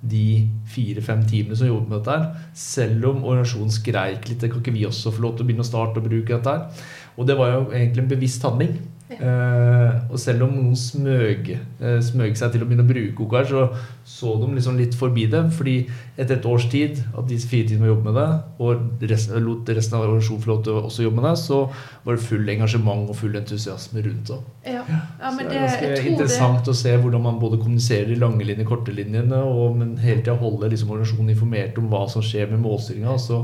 de 0.05 0.45
fire-fem 0.69 1.23
timene 1.25 1.57
som 1.57 1.69
jobbet 1.69 1.89
med 1.89 2.03
dette. 2.03 2.17
her 2.17 2.57
Selv 2.57 3.09
om 3.11 3.23
organisasjonen 3.23 3.73
skreik 3.73 4.27
litt. 4.29 4.43
Kan 4.45 4.61
ikke 4.61 4.75
vi 4.75 4.85
også 4.87 5.13
få 5.13 5.25
lov 5.25 5.35
til 5.35 5.45
å 5.45 5.49
begynne 5.49 5.65
å 5.65 5.69
starte 5.69 6.01
og 6.01 6.09
bruke 6.09 6.35
dette 6.35 6.55
her? 6.55 6.85
Og 7.15 7.29
det 7.29 7.37
var 7.39 7.53
jo 7.53 7.63
egentlig 7.71 8.03
en 8.03 8.11
bevisst 8.11 8.45
handling. 8.45 8.75
Eh, 9.05 9.91
og 10.09 10.17
selv 10.17 10.47
om 10.47 10.53
noen 10.55 10.77
smøg, 10.79 11.51
eh, 11.53 11.99
smøg 12.01 12.37
seg 12.39 12.55
til 12.55 12.63
å 12.63 12.69
begynne 12.69 12.85
å 12.85 12.89
bruke 12.89 13.21
OKR, 13.27 13.45
så 13.51 13.67
så 14.05 14.35
de 14.37 14.51
liksom 14.53 14.77
litt 14.77 14.93
forbi 14.93 15.25
det. 15.29 15.41
Fordi 15.57 15.75
etter 16.15 16.37
et 16.37 16.45
års 16.45 16.67
tid 16.69 17.01
at 17.17 17.25
de 17.29 17.37
fire 17.41 17.67
timene 17.69 17.89
jobbet 17.89 18.05
med 18.05 18.17
det, 18.19 18.27
og 18.61 19.05
resten, 19.09 19.39
lot 19.45 19.69
resten 19.73 19.97
av 19.97 20.05
organisasjonen 20.05 20.43
få 20.43 20.51
lov 20.51 20.63
til 20.65 20.77
å 20.77 20.83
også 20.85 21.05
jobbe 21.07 21.21
med 21.21 21.25
det, 21.29 21.35
så 21.41 21.59
var 22.05 22.17
det 22.17 22.25
full 22.27 22.51
engasjement 22.53 23.09
og 23.09 23.17
full 23.17 23.37
entusiasme 23.41 24.03
rundt 24.05 24.29
det. 24.29 24.39
Ja. 24.75 24.83
ja, 24.89 25.01
Så 25.19 25.31
men 25.35 25.49
det 25.49 25.53
det, 25.53 25.57
er 25.57 25.65
ganske 25.65 25.85
tror 25.85 25.95
det 25.95 26.11
interessant 26.13 26.69
å 26.69 26.77
se 26.77 26.93
hvordan 27.01 27.25
man 27.25 27.41
både 27.41 27.61
kommuniserer 27.63 28.11
de 28.13 28.19
lange 28.21 28.45
linjene, 28.45 28.67
korte 28.69 28.93
linjene, 28.93 29.41
og, 29.41 29.79
men 29.79 29.95
hele 30.01 30.21
tida 30.21 30.37
holder 30.37 30.73
liksom 30.73 30.93
organisasjonen 30.93 31.33
informert 31.33 31.81
om 31.81 31.89
hva 31.89 32.05
som 32.13 32.25
skjer 32.25 32.53
med 32.53 32.61
målstyringa. 32.61 33.17
Og 33.17 33.25
så 33.25 33.41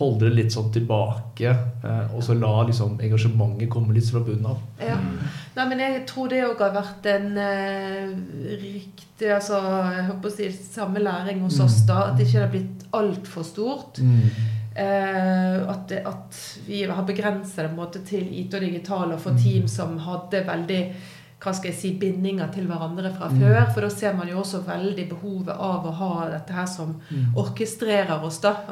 holde 0.00 0.28
det 0.28 0.36
litt 0.36 0.54
sånn 0.54 0.70
tilbake, 0.72 1.50
eh, 1.84 2.14
og 2.16 2.22
så 2.24 2.34
la 2.38 2.52
liksom 2.68 2.96
engasjementet 3.04 3.70
komme 3.72 3.94
litt 3.96 4.08
fra 4.10 4.22
bunnen 4.24 4.48
av. 4.52 4.62
Ja. 4.80 4.96
Nei, 5.56 5.66
men 5.68 5.82
jeg 5.84 6.04
tror 6.08 6.30
det 6.32 6.40
òg 6.46 6.62
har 6.64 6.72
vært 6.76 7.08
en 7.10 7.34
eh, 7.40 8.14
riktig 8.62 9.28
altså, 9.34 9.58
Jeg 9.92 10.06
håper 10.06 10.30
å 10.30 10.32
si 10.32 10.48
samme 10.64 11.02
læring 11.04 11.42
hos 11.44 11.60
oss, 11.60 11.82
da. 11.88 12.06
At 12.08 12.16
det 12.16 12.28
ikke 12.28 12.46
har 12.46 12.54
blitt 12.54 12.86
altfor 12.96 13.44
stort. 13.46 14.00
Eh, 14.00 15.56
at, 15.68 15.88
det, 15.90 16.00
at 16.06 16.42
vi 16.66 16.84
har 16.88 17.06
begrenset 17.06 17.66
det 17.66 17.72
måte 17.76 18.04
til 18.06 18.28
IT 18.40 18.54
og 18.56 18.64
digital 18.64 19.12
og 19.12 19.20
for 19.20 19.36
team 19.36 19.66
som 19.68 19.98
hadde 20.06 20.44
veldig 20.46 20.82
hva 21.40 21.52
skal 21.56 21.70
jeg 21.70 21.78
si, 21.78 21.90
bindinger 21.96 22.50
til 22.52 22.66
hverandre 22.68 23.12
fra 23.14 23.30
før. 23.32 23.60
For 23.72 23.86
da 23.86 23.90
ser 23.92 24.16
man 24.16 24.28
jo 24.28 24.42
også 24.42 24.62
veldig 24.66 25.06
behovet 25.14 25.54
av 25.56 25.86
å 25.88 25.94
ha 26.00 26.14
dette 26.34 26.56
her 26.56 26.66
som 26.68 26.96
orkestrerer 27.40 28.26
oss, 28.26 28.42
da. 28.44 28.56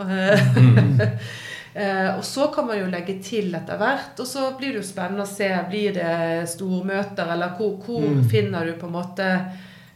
Eh, 1.78 2.08
og 2.16 2.24
så 2.24 2.48
kan 2.50 2.64
man 2.66 2.78
jo 2.80 2.86
legge 2.90 3.18
til 3.22 3.52
etter 3.54 3.78
hvert. 3.78 4.16
Og 4.18 4.26
så 4.26 4.48
blir 4.58 4.72
det 4.72 4.80
jo 4.80 4.86
spennende 4.88 5.22
å 5.22 5.30
se 5.30 5.46
blir 5.68 5.92
det 5.94 6.48
stormøter, 6.50 7.28
eller 7.36 7.52
hvor, 7.54 7.76
hvor 7.84 8.22
finner 8.26 8.66
du 8.66 8.72
på 8.80 8.88
en 8.88 8.96
måte 8.96 9.28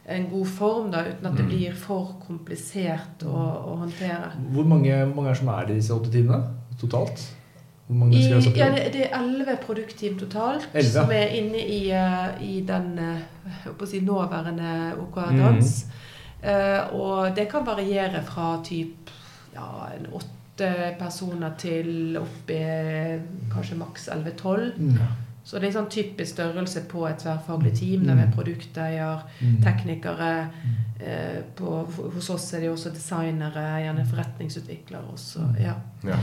en 0.05 0.29
god 0.29 0.47
form, 0.47 0.89
da, 0.93 1.01
uten 1.09 1.27
at 1.27 1.35
det 1.41 1.47
blir 1.49 1.75
for 1.75 2.13
komplisert 2.23 3.25
å, 3.27 3.33
å 3.33 3.77
håndtere. 3.81 4.31
Hvor 4.53 4.69
mange, 4.69 4.95
hvor 5.01 5.17
mange 5.17 5.33
er 5.33 5.35
det 5.35 5.41
som 5.41 5.51
er 5.57 5.73
i 5.73 5.79
disse 5.81 5.97
åtte 5.97 6.13
timene 6.13 6.77
totalt? 6.79 7.25
Hvor 7.93 7.99
mange 7.99 8.21
skal 8.23 8.41
jeg 8.41 8.57
ja, 8.57 8.69
det, 8.73 8.93
det 8.93 9.01
er 9.05 9.19
elleve 9.19 9.53
produktteam 9.61 10.15
totalt 10.17 10.63
Elleve? 10.73 10.89
som 10.89 11.11
er 11.13 11.35
inne 11.37 11.59
i, 11.61 11.91
eh, 11.93 12.39
i 12.41 12.61
den 12.65 12.87
eh, 12.97 13.67
si, 13.85 13.99
nåværende 14.01 14.95
OKR-dans. 15.03 15.73
Eh, 16.41 16.93
og 16.97 17.35
det 17.37 17.45
kan 17.51 17.67
variere 17.67 18.23
fra 18.25 18.55
typ 18.65 19.11
ja, 19.53 19.67
en 19.93 20.09
åtte 20.17 20.71
personer 20.97 21.53
til 21.61 22.17
opp 22.17 22.49
i 22.49 22.63
kanskje 23.53 23.77
maks 23.77 24.09
11-12. 24.09 24.73
Mm. 24.77 24.97
Så 25.43 25.59
det 25.59 25.67
er 25.67 25.73
sånn 25.75 25.89
typisk 25.91 26.37
størrelse 26.37 26.85
på 26.87 27.01
et 27.09 27.17
tverrfaglig 27.19 27.73
team 27.75 28.05
der 28.07 28.15
vi 28.15 28.21
er 28.23 28.31
produkteier, 28.31 29.23
Mm. 29.41 29.57
teknikere. 29.63 30.49
Eh, 31.03 31.41
på, 31.55 31.83
hos 32.13 32.29
oss 32.29 32.53
er 32.53 32.59
det 32.61 32.67
jo 32.69 32.73
også 32.77 32.93
designere, 32.93 33.63
gjerne 33.83 34.05
forretningsutviklere 34.07 35.03
også. 35.11 35.39
Ja. 35.59 35.73
Ja. 36.07 36.15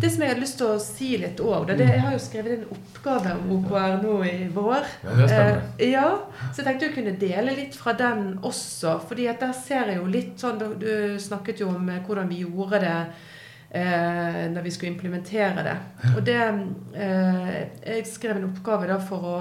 Det 0.00 0.10
som 0.10 0.22
jeg 0.22 0.28
hadde 0.32 0.40
lyst 0.42 0.58
til 0.58 0.66
å 0.66 0.80
si 0.80 1.16
litt 1.18 1.38
òg 1.42 1.68
Jeg 1.78 2.00
har 2.00 2.12
jo 2.12 2.18
skrevet 2.18 2.58
en 2.58 2.64
oppgave 2.74 3.32
om 3.36 3.52
OKR 3.64 4.02
nå 4.02 4.16
i 4.26 4.48
vår. 4.54 4.84
Ja, 5.04 5.14
det 5.20 5.30
er. 5.30 5.62
Eh, 5.78 5.90
ja, 5.92 6.18
Så 6.52 6.62
jeg 6.62 6.66
tenkte 6.66 6.86
jeg 6.88 6.94
kunne 6.94 7.18
dele 7.20 7.54
litt 7.56 7.74
fra 7.76 7.92
den 7.92 8.38
også. 8.42 9.00
fordi 9.08 9.28
at 9.28 9.38
der 9.40 9.52
ser 9.52 9.86
jeg 9.86 9.96
jo 9.96 10.06
litt 10.06 10.36
sånn 10.40 10.58
Du, 10.58 10.74
du 10.74 11.16
snakket 11.18 11.60
jo 11.60 11.68
om 11.68 11.88
eh, 11.88 12.00
hvordan 12.06 12.28
vi 12.28 12.42
gjorde 12.44 12.80
det 12.80 13.06
eh, 13.74 14.42
når 14.52 14.64
vi 14.64 14.72
skulle 14.74 14.92
implementere 14.94 15.64
det. 15.66 15.78
Og 16.14 16.20
det 16.26 16.40
eh, 16.40 17.56
Jeg 17.84 18.06
skrev 18.10 18.38
en 18.38 18.50
oppgave 18.52 18.88
da 18.90 19.00
for 19.02 19.30
å 19.30 19.38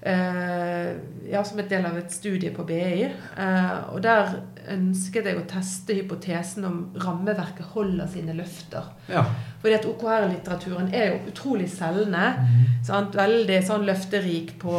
eh, 0.00 0.90
Ja, 1.30 1.42
som 1.44 1.60
et 1.60 1.70
del 1.70 1.86
av 1.88 1.98
et 1.98 2.12
studie 2.14 2.52
på 2.54 2.66
BI. 2.68 3.06
Eh, 3.06 3.76
og 3.92 4.00
der 4.06 4.38
ønsket 4.72 5.28
jeg 5.28 5.40
å 5.40 5.46
teste 5.50 5.96
hypotesen 5.98 6.66
om 6.66 6.78
rammeverket 7.02 7.74
holder 7.76 8.08
sine 8.10 8.34
løfter. 8.38 8.92
Ja. 9.12 9.26
Fordi 9.66 9.74
at 9.80 9.86
OKR-litteraturen 9.90 10.92
er 10.94 11.08
jo 11.10 11.16
utrolig 11.32 11.64
selgende. 11.72 12.26
Sant? 12.86 13.16
Veldig 13.18 13.56
sånn 13.66 13.82
løfterik 13.88 14.52
på, 14.62 14.70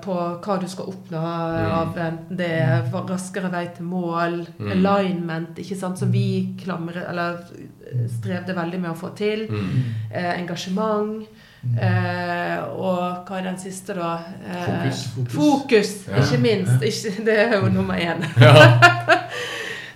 på 0.00 0.14
hva 0.40 0.54
du 0.62 0.64
skal 0.72 0.88
oppnå 0.88 1.20
av 1.20 1.98
enten 2.00 2.38
det 2.38 2.48
er 2.62 2.86
raskere 3.10 3.50
vei 3.52 3.66
til 3.76 3.84
mål, 3.90 4.38
Mm. 4.56 4.70
alignment, 4.72 5.58
ikke 5.60 5.76
sant, 5.76 5.98
som 6.00 6.10
vi 6.14 6.54
klamre, 6.64 7.04
eller 7.10 7.42
strevde 8.08 8.54
veldig 8.56 8.80
med 8.80 8.90
å 8.94 8.96
få 8.96 9.12
til, 9.18 9.44
Mm. 9.50 9.82
eh, 10.12 10.32
engasjement. 10.40 11.26
Eh, 11.78 12.58
og 12.72 13.26
hva 13.28 13.38
er 13.38 13.42
den 13.50 13.58
siste, 13.58 13.94
da? 13.94 14.14
Eh, 14.48 14.64
Fokus. 14.64 15.04
Fokus. 15.14 15.34
Fokus, 15.34 15.92
Ja. 16.08 16.22
ikke 16.24 16.40
minst. 16.40 16.82
Ikke, 16.82 17.24
det 17.24 17.38
er 17.38 17.60
jo 17.60 17.68
nummer 17.68 17.94
én. 18.00 18.24
Ja. 18.40 19.18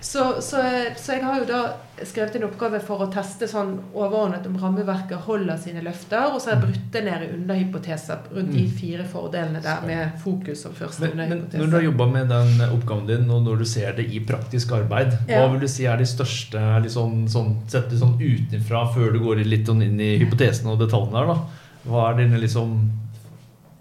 Så, 0.07 0.41
så, 0.41 0.57
så 0.95 1.17
jeg 1.17 1.23
har 1.25 1.41
jo 1.41 1.45
da 1.49 1.61
skrevet 2.07 2.37
en 2.37 2.45
oppgave 2.47 2.79
for 2.85 3.03
å 3.03 3.07
teste 3.11 3.47
sånn 3.49 3.73
overordnet 3.89 4.45
om 4.47 4.55
rammeverket 4.61 5.25
holder 5.25 5.59
sine 5.59 5.81
løfter, 5.83 6.29
og 6.29 6.39
så 6.39 6.53
har 6.53 6.55
jeg 6.55 6.63
brutt 6.63 6.85
det 6.93 7.01
ned 7.03 7.25
i 7.25 7.29
underhypoteser 7.35 8.29
rundt 8.37 8.53
de 8.55 8.63
fire 8.77 9.03
fordelene 9.11 9.59
der 9.65 9.83
med 9.89 10.15
fokus 10.23 10.63
som 10.63 10.77
første 10.77 11.11
Men, 11.17 11.43
når 11.51 11.67
du 11.67 11.77
har 11.79 11.85
jobba 11.89 12.07
med 12.13 12.31
den 12.31 12.63
oppgaven 12.69 13.09
din, 13.09 13.27
og 13.33 13.43
når 13.49 13.63
du 13.63 13.67
ser 13.67 13.97
det 13.99 14.07
i 14.07 14.23
praktisk 14.23 14.71
arbeid, 14.79 15.17
hva 15.27 15.49
vil 15.51 15.65
du 15.65 15.69
si 15.75 15.89
er 15.89 15.99
de 15.99 16.07
største 16.07 16.63
liksom, 16.87 17.25
sånn, 17.33 17.55
Sett 17.67 17.89
det 17.91 17.99
sånn 17.99 18.15
utenfra 18.21 18.85
før 18.93 19.11
du 19.11 19.19
går 19.25 19.43
litt 19.43 19.67
sånn 19.67 19.83
inn 19.83 19.99
i 19.99 20.13
hypotesene 20.21 20.71
og 20.71 20.85
detaljene 20.85 21.19
her, 21.19 21.33
da. 21.33 21.65
Hva 21.87 22.09
er 22.11 22.21
dine 22.21 22.39
liksom 22.39 22.77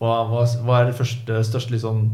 Hva, 0.01 0.25
hva, 0.33 0.43
hva 0.67 0.81
er 0.81 0.91
det 0.91 0.99
første, 0.99 1.45
største 1.47 1.77
liksom 1.77 2.09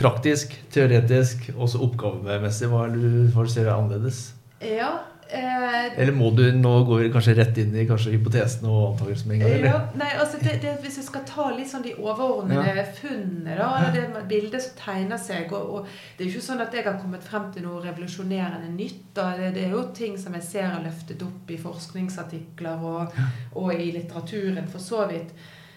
praktisk, 0.00 0.54
teoretisk, 0.72 1.50
og 1.56 1.70
så 1.70 1.80
oppgavemessig? 1.84 2.68
Hva, 2.70 2.86
er 2.88 2.96
du, 2.96 3.08
hva 3.32 3.46
du 3.46 3.50
ser 3.52 3.68
er 3.68 3.74
annerledes? 3.76 4.30
Ja, 4.62 4.92
eh, 5.26 5.98
Eller 5.98 6.12
må 6.14 6.30
du 6.36 6.44
nå 6.54 6.72
gå 6.86 7.00
kanskje 7.12 7.34
rett 7.38 7.56
inn 7.58 7.74
i 7.74 7.84
kanskje 7.88 8.12
hypotesene 8.14 8.70
og 8.70 8.92
antakelsene 8.92 9.32
med 9.32 9.40
en 9.40 9.48
gang? 9.50 9.64
ja, 9.68 9.78
nei, 9.98 10.10
altså 10.22 10.38
det, 10.42 10.58
det, 10.62 10.76
Hvis 10.84 11.00
jeg 11.00 11.08
skal 11.08 11.24
ta 11.28 11.48
litt 11.54 11.70
sånn 11.70 11.84
de 11.86 11.94
overordnede 11.98 12.84
funnene, 12.98 13.56
da, 13.58 13.70
eller 13.80 13.96
det 13.96 14.26
bildet 14.30 14.64
som 14.64 14.76
tegner 14.78 15.20
seg 15.20 15.50
og, 15.56 15.72
og 15.78 15.88
Det 15.88 16.24
er 16.24 16.30
jo 16.30 16.36
ikke 16.36 16.48
sånn 16.50 16.62
at 16.66 16.76
jeg 16.78 16.86
har 16.86 17.00
kommet 17.00 17.26
frem 17.26 17.50
til 17.54 17.66
noe 17.66 17.82
revolusjonerende 17.84 18.70
nytt. 18.76 19.08
Da. 19.16 19.32
Det, 19.38 19.50
det 19.56 19.66
er 19.66 19.74
jo 19.74 19.88
ting 19.96 20.14
som 20.20 20.38
jeg 20.38 20.46
ser 20.46 20.68
er 20.70 20.86
løftet 20.86 21.26
opp 21.26 21.50
i 21.50 21.58
forskningsartikler 21.60 22.86
og, 22.92 23.18
og 23.58 23.74
i 23.74 23.90
litteraturen, 23.96 24.70
for 24.70 24.82
så 24.82 25.06
vidt. 25.10 25.34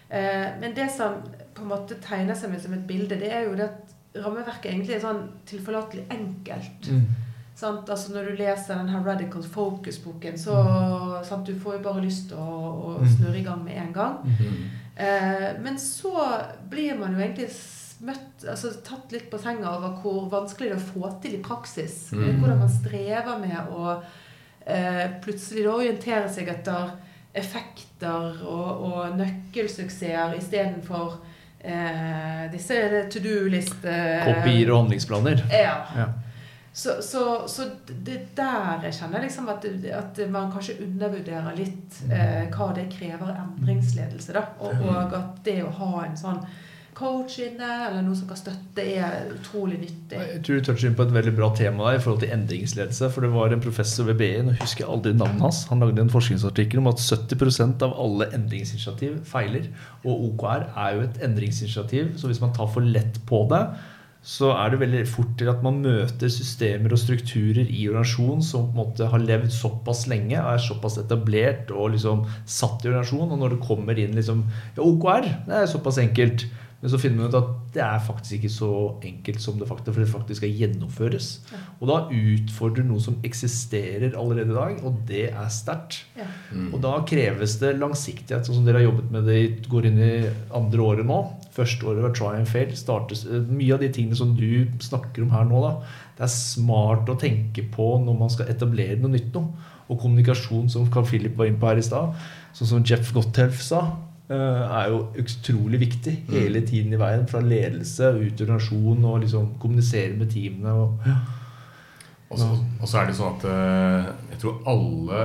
Eh, 0.08 0.46
men 0.60 0.74
det 0.74 0.86
som 0.94 1.18
på 1.56 1.64
en 1.64 1.72
måte 1.72 1.98
tegner 2.02 2.38
seg 2.38 2.52
med 2.52 2.62
som 2.62 2.74
et 2.76 2.86
bilde, 2.86 3.18
det 3.18 3.32
er 3.32 3.48
jo 3.48 3.56
det 3.58 3.66
at 3.66 3.95
rammeverket 4.24 4.70
egentlig 4.72 4.96
er 4.96 5.00
sånn 5.04 5.22
tilforlatelig 5.46 6.04
enkelt. 6.10 6.88
Mm. 6.90 7.06
Sant? 7.56 7.88
Altså 7.88 8.12
Når 8.12 8.26
du 8.30 8.36
leser 8.42 8.74
den 8.76 8.88
her 8.92 9.04
Radical 9.06 9.42
Focus-boken, 9.42 10.36
så 10.38 10.56
sant? 11.24 11.46
du 11.46 11.54
får 11.60 11.78
jo 11.78 11.84
bare 11.86 12.02
lyst 12.04 12.28
til 12.28 12.36
å, 12.36 12.50
å 12.76 12.98
Mm. 13.00 13.08
snurre 13.16 13.38
i 13.38 13.44
gang 13.46 13.64
med 13.64 13.76
en 13.80 13.92
gang. 13.92 14.18
Mm. 14.24 14.70
Eh, 14.96 15.48
men 15.62 15.78
så 15.78 16.12
blir 16.70 16.98
man 16.98 17.12
jo 17.14 17.20
egentlig 17.20 17.48
møtt, 18.00 18.44
altså 18.48 18.74
tatt 18.84 19.12
litt 19.12 19.30
på 19.30 19.38
senga 19.40 19.70
over 19.78 19.96
hvor 20.02 20.28
vanskelig 20.30 20.68
det 20.70 20.76
er 20.76 20.82
å 20.82 20.92
få 20.92 21.10
til 21.22 21.34
i 21.38 21.42
praksis. 21.42 22.12
Mm. 22.12 22.40
Hvordan 22.40 22.58
man 22.58 22.68
strever 22.68 23.38
med 23.40 23.72
å 23.72 24.02
eh, 24.66 25.06
plutselig 25.24 25.66
orientere 25.68 26.28
seg 26.28 26.48
etter 26.48 26.90
effekter 27.36 28.42
og, 28.44 28.84
og 28.84 29.16
nøkkelsuksesser 29.18 30.36
istedenfor 30.38 31.16
eh, 31.16 31.32
disse 32.52 32.76
to 33.10 33.22
do-lister. 33.24 34.22
Kopier 34.26 34.70
og 34.70 34.84
handlingsplaner. 34.84 35.40
Ja. 35.50 35.80
Ja. 35.96 36.06
Så, 36.76 37.02
så, 37.02 37.48
så 37.48 37.64
det 37.88 38.18
der 38.36 38.82
jeg 38.84 38.92
kjenner 38.98 39.22
liksom 39.24 39.46
at, 39.48 39.64
at 39.96 40.18
man 40.28 40.50
kanskje 40.52 40.74
undervurderer 40.84 41.56
litt 41.56 42.02
eh, 42.12 42.50
hva 42.52 42.66
det 42.76 42.90
krever 42.92 43.30
endringsledelse. 43.32 44.34
da, 44.36 44.42
og, 44.60 44.82
og 44.84 45.14
at 45.16 45.38
det 45.46 45.62
å 45.64 45.70
ha 45.78 46.02
en 46.04 46.18
sånn 46.20 46.42
coach 46.96 47.36
inne, 47.44 47.68
eller 47.88 48.04
noe 48.04 48.16
som 48.16 48.28
kan 48.30 48.38
støtte, 48.40 48.84
er 48.84 49.28
utrolig 49.34 49.78
nyttig. 49.82 50.20
Jeg 50.20 50.42
tror 50.46 50.60
du 50.60 50.68
toucher 50.68 50.88
inn 50.88 50.96
på 50.96 51.04
et 51.04 51.12
veldig 51.12 51.34
bra 51.36 51.50
tema 51.56 51.90
der 51.90 51.98
i 51.98 52.04
forhold 52.04 52.22
til 52.22 52.32
endringsledelse. 52.32 53.10
For 53.12 53.26
det 53.26 53.32
var 53.34 53.52
en 53.52 53.64
professor 53.64 54.08
ved 54.08 54.16
BI, 54.22 54.30
nå 54.46 54.54
husker 54.62 54.86
jeg 54.86 54.92
aldri 54.94 55.12
navnet 55.16 55.44
hans, 55.44 55.64
han 55.68 55.84
lagde 55.84 56.06
en 56.06 56.12
forskningsartikkel 56.12 56.80
om 56.80 56.88
at 56.92 57.02
70% 57.02 57.84
av 57.84 57.98
alle 58.00 58.30
endringsinitiativ 58.38 59.20
feiler. 59.28 59.68
Og 60.06 60.30
OKR 60.30 60.70
er 60.72 60.96
jo 60.96 61.04
et 61.04 61.20
endringsinitiativ, 61.28 62.16
så 62.16 62.32
hvis 62.32 62.40
man 62.40 62.56
tar 62.56 62.72
for 62.72 62.94
lett 62.96 63.20
på 63.28 63.44
det, 63.52 63.62
så 64.26 64.48
er 64.56 64.72
det 64.72 64.80
veldig 64.80 65.04
fort 65.06 65.36
til 65.38 65.52
at 65.52 65.60
man 65.62 65.76
møter 65.84 66.30
systemer 66.32 66.90
og 66.90 66.98
strukturer 66.98 67.68
i 67.68 67.84
organisasjonen 67.86 68.40
som 68.42 68.64
på 68.66 68.74
en 68.74 68.80
måte 68.80 69.06
har 69.12 69.22
levd 69.22 69.52
såpass 69.54 70.08
lenge, 70.10 70.40
er 70.40 70.64
såpass 70.64 70.96
etablert 70.98 71.70
og 71.70 71.92
liksom 71.94 72.24
satt 72.42 72.82
i 72.82 72.90
organisasjon. 72.90 73.36
Og 73.36 73.38
når 73.38 73.54
det 73.54 73.64
kommer 73.68 74.00
inn 74.02 74.16
liksom 74.18 74.42
Ja, 74.48 74.82
OKR, 74.82 75.28
det 75.46 75.60
er 75.60 75.70
såpass 75.70 76.00
enkelt. 76.02 76.48
Men 76.82 76.92
så 76.92 76.98
finner 77.00 77.22
man 77.22 77.30
ut 77.32 77.36
at 77.38 77.52
det 77.72 77.80
er 77.82 78.02
faktisk 78.04 78.36
ikke 78.36 78.52
så 78.52 78.70
enkelt 79.08 79.40
som 79.40 79.56
det 79.56 79.68
faktisk, 79.68 79.94
for 79.94 80.02
det 80.02 80.10
faktisk 80.10 80.40
skal 80.42 80.58
gjennomføres. 80.60 81.28
Og 81.80 81.88
da 81.88 81.96
utfordrer 82.12 82.84
noe 82.84 83.00
som 83.02 83.16
eksisterer 83.24 84.16
allerede 84.16 84.52
i 84.52 84.58
dag, 84.58 84.82
og 84.84 84.98
det 85.08 85.22
er 85.30 85.48
sterkt. 85.52 86.02
Ja. 86.18 86.28
Mm. 86.52 86.68
Og 86.76 86.82
da 86.84 86.92
kreves 87.08 87.56
det 87.62 87.72
langsiktighet, 87.80 88.44
sånn 88.44 88.60
som 88.60 88.68
dere 88.68 88.82
har 88.82 88.90
jobbet 88.90 89.12
med 89.14 89.28
det, 89.28 89.40
går 89.72 89.88
inn 89.88 90.02
i 90.04 90.12
andre 90.56 90.84
året 90.84 91.08
nå. 91.08 91.20
Første 91.56 91.88
året 91.88 92.04
var 92.04 92.16
try 92.16 92.34
and 92.36 92.50
fail. 92.50 92.74
Startes, 92.76 93.24
eh, 93.24 93.48
mye 93.48 93.72
av 93.76 93.80
de 93.80 93.90
tingene 93.96 94.18
som 94.18 94.36
du 94.36 94.68
snakker 94.84 95.24
om 95.24 95.32
her 95.32 95.48
nå, 95.48 95.62
da, 95.64 95.72
det 96.18 96.28
er 96.28 96.32
smart 96.32 97.08
å 97.12 97.16
tenke 97.20 97.64
på 97.72 97.94
når 98.04 98.20
man 98.20 98.32
skal 98.32 98.52
etablere 98.52 99.00
noe 99.00 99.16
nytt 99.16 99.32
nå. 99.32 99.46
Og 99.86 100.00
kommunikasjon, 100.02 100.68
som 100.68 100.90
Carl 100.92 101.06
Philip 101.08 101.36
var 101.38 101.48
inne 101.48 101.60
på 101.62 101.70
her 101.70 101.80
i 101.80 101.88
stad, 101.88 102.12
sånn 102.56 102.70
som 102.74 102.84
Jeff 102.84 103.12
Gotthelf 103.14 103.60
sa, 103.62 103.84
er 104.34 104.88
jo 104.90 105.00
utrolig 105.22 105.78
viktig 105.80 106.12
hele 106.32 106.62
tiden 106.66 106.94
i 106.94 106.98
veien. 107.00 107.26
Fra 107.30 107.40
ledelse 107.44 108.10
ut 108.16 108.40
i 108.40 108.46
organisasjon 108.46 109.04
og 109.06 109.20
liksom 109.22 109.52
kommunisere 109.62 110.16
med 110.18 110.32
teamene. 110.32 110.72
Og, 110.72 111.06
ja. 111.06 111.18
Og 112.26 112.40
så, 112.40 112.48
og 112.80 112.90
så 112.90 113.00
er 113.00 113.08
det 113.08 113.16
sånn 113.18 113.36
at 113.36 113.46
eh, 113.46 114.06
jeg 114.32 114.40
tror 114.42 114.56
alle 114.66 115.20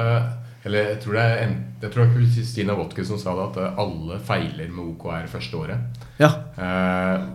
Eller 0.62 0.92
jeg 0.92 0.98
tror 1.02 1.16
det 1.18 1.22
er 1.26 1.40
en, 1.48 1.56
jeg 1.82 1.90
tror 1.90 2.04
det 2.04 2.10
er 2.12 2.18
Kristina 2.36 2.76
Wotke 2.78 3.06
som 3.08 3.18
sa 3.18 3.34
det, 3.34 3.48
at 3.50 3.62
eh, 3.64 3.80
alle 3.82 4.20
feiler 4.22 4.70
med 4.70 4.92
OKR 4.92 5.30
første 5.32 5.58
året. 5.58 6.04
ja. 6.22 6.34
Eh, 6.62 7.30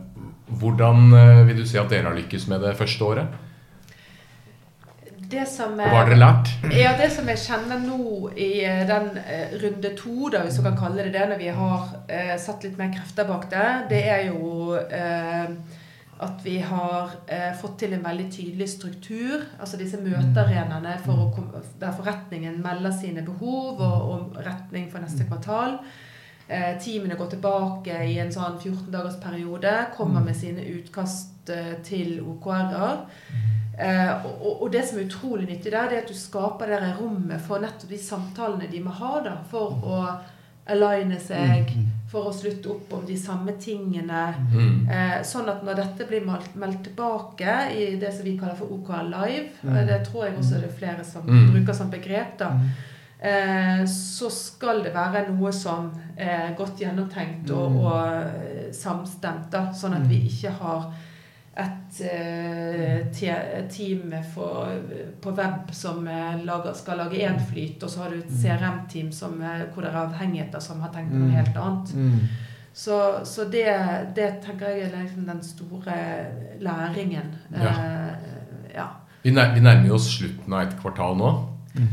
hvordan 0.46 1.10
eh, 1.18 1.40
vil 1.48 1.56
du 1.58 1.66
si 1.66 1.78
at 1.80 1.90
dere 1.90 2.06
har 2.06 2.14
lykkes 2.14 2.46
med 2.46 2.62
det 2.62 2.76
første 2.78 3.02
året? 3.02 3.32
Det 5.30 5.46
som 5.50 5.74
hva 5.78 5.88
har 5.90 6.06
dere 6.06 6.18
lært? 6.20 6.52
Ja, 6.74 6.92
det 6.98 7.08
som 7.14 7.26
jeg 7.30 7.40
kjenner 7.42 7.80
nå 7.82 8.28
i 8.38 8.50
eh, 8.62 8.84
den 8.86 9.08
eh, 9.22 9.56
runde 9.62 9.90
to, 9.98 10.28
da, 10.30 10.44
hvis 10.46 10.60
du 10.60 10.62
kan 10.66 10.78
kalle 10.78 11.06
det 11.06 11.14
det, 11.16 11.24
når 11.32 11.40
vi 11.40 11.48
har 11.56 11.88
eh, 12.06 12.36
satt 12.38 12.66
litt 12.66 12.78
mer 12.78 12.92
krefter 12.94 13.26
bak 13.26 13.48
det, 13.50 13.66
det 13.90 14.02
er 14.12 14.22
jo 14.28 14.76
eh, 14.76 15.50
at 16.16 16.40
vi 16.44 16.56
har 16.64 17.10
eh, 17.26 17.50
fått 17.58 17.80
til 17.82 17.92
en 17.96 18.04
veldig 18.06 18.26
tydelig 18.32 18.68
struktur. 18.72 19.42
Altså 19.60 19.76
disse 19.80 20.00
møtearenaene 20.00 20.94
for 21.04 21.40
der 21.80 21.92
forretningen 21.96 22.62
melder 22.64 22.94
sine 22.96 23.24
behov 23.26 23.82
og, 23.84 24.12
og 24.12 24.38
retning 24.46 24.88
for 24.92 25.04
neste 25.04 25.26
kvartal. 25.28 25.80
Eh, 26.48 26.76
teamene 26.78 27.18
går 27.18 27.34
tilbake 27.34 27.98
i 28.06 28.16
en 28.22 28.32
sånn 28.32 28.60
14 28.62 28.88
dagers 28.94 29.18
periode, 29.18 29.74
kommer 29.96 30.22
med 30.24 30.38
sine 30.38 30.62
utkast 30.76 31.50
eh, 31.50 31.74
til 31.84 32.20
OKR-er. 32.22 33.02
Eh, 33.78 34.24
og, 34.26 34.62
og- 34.62 34.72
det 34.72 34.84
som 34.88 34.98
er 34.98 35.04
utrolig 35.04 35.46
nyttig 35.48 35.70
der, 35.72 35.88
det 35.88 35.98
er 35.98 36.02
at 36.02 36.08
du 36.08 36.14
skaper 36.14 36.66
det 36.66 36.94
rommet 37.00 37.40
for 37.44 37.58
nettopp 37.60 37.90
de 37.90 37.98
samtalene 37.98 38.70
de 38.72 38.80
må 38.80 38.90
ha 38.90 39.20
da, 39.20 39.34
for 39.50 39.76
å 39.84 39.98
aligne 40.68 41.18
seg, 41.20 41.68
for 42.10 42.26
å 42.26 42.32
slutte 42.34 42.70
opp 42.72 42.92
om 42.96 43.04
de 43.06 43.16
samme 43.18 43.52
tingene. 43.60 44.22
Mm. 44.52 44.88
Eh, 44.90 45.20
sånn 45.22 45.48
at 45.52 45.62
når 45.62 45.76
dette 45.76 46.06
blir 46.08 46.24
meldt, 46.26 46.56
meldt 46.58 46.82
tilbake 46.88 47.54
i 47.76 47.96
det 48.00 48.12
som 48.14 48.24
vi 48.24 48.38
kaller 48.38 48.56
for 48.58 48.72
OK 48.72 48.88
Live, 49.10 49.50
mm. 49.62 49.86
det 49.86 50.00
tror 50.08 50.24
jeg 50.26 50.38
også 50.40 50.60
det 50.60 50.70
er 50.70 50.78
flere 50.80 51.04
som 51.04 51.22
Mm. 51.26 51.52
bruker 51.52 51.72
som 51.74 51.90
begrep, 51.90 52.38
da, 52.38 52.50
eh, 53.20 53.84
så 53.86 54.30
skal 54.30 54.82
det 54.82 54.94
være 54.94 55.28
noe 55.36 55.52
som 55.52 55.92
er 56.16 56.54
godt 56.58 56.78
gjennomtenkt 56.80 57.50
og, 57.50 57.70
Mm. 57.70 57.76
og 57.76 58.06
eh, 58.08 58.72
samstemt. 58.72 59.50
Da, 59.50 59.66
sånn 59.72 59.94
at 60.00 60.08
vi 60.08 60.18
Mm. 60.22 60.26
ikke 60.30 60.50
har 60.58 60.92
et 61.56 62.00
eh, 62.04 63.66
team 63.72 64.12
for, 64.34 64.68
på 65.22 65.30
web 65.38 65.70
som 65.72 66.06
eh, 66.08 66.42
lager, 66.44 66.74
skal 66.76 66.98
lage 67.00 67.22
én 67.24 67.38
flyt, 67.50 67.82
og 67.82 67.90
så 67.90 68.02
har 68.02 68.10
du 68.10 68.18
et 68.18 68.30
Mm. 68.30 68.42
CRM-team 68.42 69.12
eh, 69.42 69.62
hvor 69.72 69.82
det 69.82 69.90
er 69.92 69.96
avhengigheter 70.02 70.60
som 70.60 70.80
har 70.80 70.92
tenkt 70.92 71.10
på 71.12 71.16
Mm. 71.16 71.22
noe 71.28 71.36
helt 71.38 71.56
annet. 71.56 71.94
Mm. 71.94 72.20
Så, 72.76 73.24
så 73.24 73.44
det, 73.50 73.64
det 74.16 74.42
tenker 74.44 74.68
jeg 74.68 74.82
er 74.92 75.02
liksom 75.02 75.24
den 75.26 75.42
store 75.42 75.96
læringen. 76.60 77.34
Ja. 77.56 77.68
Eh, 77.68 78.74
ja. 78.74 78.86
Vi 79.22 79.30
nærmer 79.32 79.92
oss 79.94 80.10
slutten 80.18 80.52
av 80.52 80.66
et 80.66 80.76
kvartal 80.80 81.16
nå. 81.16 81.30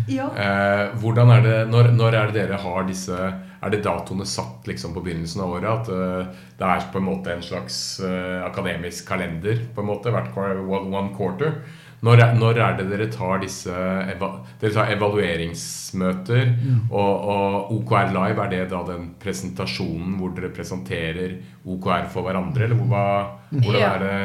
Ja. 0.08 0.30
Eh, 0.38 0.84
hvordan 1.02 1.32
er 1.36 1.42
det, 1.46 1.58
når, 1.72 1.92
når 1.96 2.18
er 2.20 2.32
det 2.32 2.42
dere 2.42 2.60
har 2.62 2.86
disse 2.88 3.18
Er 3.64 3.72
det 3.72 3.84
datoene 3.86 4.26
satt 4.28 4.68
liksom 4.68 4.92
på 4.96 5.04
begynnelsen 5.06 5.42
av 5.44 5.54
året? 5.56 5.70
At 5.72 5.88
uh, 5.88 6.42
det 6.60 6.68
er 6.68 6.90
på 6.92 7.00
en 7.00 7.06
måte 7.08 7.32
en 7.32 7.44
slags 7.46 7.78
uh, 8.04 8.44
akademisk 8.44 9.08
kalender 9.08 9.62
på 9.76 9.80
en 9.84 9.88
måte, 9.88 10.12
hvert 10.12 10.36
one 10.36 11.14
quarter? 11.16 11.62
Når 12.04 12.20
er, 12.20 12.34
når 12.36 12.58
er 12.60 12.74
det 12.76 12.90
dere 12.92 13.06
tar 13.08 13.40
disse 13.40 13.72
Dere 13.72 14.72
tar 14.76 14.92
evalueringsmøter? 14.92 16.50
Mm. 16.52 16.82
Og, 16.92 17.30
og 17.32 17.72
OKR 17.78 18.12
Live, 18.12 18.44
er 18.44 18.52
det 18.52 18.66
da 18.74 18.82
den 18.90 19.14
presentasjonen 19.24 20.18
hvor 20.20 20.34
dere 20.36 20.52
presenterer 20.52 21.38
OKR 21.64 22.10
for 22.12 22.28
hverandre? 22.28 22.68
Eller 22.68 22.84
hva, 22.84 23.06
hvordan, 23.54 23.80
Ja. 23.80 23.94
er 23.94 24.04
det, 24.04 24.18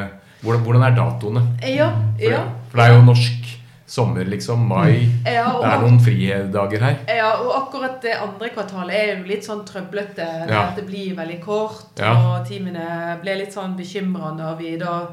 hvordan, 0.43 0.65
hvordan 0.67 0.89
er 0.89 0.99
datoene? 0.99 1.45
Ja, 1.63 1.93
For, 2.19 2.27
ja. 2.35 2.43
for 2.73 2.83
det 2.83 2.89
er 2.89 2.97
jo 2.97 3.07
norsk 3.07 3.55
sommer, 3.89 4.25
liksom. 4.29 4.67
Mai. 4.69 5.09
ja, 5.25 5.47
og, 5.55 5.63
Det 5.65 5.71
er 5.73 5.81
noen 5.85 6.01
fridager 6.05 6.81
her. 6.85 6.97
ja, 7.17 7.31
og 7.41 7.53
akkurat 7.63 8.01
det 8.03 8.13
andre 8.21 8.49
kvartalet 8.55 8.95
er 8.95 9.13
jo 9.17 9.25
litt 9.31 9.45
sånn 9.47 9.65
trøblete. 9.65 10.27
Ja. 10.49 10.63
At 10.69 10.77
det 10.77 10.87
blir 10.91 11.15
veldig 11.17 11.41
kort, 11.45 11.99
Ja. 11.99 12.13
og 12.13 12.47
teamene 12.49 13.19
ble 13.23 13.35
litt 13.41 13.53
sånn 13.55 13.77
bekymra 13.79 14.35
når 14.37 14.59
vi 14.59 14.77
da 14.77 15.07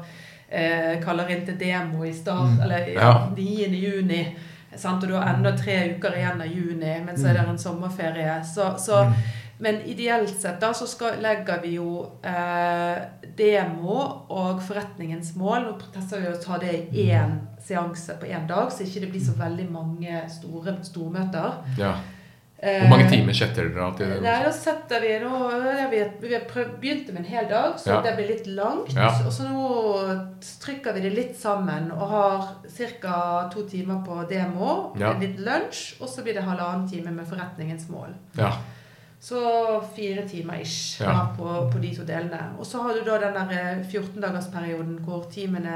eh, 0.48 1.00
kaller 1.02 1.28
inn 1.34 1.44
til 1.46 1.56
demo 1.58 2.04
i 2.04 2.12
start, 2.12 2.52
Mm. 2.58 2.62
eller 2.62 2.86
ja, 2.94 3.00
Ja. 3.00 3.26
9. 3.34 3.74
juni. 3.74 4.36
Sant? 4.76 5.02
Og 5.02 5.08
du 5.08 5.14
har 5.16 5.34
enda 5.34 5.52
tre 5.56 5.96
uker 5.96 6.12
igjen 6.14 6.40
av 6.40 6.46
juni, 6.46 7.00
men 7.04 7.16
så 7.16 7.30
er 7.30 7.32
det 7.34 7.48
en 7.48 7.58
sommerferie. 7.58 8.44
Så, 8.44 8.76
så, 8.78 9.06
men 9.58 9.80
ideelt 9.88 10.40
sett 10.40 10.60
da 10.60 10.72
så 10.76 10.86
skal, 10.86 11.20
legger 11.24 11.62
vi 11.62 11.74
jo 11.78 12.02
eh, 12.22 12.98
demo 13.38 13.96
og 14.28 14.60
forretningens 14.66 15.34
mål. 15.36 15.62
Nå 15.70 15.76
tester 15.94 16.20
vi 16.20 16.32
å 16.32 16.40
ta 16.42 16.58
det 16.62 16.74
i 16.92 17.06
én 17.14 17.38
seanse 17.66 18.18
på 18.20 18.28
én 18.30 18.46
dag, 18.46 18.68
så 18.72 18.84
ikke 18.84 19.00
det 19.06 19.10
blir 19.14 19.24
så 19.24 19.32
veldig 19.38 19.70
mange 19.72 20.26
store 20.30 20.76
stormøter. 20.86 21.56
Ja. 21.80 21.94
Eh, 22.58 22.80
Hvor 22.86 22.88
mange 22.94 23.10
timer 23.10 23.34
setter 23.36 23.66
dere 23.68 23.82
av 23.84 23.96
til 23.98 24.08
det? 24.08 24.20
Nei, 24.24 24.36
da 24.46 24.52
setter 24.54 25.02
vi 25.02 25.10
nå 25.20 25.40
vi, 25.92 25.98
begynte 26.80 27.12
med 27.12 27.18
en 27.20 27.28
hel 27.28 27.48
dag, 27.50 27.74
så 27.80 27.90
Ja. 27.90 28.00
det 28.02 28.14
blir 28.16 28.28
litt 28.28 28.46
langt. 28.46 28.94
Ja. 28.96 29.10
Og 29.26 29.32
så 29.32 29.44
nå 29.44 29.66
trykker 30.62 30.94
vi 30.94 31.00
det 31.04 31.12
litt 31.14 31.36
sammen 31.36 31.90
og 31.92 32.08
har 32.08 32.46
ca. 33.00 33.50
to 33.52 33.66
timer 33.68 34.00
på 34.06 34.22
demo, 34.28 34.92
Ja. 34.98 35.12
en 35.12 35.20
liten 35.20 35.44
lunsj, 35.44 36.00
og 36.00 36.08
så 36.08 36.22
blir 36.22 36.32
det 36.34 36.44
halvannen 36.44 36.88
time 36.88 37.10
med 37.10 37.26
forretningens 37.26 37.88
mål. 37.90 38.14
Ja. 38.38 38.52
Så 39.20 39.40
fire 39.96 40.28
timer 40.28 40.60
ish 40.60 41.00
Ja. 41.02 41.28
på, 41.38 41.70
på 41.72 41.78
de 41.78 41.94
to 41.96 42.04
delene. 42.04 42.38
Og 42.58 42.66
så 42.66 42.82
har 42.82 42.94
du 42.94 43.00
da 43.10 43.16
den 43.18 43.34
der 43.48 43.80
14-dagersperioden 43.92 44.98
hvor 45.04 45.24
teamene 45.32 45.72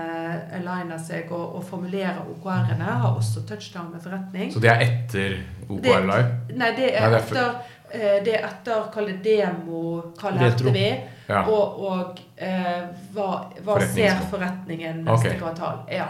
aligner 0.53 0.99
seg 1.01 1.33
og, 1.33 1.57
og 1.57 1.65
formulerer 1.65 2.21
OKR-ene. 2.31 2.85
Har 2.85 3.17
også 3.17 3.43
touchdown 3.49 3.91
med 3.93 4.01
forretning. 4.05 4.53
Så 4.53 4.61
det 4.61 4.71
er 4.71 4.85
etter 4.87 5.39
OKR 5.69 6.07
Live? 6.07 6.35
Nei, 6.55 6.71
det 6.77 6.91
er 6.95 7.09
Nei, 7.11 7.17
det 7.17 7.17
er 7.17 7.17
etter 7.19 7.49
eh, 7.93 8.19
det 8.25 8.35
er 8.37 8.45
etter, 8.47 8.85
kall 8.95 9.09
det 9.11 9.19
demo, 9.25 9.81
hva 10.21 10.35
lærte 10.37 10.71
vi, 10.75 10.91
Ja. 11.31 11.45
og, 11.47 11.81
og 11.87 12.21
eh, 12.37 12.85
hva, 13.15 13.27
hva 13.65 13.81
ser 13.87 14.21
forretningen 14.31 15.05
neste 15.07 15.31
okay. 15.33 15.39
kvartal. 15.39 15.85
Ja. 15.91 16.07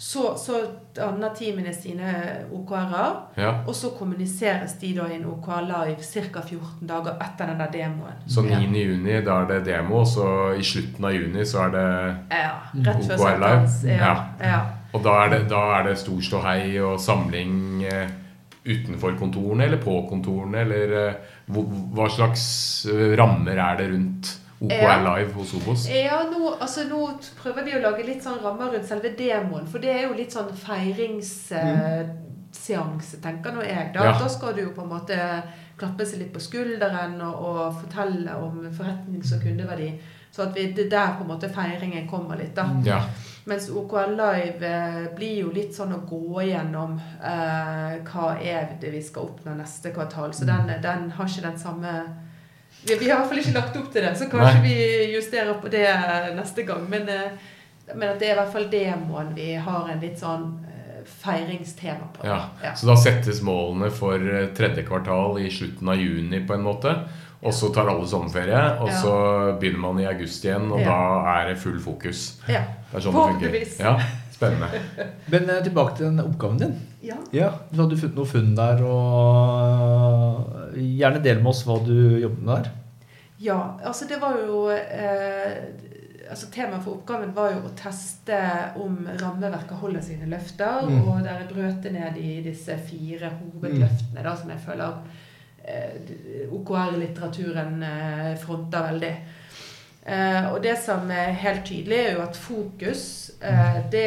Så, 0.00 0.34
så 0.38 0.62
danner 0.96 1.34
teamene 1.36 1.74
sine 1.76 2.12
OKR-er, 2.56 3.16
ja. 3.36 3.50
og 3.68 3.74
så 3.76 3.90
kommuniseres 3.98 4.78
de 4.80 4.94
da 4.96 5.04
i 5.10 5.18
en 5.18 5.26
OKR 5.28 5.66
live 5.68 6.00
ca. 6.00 6.40
14 6.40 6.88
dager 6.88 7.18
etter 7.20 7.50
den 7.50 7.60
der 7.60 7.74
demoen. 7.74 8.22
Så 8.24 8.40
9. 8.46 8.54
Ja. 8.54 8.60
juni, 8.64 9.18
da 9.26 9.36
er 9.42 9.50
det 9.50 9.58
demo, 9.66 9.98
og 10.00 10.08
så 10.08 10.30
i 10.56 10.64
slutten 10.64 11.04
av 11.04 11.12
juni 11.12 11.44
så 11.44 11.66
er 11.66 11.76
det 11.76 11.84
Ja, 12.32 12.54
rett 12.88 13.04
før 13.10 13.26
OKR 13.26 13.44
live. 13.44 13.92
Ja. 13.92 13.98
Ja. 14.00 14.16
Ja. 14.40 14.62
Og 14.96 15.04
da 15.04 15.18
er 15.26 15.34
det, 15.34 15.42
da 15.52 15.66
er 15.76 15.86
det 15.90 15.98
stor 16.00 16.24
ståhei 16.30 16.64
og 16.80 16.96
samling 17.04 17.84
eh, 17.84 18.16
utenfor 18.64 19.20
kontorene 19.20 19.68
eller 19.68 19.84
på 19.84 20.00
kontorene, 20.08 20.64
eller 20.64 20.96
eh, 21.04 21.32
hva 21.52 22.08
slags 22.08 22.46
eh, 22.88 23.10
rammer 23.20 23.60
er 23.68 23.82
det 23.82 23.92
rundt 23.92 24.32
OKR 24.60 24.72
Ja. 24.74 25.16
Live 25.16 25.32
hos 25.32 25.54
Obos? 25.54 25.88
Ja, 25.88 26.30
nå, 26.30 26.54
altså, 26.60 26.84
nå 26.88 27.18
prøver 27.42 27.64
vi 27.64 27.72
å 27.78 27.80
lage 27.80 28.02
litt 28.04 28.22
sånn 28.24 28.42
rammer 28.44 28.66
rundt 28.74 28.88
selve 28.88 29.08
demoen, 29.16 29.66
for 29.66 29.78
det 29.80 29.88
er 29.94 30.02
jo 30.04 30.12
litt 30.18 30.32
sånn 30.36 30.52
feiringsseanse, 30.52 33.16
tenker 33.24 33.52
nå 33.56 33.62
jeg. 33.64 33.92
Da. 33.94 34.04
Ja. 34.04 34.12
da 34.20 34.28
skal 34.28 34.54
du 34.54 34.60
jo 34.66 34.70
på 34.76 34.82
en 34.84 34.92
måte 34.92 35.16
klappe 35.80 36.04
seg 36.06 36.18
litt 36.20 36.32
på 36.34 36.40
skulderen 36.44 37.16
og, 37.24 37.34
og 37.40 37.74
fortelle 37.80 38.32
om 38.36 38.60
forretnings- 38.68 39.32
og 39.36 39.42
kundeverdi. 39.46 39.90
Så 40.30 40.42
at 40.44 40.52
vi, 40.54 40.72
det 40.76 40.84
er 40.86 40.90
der 40.92 41.16
på 41.18 41.22
en 41.24 41.30
måte 41.32 41.48
feiringen 41.50 42.08
kommer 42.08 42.36
litt, 42.38 42.54
da. 42.54 42.68
Ja. 42.84 43.00
Mens 43.48 43.70
OKL 43.72 44.12
Live 44.18 44.66
eh, 44.68 45.06
blir 45.16 45.36
jo 45.40 45.50
litt 45.54 45.74
sånn 45.74 45.94
å 45.96 46.04
gå 46.06 46.42
gjennom 46.46 47.00
eh, 47.00 47.94
hva 48.06 48.26
er 48.36 48.76
det 48.80 48.90
vi 48.92 49.00
skal 49.02 49.22
oppnå 49.30 49.54
neste 49.58 49.90
kvartal. 49.96 50.34
Så 50.36 50.44
den, 50.46 50.70
den 50.84 51.10
har 51.16 51.26
ikke 51.26 51.46
den 51.48 51.58
samme 51.58 51.92
vi, 52.86 52.94
vi 52.96 53.10
har 53.10 53.16
i 53.16 53.20
hvert 53.20 53.28
fall 53.28 53.38
ikke 53.42 53.54
lagt 53.58 53.76
opp 53.76 53.92
til 53.92 54.02
det, 54.06 54.14
så 54.18 54.28
kanskje 54.32 54.62
vi 54.64 54.76
justerer 55.14 55.54
på 55.62 55.68
det 55.72 55.86
neste 56.36 56.62
gang. 56.68 56.84
Men, 56.90 57.08
eh, 57.08 57.30
men 57.94 58.08
at 58.12 58.18
det 58.20 58.28
er 58.30 58.36
i 58.36 58.38
hvert 58.40 58.52
fall 58.54 58.68
demoen 58.72 59.32
vi 59.36 59.52
har 59.54 59.88
en 59.92 60.00
litt 60.00 60.18
sånn 60.20 60.44
eh, 60.68 61.00
feiringstema 61.22 62.10
på. 62.16 62.26
Ja. 62.28 62.38
Ja. 62.62 62.74
Så 62.78 62.86
da 62.86 62.96
settes 62.96 63.42
målene 63.46 63.90
for 63.94 64.14
eh, 64.20 64.46
tredje 64.56 64.84
kvartal 64.88 65.38
i 65.42 65.50
slutten 65.50 65.88
av 65.92 65.96
juni 66.00 66.40
på 66.46 66.54
en 66.56 66.62
måte. 66.66 66.94
Og 67.40 67.54
så 67.56 67.70
tar 67.72 67.88
alle 67.88 68.04
sommerferie, 68.06 68.62
og 68.82 68.88
Ja. 68.90 68.96
så 69.00 69.12
begynner 69.60 69.80
man 69.80 70.00
i 70.02 70.04
august 70.10 70.44
igjen, 70.44 70.66
og 70.72 70.80
Ja. 70.80 70.90
da 70.92 71.36
er 71.40 71.48
det 71.48 71.58
full 71.62 71.78
fokus. 71.80 72.36
Ja. 72.46 72.60
Det 72.90 72.98
er 72.98 73.00
sånn 73.00 73.14
det 73.16 73.22
funker. 73.22 73.48
Forhåpentligvis. 73.48 73.78
Ja, 73.80 73.94
spennende. 74.30 74.68
Men 75.32 75.48
tilbake 75.64 75.96
til 75.96 76.06
den 76.10 76.20
oppgaven 76.20 76.58
din. 76.58 76.74
ja. 77.02 77.16
Ja, 77.32 77.50
Du 77.72 77.80
hadde 77.80 77.96
funnet 77.96 78.16
noen 78.16 78.26
funn 78.28 78.54
der, 78.56 78.84
og 78.84 80.59
gjerne 80.76 81.22
del 81.24 81.42
med 81.42 81.52
oss 81.52 81.64
hva 81.66 81.78
du 81.84 81.96
jobber 82.20 82.42
med 82.42 82.52
der. 82.54 82.72
Ja, 83.40 83.60
altså 83.88 84.04
det 84.08 84.18
var 84.20 84.36
jo 84.36 84.66
eh, 84.74 85.56
altså 86.30 86.50
Temaet 86.52 86.84
for 86.84 86.98
oppgaven 86.98 87.32
var 87.34 87.54
jo 87.54 87.64
å 87.66 87.72
teste 87.78 88.36
om 88.80 89.02
rammeverket 89.08 89.80
holder 89.80 90.04
sine 90.04 90.28
løfter. 90.30 90.86
Mm. 90.86 91.02
Og 91.02 91.24
der 91.26 91.48
brøt 91.50 91.82
det 91.84 91.94
ned 91.96 92.20
i 92.20 92.38
disse 92.44 92.76
fire 92.86 93.32
hovedløftene 93.40 94.24
da, 94.24 94.36
som 94.38 94.52
jeg 94.52 94.64
føler 94.66 95.00
eh, 95.64 96.46
OKR-litteraturen 96.52 97.84
eh, 97.86 98.32
fronter 98.42 98.90
veldig. 98.90 99.14
Eh, 100.00 100.46
og 100.52 100.62
det 100.64 100.76
som 100.80 101.10
er 101.12 101.34
helt 101.42 101.66
tydelig, 101.68 101.98
er 101.98 102.14
jo 102.16 102.22
at 102.24 102.38
fokus 102.40 103.02
eh, 103.44 103.82
Det 103.92 104.06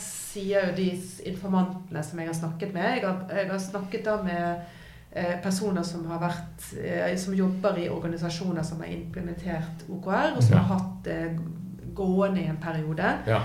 sier 0.00 0.68
jo 0.68 0.74
de 0.76 0.90
informantene 1.30 2.02
som 2.06 2.20
jeg 2.20 2.30
har 2.30 2.38
snakket 2.38 2.74
med. 2.74 2.90
Jeg 2.96 3.06
har, 3.06 3.24
jeg 3.34 3.50
har 3.50 3.64
snakket 3.70 4.06
da 4.06 4.20
med 4.24 4.76
personer 5.42 5.82
som 5.82 6.04
har 6.06 6.20
vært 6.22 6.68
eh, 6.78 7.16
Som 7.18 7.34
jobber 7.34 7.78
i 7.78 7.88
organisasjoner 7.90 8.62
som 8.62 8.78
har 8.80 8.86
implementert 8.94 9.82
OKR, 9.90 10.36
og 10.36 10.42
som 10.42 10.54
Ja. 10.56 10.58
har 10.62 10.78
hatt 10.78 11.02
det 11.04 11.38
gående 11.94 12.40
i 12.40 12.46
en 12.46 12.56
periode. 12.62 13.14
Ja. 13.26 13.40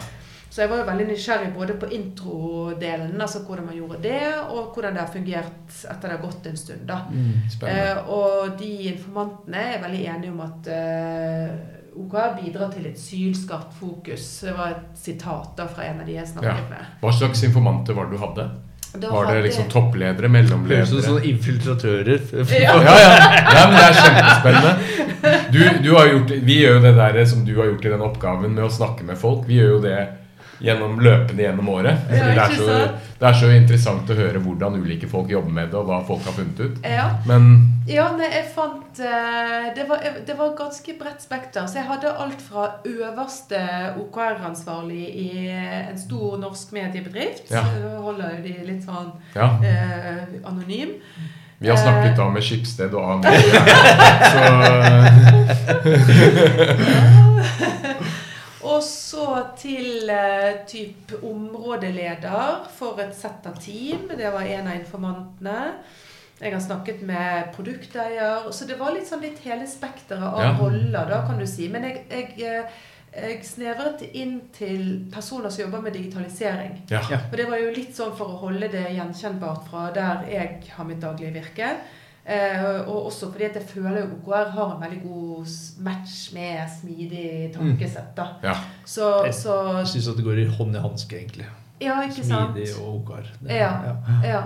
Så 0.49 0.61
jeg 0.61 0.69
var 0.69 0.77
jo 0.77 0.83
veldig 0.85 1.07
nysgjerrig 1.07 1.53
både 1.55 1.73
på 1.73 1.85
introdelen, 1.91 3.21
altså 3.21 3.39
hvordan 3.43 3.65
man 3.65 3.75
gjorde 3.75 3.97
det, 4.03 4.21
og 4.49 4.73
hvordan 4.73 4.93
det 4.93 5.01
har 5.01 5.09
fungert 5.11 5.73
etter 5.91 6.01
det 6.09 6.11
har 6.17 6.21
gått 6.29 6.45
en 6.47 6.57
stund. 6.57 6.85
da. 6.87 6.99
Mm, 7.11 7.33
Eh, 7.67 7.97
og 8.09 8.57
de 8.59 8.69
informantene 8.93 9.57
er 9.73 9.81
veldig 9.81 10.05
enige 10.05 10.31
om 10.31 10.39
at 10.41 10.67
eh, 10.67 11.49
OKR 11.97 12.37
bidrar 12.43 12.71
til 12.71 12.85
et 12.85 12.99
sylskarpt 12.99 13.73
fokus. 13.73 14.41
Det 14.41 14.53
var 14.57 14.67
et 14.69 14.97
sitat 14.97 15.57
da 15.57 15.65
fra 15.67 15.83
en 15.83 15.99
av 16.01 16.05
de 16.05 16.13
jeg 16.13 16.27
snakket 16.27 16.43
Ja. 16.63 16.69
med. 16.69 16.85
Hva 17.01 17.11
slags 17.11 17.43
informanter 17.43 17.93
var 17.93 18.05
det 18.05 18.11
du 18.19 18.25
hadde? 18.25 18.49
Da 19.01 19.09
Var 19.11 19.25
det 19.25 19.33
hadde- 19.33 19.43
liksom 19.47 19.69
toppledere, 19.71 20.29
Høres 20.29 20.93
ut 20.93 21.03
som 21.03 21.17
infiltratører. 21.23 22.19
Ja. 22.65 22.75
Ja, 22.81 22.97
ja. 22.99 23.15
ja, 23.53 23.63
men 23.67 23.75
det 23.75 23.87
er 23.87 23.97
kjempespennende. 24.01 24.75
Du, 25.51 25.59
du 25.83 25.89
har 25.95 26.07
gjort, 26.11 26.31
vi 26.45 26.59
gjør 26.61 26.77
jo 26.77 26.83
det 26.85 26.95
der 26.97 27.25
som 27.25 27.45
du 27.45 27.55
har 27.59 27.65
gjort 27.71 27.85
i 27.85 27.89
den 27.95 28.01
oppgaven 28.05 28.53
med 28.55 28.63
å 28.67 28.71
snakke 28.71 29.03
med 29.07 29.17
folk. 29.17 29.47
Vi 29.47 29.59
gjør 29.59 29.75
jo 29.77 29.81
det 29.85 29.97
gjennom 30.59 30.99
løpende 31.03 31.43
gjennom 31.43 31.69
året. 31.69 31.97
Det, 32.09 32.19
er 32.19 32.53
så, 32.55 32.65
det 33.19 33.27
er 33.29 33.37
så 33.39 33.49
interessant 33.51 34.09
å 34.09 34.17
høre 34.17 34.39
hvordan 34.43 34.77
ulike 34.79 35.07
folk 35.11 35.29
jobber 35.31 35.51
med 35.57 35.71
det, 35.71 35.77
og 35.79 35.89
hva 35.89 35.99
folk 36.07 36.23
har 36.27 36.35
funnet 36.37 36.59
ut. 36.61 36.75
Ja. 36.87 37.07
Men 37.29 37.41
Ja, 37.89 38.07
nei, 38.17 38.29
jeg 38.33 38.47
fant 38.55 38.99
eh, 39.03 39.67
det 39.75 39.85
var, 39.89 40.01
det 40.27 40.35
var 40.39 40.55
ganske 40.57 40.95
bredt 40.99 41.21
spekter. 41.25 41.67
Så 41.69 41.79
jeg 41.81 41.87
hadde 41.89 42.13
alt 42.25 42.41
fra 42.41 42.63
øverste 42.87 43.61
OKR-ansvarlig 44.01 45.05
i 45.21 45.29
en 45.51 45.99
stor 45.99 46.37
norsk 46.41 46.71
mediebedrift. 46.75 47.51
Ja. 47.53 47.61
Så 47.67 47.97
holder 48.07 48.37
jo 48.37 48.43
de 48.47 48.55
litt 48.71 48.83
sånn 48.87 49.11
ja. 49.35 49.47
eh, 49.61 50.23
anonym. 50.43 50.97
Vi 51.57 51.69
har 51.71 51.77
snakket 51.79 52.17
da 52.19 52.25
med 52.29 52.43
Skipsted 52.43 52.93
og 52.93 53.11
AMD. 53.15 53.25
Så 54.35 54.41
Og 58.75 58.81
så 58.83 59.25
til 59.59 60.09
eh, 60.11 60.57
typ 60.67 61.13
områdeleder 61.23 62.65
for 62.75 62.99
et 63.03 63.13
sett 63.15 63.45
av 63.47 63.55
team. 63.61 64.09
Det 64.17 64.31
var 64.33 64.41
en 64.43 64.67
av 64.67 64.75
informantene. 64.79 65.59
Jeg 66.41 66.51
har 66.51 66.59
snakket 66.65 67.01
med 67.07 67.53
produkteier. 67.55 68.49
Så 68.51 68.67
det 68.67 68.75
var 68.79 68.91
litt 68.95 69.07
sånn 69.07 69.23
litt 69.23 69.39
hele 69.45 69.67
spekteret 69.71 70.25
av 70.27 70.41
Ja. 70.43 70.51
roller, 70.59 71.07
da, 71.07 71.21
kan 71.27 71.39
du 71.39 71.45
si. 71.47 71.69
Men 71.71 71.83
jeg, 71.87 72.03
jeg, 72.11 72.33
eh, 72.43 72.65
jeg 73.15 73.45
snevret 73.47 74.01
inn 74.13 74.41
til 74.51 75.05
personer 75.13 75.49
som 75.49 75.63
jobber 75.63 75.81
med 75.81 75.93
digitalisering. 75.95 76.81
ja. 76.89 77.01
Ja. 77.09 77.19
For 77.29 77.37
det 77.37 77.47
var 77.49 77.57
jo 77.63 77.71
litt 77.71 77.95
sånn 77.95 78.15
for 78.17 78.27
å 78.33 78.39
holde 78.43 78.67
det 78.71 78.89
gjenkjennbart 78.97 79.69
fra 79.69 79.91
der 79.95 80.25
jeg 80.29 80.63
har 80.75 80.83
mitt 80.85 80.99
daglige 80.99 81.33
virke. 81.39 81.77
Eh, 82.25 82.87
og 82.89 83.05
også 83.05 83.27
fordi 83.31 83.43
at 83.45 83.53
jeg 83.59 83.63
føler 83.69 83.99
at 84.01 84.13
OKR 84.15 84.49
har 84.55 84.71
en 84.75 84.81
veldig 84.81 85.01
god 85.03 85.51
match 85.85 86.33
med 86.33 86.69
smidig 86.79 87.51
tankesett. 87.53 88.15
da. 88.17 88.25
ja. 88.43 88.53
Så, 88.85 89.11
Jeg 89.25 89.33
så 89.33 89.59
Jeg 89.77 89.87
syns 89.87 90.07
at 90.09 90.17
det 90.17 90.25
går 90.25 90.41
i 90.41 90.47
hånd 90.57 90.75
i 90.75 90.79
hanske, 90.81 91.19
egentlig. 91.19 91.45
Ja, 91.81 91.99
ikke 92.07 92.23
sant? 92.23 92.55
Smidig 92.55 92.71
og 92.81 92.95
OKR. 92.95 93.27
Det- 93.43 93.51
Ja. 93.59 93.95
Ja. 94.23 94.41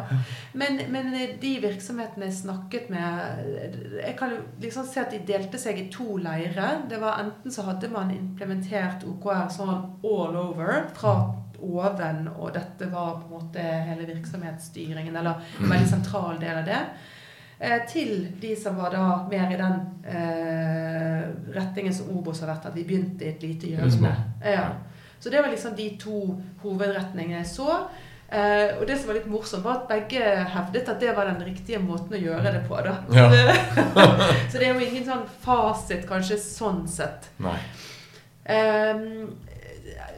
Men, 0.54 0.80
men 0.92 1.12
de 1.42 1.60
virksomhetene 1.62 2.26
jeg 2.26 2.34
snakket 2.34 2.90
med 2.90 4.00
Jeg 4.06 4.16
kan 4.18 4.32
liksom 4.62 4.86
se 4.86 5.00
at 5.00 5.12
de 5.12 5.20
delte 5.34 5.58
seg 5.58 5.78
i 5.80 5.90
to 5.94 6.18
leirer. 6.18 6.82
Det 6.90 7.00
var 7.00 7.20
Enten 7.24 7.52
så 7.52 7.62
hadde 7.64 7.88
man 7.94 8.12
implementert 8.12 9.04
OKR 9.08 9.48
sånn 9.50 9.70
all 10.04 10.36
over 10.36 10.90
fra 10.96 11.36
oven, 11.62 12.28
og 12.40 12.54
dette 12.54 12.88
var 12.92 13.22
på 13.22 13.28
en 13.28 13.40
måte 13.40 13.60
hele 13.62 14.06
virksomhetsstyringen, 14.08 15.16
eller 15.16 15.40
en 15.60 15.70
veldig 15.74 15.88
sentral 15.90 16.40
del 16.40 16.58
av 16.58 16.66
det. 16.66 16.82
Eh, 17.60 17.80
til 17.92 18.28
de 18.40 18.54
som 18.56 18.78
var 18.80 18.94
da 18.96 19.06
mer 19.28 19.50
i 19.52 19.58
den 19.60 19.80
eh, 20.08 21.26
retningen 21.56 21.94
som 21.94 22.12
Obos 22.16 22.40
har 22.40 22.54
vært, 22.54 22.70
at 22.70 22.78
vi 22.78 22.86
begynte 22.88 23.26
i 23.26 23.34
et 23.34 23.44
lite 23.44 23.74
hjørne. 23.74 24.14
Ja. 24.46 24.70
Så 25.20 25.30
det 25.30 25.42
var 25.44 25.52
liksom 25.52 25.76
de 25.76 25.90
to 26.00 26.22
hovedretningene 26.64 27.42
jeg 27.42 27.50
så. 27.52 27.82
Eh, 28.32 28.78
og 28.78 28.86
det 28.88 28.96
som 29.00 29.10
var 29.10 29.18
litt 29.18 29.28
morsomt, 29.28 29.66
var 29.66 29.82
at 29.82 29.90
begge 29.90 30.22
hevdet 30.54 30.88
at 30.88 31.02
det 31.02 31.12
var 31.18 31.28
den 31.32 31.44
riktige 31.50 31.82
måten 31.84 32.16
å 32.16 32.22
gjøre 32.22 32.54
det 32.56 32.64
på. 32.70 32.80
da. 32.86 32.96
Ja. 33.12 33.28
så 34.52 34.56
det 34.56 34.68
er 34.68 34.74
jo 34.74 34.86
ingen 34.86 35.08
sånn 35.08 35.26
fasit, 35.44 36.06
kanskje 36.08 36.38
sånn 36.40 36.86
sett. 36.88 37.28
Nei. 37.44 37.58
Eh, 38.50 39.04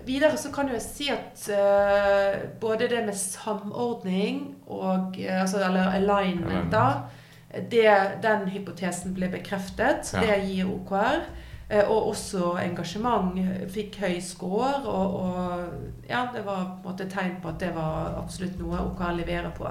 videre 0.06 0.38
så 0.38 0.52
kan 0.54 0.70
jo 0.70 0.76
jeg 0.78 0.86
si 0.86 1.10
at 1.14 1.48
eh, 1.56 2.44
både 2.62 2.92
det 2.92 3.02
med 3.08 3.18
samordning 3.18 4.44
og 4.68 5.18
eh, 5.20 5.42
altså, 5.42 5.64
Eller 5.66 5.96
alignment, 5.98 6.70
da. 6.72 6.86
Det, 7.72 7.88
den 8.24 8.48
hypotesen 8.54 9.14
ble 9.18 9.28
bekreftet. 9.34 10.14
Ja. 10.14 10.22
Det 10.24 10.38
gir 10.48 10.70
OKR. 10.72 11.26
Eh, 11.70 11.84
Og 11.90 12.12
også 12.12 12.56
engasjement 12.62 13.36
fikk 13.72 14.00
høy 14.04 14.18
score. 14.24 14.74
Og, 14.86 15.20
og 15.26 16.10
ja, 16.10 16.26
det 16.34 16.46
var 16.48 16.66
på 16.82 16.90
en 16.90 16.90
måte 16.94 17.10
tegn 17.12 17.38
på 17.44 17.52
at 17.52 17.60
det 17.64 17.74
var 17.76 18.18
absolutt 18.24 18.58
noe 18.60 18.82
OKR 18.92 19.14
leverer 19.20 19.54
på. 19.56 19.70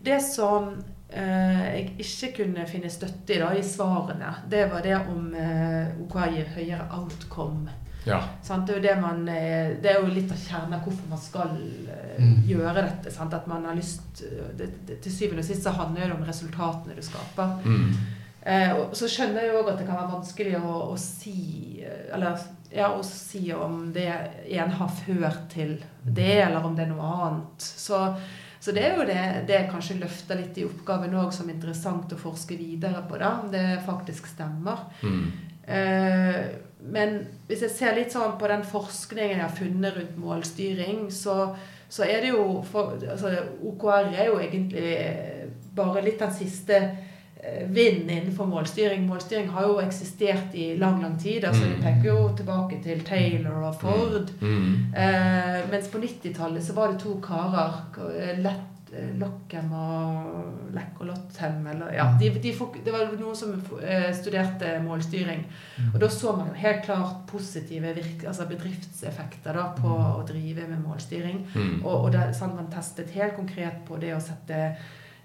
Det 0.00 0.16
som 0.24 0.72
eh, 1.12 1.60
jeg 1.74 1.92
ikke 2.00 2.32
kunne 2.40 2.66
finne 2.70 2.90
støtte 2.90 3.34
i 3.36 3.40
da, 3.42 3.50
i 3.52 3.62
svarene, 3.66 4.30
det 4.48 4.64
var 4.72 4.86
det 4.86 4.96
om 5.12 5.34
eh, 5.36 5.90
OKR 6.06 6.34
gir 6.38 6.54
høyere 6.56 6.86
outcome. 6.96 7.68
Ja. 8.06 8.20
Det, 8.46 8.72
er 8.72 8.76
jo 8.78 8.82
det, 8.84 8.94
man, 9.00 9.26
eh, 9.28 9.74
det 9.82 9.90
er 9.92 9.98
jo 10.00 10.12
litt 10.14 10.30
av 10.32 10.38
kjernen 10.40 10.76
av 10.78 10.86
hvorfor 10.86 11.10
man 11.10 11.20
skal 11.20 11.56
eh, 11.88 12.06
Mm. 12.20 12.42
gjøre 12.44 12.74
dette. 12.84 13.10
Sant? 13.14 13.32
At 13.32 13.46
man 13.48 13.64
har 13.64 13.74
lyst 13.78 14.22
det, 14.58 14.66
det, 14.86 14.98
Til 15.00 15.12
syvende 15.12 15.40
og 15.40 15.46
sist 15.46 15.62
så 15.64 15.70
handler 15.72 16.10
det 16.10 16.16
om 16.18 16.24
resultatene 16.26 16.96
du 16.96 17.00
skaper. 17.02 17.54
Mm. 17.64 17.94
Eh, 18.42 18.72
og 18.76 18.94
så 18.96 19.08
skjønner 19.08 19.46
jeg 19.46 19.54
òg 19.56 19.68
at 19.72 19.78
det 19.80 19.86
kan 19.86 19.96
være 20.00 20.12
vanskelig 20.14 20.56
å, 20.60 20.74
å 20.92 20.96
si 21.00 21.80
eh, 21.84 22.10
Eller 22.16 22.38
ja, 22.72 22.90
å 22.92 23.02
si 23.04 23.50
om 23.52 23.90
det 23.92 24.06
en 24.58 24.70
har 24.78 24.92
ført 25.00 25.48
til 25.52 25.74
det, 26.04 26.36
eller 26.44 26.64
om 26.64 26.76
det 26.76 26.84
er 26.86 26.92
noe 26.92 27.08
annet. 27.26 27.64
Så, 27.64 27.98
så 28.60 28.72
det 28.76 28.84
er 28.86 28.96
jo 29.00 29.06
det, 29.08 29.18
det 29.48 29.56
jeg 29.56 29.70
kanskje 29.72 29.98
løfter 29.98 30.38
litt 30.38 30.58
i 30.60 30.66
oppgaven 30.68 31.16
òg 31.18 31.32
som 31.34 31.50
interessant 31.50 32.12
å 32.14 32.20
forske 32.20 32.54
videre 32.60 33.02
på, 33.08 33.18
da, 33.18 33.32
om 33.42 33.50
det 33.50 33.64
faktisk 33.86 34.28
stemmer. 34.30 34.84
Mm. 35.02 35.24
Eh, 35.66 36.38
men 36.82 37.26
hvis 37.46 37.60
jeg 37.62 37.70
ser 37.70 37.94
litt 37.96 38.12
sånn 38.12 38.38
på 38.38 38.48
den 38.48 38.62
forskningen 38.64 39.36
jeg 39.36 39.40
har 39.44 39.56
funnet 39.56 39.96
rundt 39.96 40.16
målstyring, 40.18 41.10
så, 41.12 41.54
så 41.88 42.02
er 42.04 42.20
det 42.20 42.28
jo 42.32 42.62
for, 42.72 42.96
altså, 43.10 43.34
OKR 43.62 44.14
er 44.14 44.26
jo 44.26 44.38
egentlig 44.40 44.96
bare 45.76 46.02
litt 46.04 46.18
den 46.18 46.32
siste 46.32 46.80
vinden 47.72 48.10
innenfor 48.10 48.44
målstyring. 48.46 49.06
Målstyring 49.08 49.48
har 49.48 49.62
jo 49.64 49.78
eksistert 49.80 50.54
i 50.54 50.74
lang, 50.76 50.98
lang 51.02 51.18
tid. 51.18 51.44
altså 51.44 51.62
Det 51.64 51.76
Mm. 51.78 51.82
peker 51.82 52.08
jo 52.10 52.28
tilbake 52.36 52.82
til 52.82 53.00
Taylor 53.04 53.62
og 53.64 53.74
Ford. 53.80 54.30
Mm. 54.40 54.92
Eh, 54.94 55.70
mens 55.70 55.88
på 55.88 55.98
90-tallet 55.98 56.62
så 56.62 56.72
var 56.74 56.88
det 56.92 57.00
to 57.00 57.14
karer. 57.22 57.72
eh, 58.18 58.44
Lett, 58.90 59.00
eh, 59.00 59.18
Lockham 59.18 59.72
og 59.72 60.74
Lekkolothem 60.74 61.66
eller 61.66 61.92
Ja, 61.94 62.16
de, 62.18 62.30
de, 62.30 62.52
det 62.84 62.92
var 62.92 63.12
noen 63.18 63.36
som 63.36 63.54
eh, 63.82 64.12
studerte 64.14 64.80
målstyring. 64.82 65.44
Og 65.94 66.00
da 66.00 66.08
så 66.08 66.36
man 66.36 66.48
jo 66.48 66.54
helt 66.54 66.84
klart 66.84 67.26
positive 67.26 67.94
virke, 67.94 68.28
altså 68.28 68.46
bedriftseffekter 68.46 69.54
da, 69.54 69.72
på 69.76 69.88
å 69.88 70.24
drive 70.26 70.68
med 70.68 70.82
målstyring. 70.84 71.46
Mm. 71.54 71.84
Og, 71.84 72.06
og 72.06 72.12
det, 72.12 72.34
sånn, 72.34 72.56
man 72.56 72.70
testet 72.70 73.10
helt 73.10 73.36
konkret 73.36 73.84
på 73.86 73.96
det 74.00 74.14
å 74.14 74.20
sette 74.20 74.76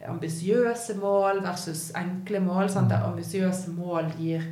ambisiøse 0.06 0.98
mål 1.00 1.42
versus 1.42 1.92
enkle 1.96 2.40
mål. 2.40 2.70
Sant? 2.70 2.90
Der 2.90 3.06
ambisiøse 3.08 3.72
mål 3.74 4.12
gir 4.20 4.44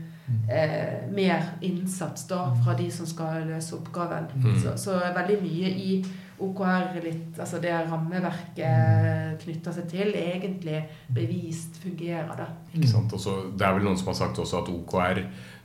eh, 0.49 1.09
mer 1.13 1.53
innsats 1.61 2.27
da 2.29 2.47
fra 2.63 2.75
de 2.79 2.89
som 2.91 3.05
skal 3.09 3.45
løse 3.47 3.75
oppgaven. 3.75 4.29
Mm. 4.35 4.59
Så, 4.61 4.77
så 4.77 4.99
veldig 5.15 5.41
mye 5.43 5.73
i 5.73 5.97
OKR, 6.41 6.99
litt, 7.03 7.37
altså 7.39 7.59
det 7.61 7.73
rammeverket 7.89 9.41
knytter 9.43 9.75
seg 9.75 9.89
til, 9.91 10.13
egentlig 10.17 10.81
bevist 11.13 11.77
fungerer. 11.83 12.33
da. 12.37 12.47
Ikke 12.73 12.89
sant? 12.89 13.13
Også, 13.13 13.35
det 13.53 13.67
er 13.67 13.75
vel 13.77 13.85
noen 13.85 13.99
som 13.99 14.09
har 14.13 14.21
sagt 14.23 14.41
også 14.41 14.63
at 14.63 14.71
OKR 14.73 15.21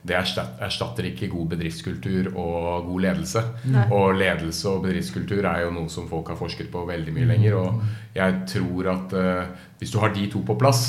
det 0.08 0.14
erstatter, 0.14 0.62
erstatter 0.64 1.08
ikke 1.08 1.28
god 1.32 1.48
bedriftskultur 1.54 2.30
og 2.38 2.86
god 2.86 3.00
ledelse. 3.02 3.42
Nei. 3.72 3.84
Og 3.94 4.14
ledelse 4.16 4.70
og 4.70 4.84
bedriftskultur 4.86 5.48
er 5.48 5.64
jo 5.64 5.74
noe 5.74 5.90
som 5.92 6.06
folk 6.10 6.30
har 6.32 6.38
forsket 6.38 6.70
på 6.72 6.84
veldig 6.88 7.14
mye 7.16 7.28
lenger. 7.32 7.58
Og 7.58 7.82
jeg 8.16 8.38
tror 8.52 8.92
at 8.94 9.16
uh, 9.18 9.66
hvis 9.80 9.92
du 9.92 9.98
har 10.02 10.14
de 10.14 10.28
to 10.30 10.44
på 10.46 10.56
plass, 10.60 10.86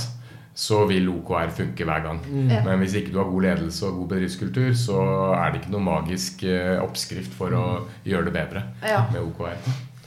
så 0.60 0.82
vil 0.90 1.06
OKR 1.08 1.52
funke 1.56 1.86
hver 1.88 2.02
gang. 2.04 2.18
Ja. 2.52 2.58
Men 2.66 2.82
hvis 2.84 2.98
ikke 3.00 3.14
du 3.14 3.20
har 3.22 3.30
god 3.32 3.46
ledelse 3.46 3.86
og 3.88 4.02
god 4.02 4.10
bedriftskultur, 4.16 4.74
så 4.76 4.98
er 5.38 5.54
det 5.54 5.62
ikke 5.62 5.72
noe 5.78 5.86
magisk 5.86 6.44
eh, 6.44 6.76
oppskrift 6.84 7.32
for 7.40 7.56
å 7.56 7.68
gjøre 8.04 8.28
det 8.28 8.34
bedre 8.36 8.64
Ja. 8.84 9.06
med 9.14 9.22
OKR. 9.24 9.56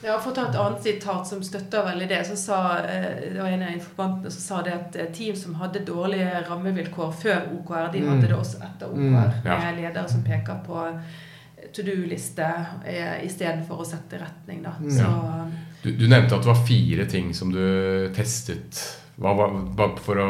Ja, 0.03 0.17
For 0.19 0.33
å 0.33 0.35
ta 0.35 0.43
et 0.49 0.57
annet 0.59 0.83
sitat 0.83 1.27
som 1.29 1.39
støtter 1.47 1.85
veldig 1.87 2.09
det, 2.11 2.19
så 2.27 2.35
sa 2.37 2.57
eh, 2.83 3.31
det 3.33 3.39
var 3.39 3.49
en 3.55 3.61
av 3.63 3.71
informantene 3.73 4.29
som 4.35 4.43
sa 4.43 4.61
det 4.67 4.73
at 4.75 4.95
eh, 4.99 5.09
team 5.15 5.35
som 5.39 5.55
hadde 5.61 5.81
dårlige 5.87 6.43
rammevilkår 6.49 7.13
før 7.23 7.45
OKR, 7.57 7.87
de 7.95 8.01
hadde 8.05 8.27
det 8.27 8.35
også 8.37 8.59
etter 8.67 8.91
OKR. 8.91 8.99
Mm, 8.99 9.47
ja. 9.47 9.57
Med 9.63 9.79
ledere 9.79 10.09
som 10.11 10.21
peker 10.27 10.59
på 10.67 10.83
to 11.73 11.81
do-liste 11.87 12.45
istedenfor 13.25 13.79
å 13.81 13.85
sette 13.87 14.19
retning. 14.21 14.61
da. 14.65 14.75
Så, 14.83 15.07
ja. 15.07 15.45
Du, 15.83 15.89
du 15.97 16.05
nevnte 16.11 16.35
at 16.35 16.43
det 16.45 16.51
var 16.51 16.61
fire 16.67 17.05
ting 17.09 17.31
som 17.33 17.49
du 17.55 18.11
testet. 18.15 18.83
Hva 19.17 19.33
var, 19.37 19.49
hva- 19.77 19.99
for 19.99 20.15
å 20.15 20.29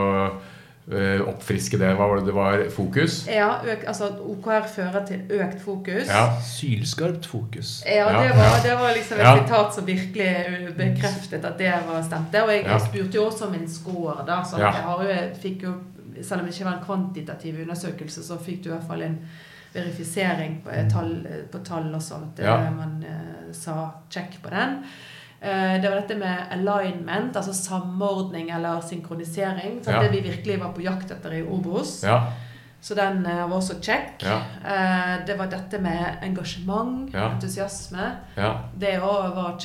eh, 0.91 1.21
oppfriske 1.23 1.77
det, 1.79 1.93
hva 1.95 2.07
var 2.09 2.17
det 2.19 2.25
det 2.27 2.33
var? 2.35 2.63
Fokus? 2.75 3.21
ja, 3.31 3.61
øk, 3.63 3.85
altså 3.87 4.09
at 4.09 4.17
OKR 4.19 4.65
fører 4.75 5.05
til 5.07 5.21
økt 5.39 5.61
fokus. 5.63 6.07
Ja. 6.11 6.25
Sylskarpt 6.43 7.25
fokus. 7.25 7.83
Ja, 7.85 8.09
Ja, 8.11 8.23
det 8.23 8.33
var, 8.35 8.43
ja. 8.43 8.59
det 8.63 8.73
var 8.81 8.91
liksom 8.97 9.17
et 9.19 9.23
Ja. 9.23 9.37
sitat 9.43 9.73
som 9.75 9.85
virkelig 9.87 10.75
bekreftet 10.77 11.45
at 11.45 11.57
det 11.57 11.71
var 11.87 12.01
stemte. 12.03 12.43
Og 12.43 12.49
jeg, 12.51 12.65
Ja. 12.65 12.77
spurte 12.79 13.15
jo 13.15 13.25
også 13.29 13.47
om 13.47 13.53
en 13.53 13.67
score, 13.69 14.25
da. 14.27 14.41
Så 14.43 14.57
Ja. 14.59 14.71
jeg 14.71 14.83
har 14.83 15.03
jo, 15.03 15.35
fikk 15.41 15.63
jo, 15.63 15.73
selv 16.21 16.41
om 16.41 16.45
det 16.47 16.53
ikke 16.59 16.65
var 16.65 16.77
en 16.77 16.85
kvantitativ 16.85 17.61
undersøkelse, 17.61 18.23
så 18.23 18.37
fikk 18.37 18.63
du 18.63 18.69
i 18.69 18.73
hvert 18.73 18.87
fall 18.87 19.01
en 19.01 19.19
verifisering 19.73 20.61
på 20.63 20.69
eh, 20.69 20.89
tall, 20.91 21.25
på 21.51 21.57
tall 21.65 21.95
og 21.95 22.01
sånt. 22.01 22.39
Eh, 22.39 22.69
man 22.75 23.03
eh, 23.07 23.53
sa 23.53 23.89
check 24.09 24.37
på 24.43 24.49
den. 24.49 24.83
Eh, 25.43 25.81
Det 25.81 25.89
var 25.89 25.95
dette 26.01 26.15
med 26.15 26.37
alignment, 26.51 27.35
altså 27.35 27.53
samordning 27.53 28.49
eller 28.49 28.81
synkronisering. 28.81 29.81
Så 29.83 29.91
Ja. 29.91 30.01
Det 30.01 30.11
vi 30.11 30.21
virkelig 30.21 30.59
var 30.59 30.71
på 30.73 30.81
jakt 30.81 31.11
etter 31.11 31.33
i 31.33 31.43
Obos. 31.43 32.03
Ja. 32.03 32.31
Så 32.83 32.95
den 32.95 33.25
eh, 33.25 33.47
var 33.47 33.57
også 33.57 33.81
check. 33.81 34.23
Ja. 34.23 34.41
Eh, 34.65 35.25
Det 35.25 35.37
var 35.37 35.47
dette 35.47 35.79
med 35.79 36.17
engasjement, 36.23 37.13
entusiasme. 37.15 38.09
Ja. 38.35 38.57
Det 38.77 38.99
òg 38.99 39.35
var. 39.35 39.55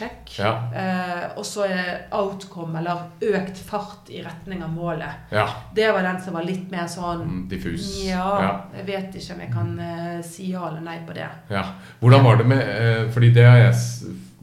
Eh, 0.74 1.24
og 1.36 1.44
så 1.44 1.66
outcome, 2.12 2.78
eller 2.78 2.96
økt 3.22 3.56
fart 3.58 4.08
i 4.10 4.22
retning 4.22 4.62
av 4.62 4.70
målet. 4.70 5.14
ja. 5.32 5.48
Det 5.74 5.92
var 5.92 6.02
den 6.02 6.20
som 6.22 6.34
var 6.34 6.42
litt 6.42 6.70
mer 6.70 6.86
sånn 6.86 7.22
Mm, 7.24 7.48
Diffus. 7.48 8.04
Ja, 8.06 8.60
jeg 8.76 8.86
vet 8.86 9.14
ikke 9.14 9.34
om 9.34 9.40
jeg 9.40 9.52
kan 9.52 10.22
si 10.22 10.50
ja 10.52 10.68
eller 10.68 10.80
nei 10.80 10.98
på 11.06 11.14
det. 11.14 11.26
Ja. 11.50 11.64
Hvordan 12.00 12.22
var 12.24 12.36
det 12.36 12.46
med 12.46 13.10
Fordi 13.14 13.30
det 13.34 13.44
har 13.44 13.56
jeg 13.56 13.74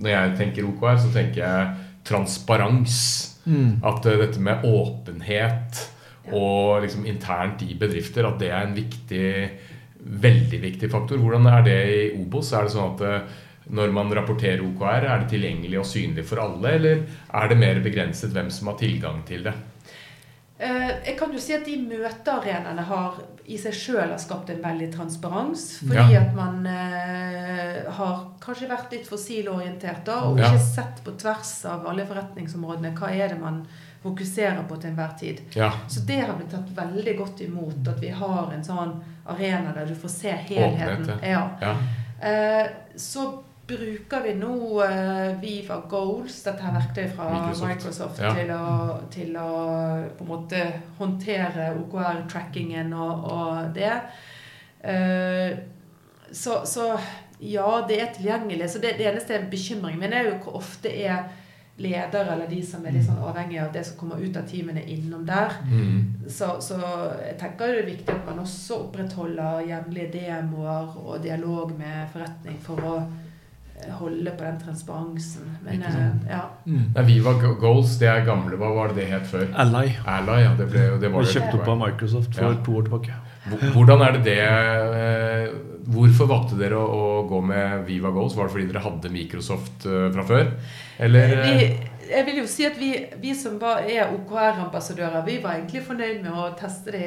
Når 0.02 0.12
jeg 0.12 0.36
tenker 0.40 0.68
OKR, 0.68 0.98
så 1.02 1.12
tenker 1.14 1.42
jeg 1.44 1.90
transparens. 2.08 2.98
Mm. 3.46 3.80
At 3.86 4.06
uh, 4.06 4.18
dette 4.22 4.42
med 4.42 4.66
åpenhet 4.68 5.84
og 6.34 6.82
liksom 6.82 7.06
internt 7.06 7.62
i 7.62 7.76
bedrifter, 7.78 8.26
at 8.26 8.40
det 8.42 8.50
er 8.50 8.66
en 8.66 8.78
viktig, 8.78 9.26
veldig 10.26 10.62
viktig 10.64 10.90
faktor. 10.90 11.22
Hvordan 11.22 11.50
er 11.52 11.66
det 11.68 11.80
i 11.94 12.00
Obos? 12.18 12.50
Er 12.54 12.66
det 12.66 12.74
sånn 12.74 12.96
at 12.96 13.06
uh, 13.06 13.44
når 13.76 13.94
man 13.94 14.12
rapporterer 14.14 14.62
OKR, 14.66 15.06
er 15.06 15.24
det 15.24 15.32
tilgjengelig 15.32 15.80
og 15.82 15.88
synlig 15.90 16.26
for 16.30 16.42
alle, 16.44 16.76
eller 16.78 17.06
er 17.34 17.50
det 17.50 17.62
mer 17.62 17.82
begrenset 17.86 18.34
hvem 18.34 18.52
som 18.54 18.70
har 18.72 18.78
tilgang 18.82 19.24
til 19.26 19.46
det? 19.48 19.56
Eh, 20.66 20.92
Jeg 21.06 21.18
kan 21.20 21.32
jo 21.34 21.40
si 21.40 21.54
at 21.54 21.66
de 21.66 21.76
møtearenaene 21.78 22.84
har 22.88 23.20
i 23.46 23.58
seg 23.62 23.74
sjøl 23.78 24.10
har 24.10 24.18
skapt 24.22 24.50
en 24.50 24.62
veldig 24.64 24.88
transparens. 24.96 25.66
Fordi 25.86 26.14
Ja. 26.14 26.22
at 26.22 26.36
man 26.36 26.66
eh, 26.66 27.92
har 27.92 28.24
kanskje 28.42 28.68
vært 28.70 28.92
litt 28.96 29.08
fossilorientert 29.08 30.04
da, 30.06 30.16
og 30.26 30.40
Ja. 30.40 30.50
ikke 30.50 30.60
sett 30.66 31.04
på 31.06 31.12
tvers 31.18 31.66
av 31.66 31.86
alle 31.88 32.06
forretningsområdene 32.06 32.96
hva 32.98 33.12
er 33.14 33.28
det 33.30 33.40
man 33.40 33.68
fokuserer 34.04 34.64
på 34.68 34.80
til 34.82 34.90
enhver 34.92 35.18
tid. 35.20 35.42
Ja, 35.56 35.72
Så 35.88 36.06
det 36.06 36.20
har 36.26 36.36
blitt 36.36 36.52
tatt 36.52 36.70
veldig 36.76 37.18
godt 37.18 37.42
imot 37.42 37.88
at 37.88 38.00
vi 38.02 38.10
har 38.10 38.52
en 38.54 38.64
sånn 38.64 39.02
arena 39.28 39.74
der 39.74 39.86
du 39.86 39.96
får 39.96 40.10
se 40.10 40.32
helheten. 40.32 41.06
Åpenhet, 41.06 41.24
ja. 41.30 41.50
ja. 41.62 41.76
Eh, 42.22 42.68
Så 42.98 43.44
bruker 43.68 44.22
vi 44.24 44.34
nå 44.38 44.52
uh, 44.84 45.42
Viva 45.42 45.80
Goals, 45.90 46.38
dette 46.46 46.62
her 46.64 46.76
verktøyet 46.78 47.16
fra 47.16 47.30
Microsoft. 47.32 47.70
Microsoft, 47.72 48.20
Ja. 48.22 48.34
til, 48.38 48.52
å, 48.54 48.98
til 49.12 49.38
å 49.42 49.50
på 50.18 50.26
en 50.26 50.30
måte 50.30 50.62
håndtere 51.00 51.72
OKR-trackingen 51.82 52.94
og, 52.94 53.26
og 53.32 53.74
det. 53.76 53.94
Uh, 54.86 55.58
Så, 56.36 56.66
så 56.66 57.00
ja, 57.40 57.86
det 57.88 58.02
er 58.02 58.14
tilgjengelig. 58.16 58.70
Så 58.70 58.80
det, 58.82 58.96
det 58.98 59.06
eneste 59.08 59.38
bekymringen 59.52 60.00
min 60.02 60.14
er 60.14 60.26
jo 60.30 60.38
hvor 60.44 60.58
ofte 60.60 60.90
er 60.90 61.28
ledere 61.78 62.34
eller 62.34 62.48
de 62.50 62.62
som 62.66 62.84
er 62.88 62.96
litt 62.96 63.06
sånn 63.06 63.20
avhengige 63.24 63.62
av 63.66 63.72
det 63.76 63.84
som 63.86 63.98
kommer 64.00 64.20
ut 64.24 64.36
av 64.40 64.46
teamene, 64.48 64.82
innom 64.90 65.26
der. 65.28 65.54
Mm. 65.68 66.26
Så, 66.32 66.56
så 66.64 66.78
jeg 67.22 67.38
tenker 67.40 67.72
det 67.72 67.82
er 67.84 67.90
viktig 67.92 68.14
at 68.16 68.26
man 68.28 68.40
også 68.44 68.78
opprettholder 68.88 69.62
jevnlige 69.70 70.12
demoer 70.16 70.96
og 71.04 71.22
dialog 71.24 71.72
med 71.78 72.10
forretning 72.14 72.58
for 72.64 72.80
å 72.84 72.96
eh, 72.98 73.25
holde 74.00 74.32
på 74.38 74.44
den 74.44 74.58
transparensen. 74.62 75.58
Men 75.66 75.84
eh, 75.84 76.32
ja. 76.32 76.42
Mm. 76.66 76.86
Nei, 76.96 77.04
Viva 77.10 77.34
Goals, 77.62 77.98
det 78.02 78.08
er 78.10 78.26
gamle. 78.26 78.58
Hva 78.58 78.72
var 78.76 78.94
det 78.94 79.04
det 79.04 79.08
het 79.12 79.28
før? 79.30 79.46
Ally 79.62 79.92
Ally, 80.08 80.40
ja. 80.46 80.54
Det 80.58 80.68
ble, 80.72 80.86
det 81.02 81.12
var 81.14 81.22
ble 81.26 81.34
kjøpt 81.36 81.58
opp 81.60 81.72
av 81.76 81.80
Microsoft 81.84 82.36
for 82.36 82.48
Ja. 82.50 82.58
to 82.66 82.78
år 82.80 82.88
tilbake. 82.90 83.22
Hvordan 83.76 84.02
er 84.02 84.16
det 84.16 84.24
det 84.26 84.40
eh, 84.42 85.50
Hvorfor 85.86 86.26
valgte 86.26 86.56
dere 86.58 86.80
å, 86.82 86.86
å 86.98 87.28
gå 87.30 87.42
med 87.46 87.84
Viva 87.86 88.10
Goals? 88.10 88.34
Var 88.34 88.48
det 88.48 88.54
fordi 88.56 88.70
dere 88.72 88.82
hadde 88.82 89.12
Microsoft 89.14 89.86
eh, 89.86 90.08
fra 90.16 90.24
før? 90.26 90.48
Eller 91.06 91.36
eh, 91.36 91.44
Vi, 91.46 91.68
jeg 92.10 92.26
vil 92.26 92.40
jo 92.42 92.48
si 92.50 92.66
at 92.66 92.80
vi, 92.80 92.90
vi 93.22 93.36
som 93.38 93.60
var, 93.62 93.84
er 93.86 94.10
OKR-ambassadører, 94.16 95.22
vi 95.28 95.38
var 95.44 95.60
egentlig 95.60 95.84
fornøyd 95.86 96.24
med 96.24 96.34
å 96.34 96.48
teste 96.58 96.94
det, 96.94 97.06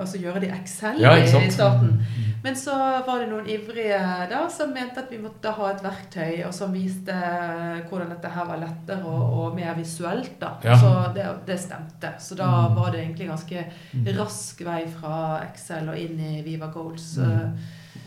altså 0.00 0.20
gjøre 0.20 0.40
det 0.44 0.50
i 0.50 0.54
Excel 0.58 1.00
Ja, 1.00 1.14
i 1.16 1.50
starten. 1.52 1.96
Men 2.42 2.56
så 2.58 2.74
var 3.06 3.20
det 3.22 3.28
noen 3.30 3.46
ivrige 3.46 3.98
da 4.30 4.40
som 4.50 4.72
mente 4.74 4.98
at 5.04 5.12
vi 5.12 5.20
måtte 5.22 5.52
ha 5.54 5.68
et 5.70 5.82
verktøy 5.84 6.40
og 6.46 6.54
som 6.56 6.72
viste 6.74 7.14
hvordan 7.86 8.10
dette 8.10 8.32
her 8.34 8.48
var 8.48 8.58
lettere 8.58 9.06
og, 9.06 9.36
og 9.38 9.54
mer 9.54 9.76
visuelt. 9.78 10.34
da. 10.40 10.56
Ja. 10.66 10.74
Så 10.80 10.90
det, 11.14 11.26
det 11.46 11.60
stemte. 11.62 12.14
Så 12.18 12.38
da 12.38 12.48
var 12.74 12.90
det 12.90 13.04
egentlig 13.04 13.30
ganske 13.30 13.62
rask 14.18 14.64
vei 14.66 14.80
fra 14.90 15.20
Excel 15.44 15.92
og 15.92 16.00
inn 16.02 16.18
i 16.18 16.42
Viva 16.42 16.72
Goals. 16.74 17.12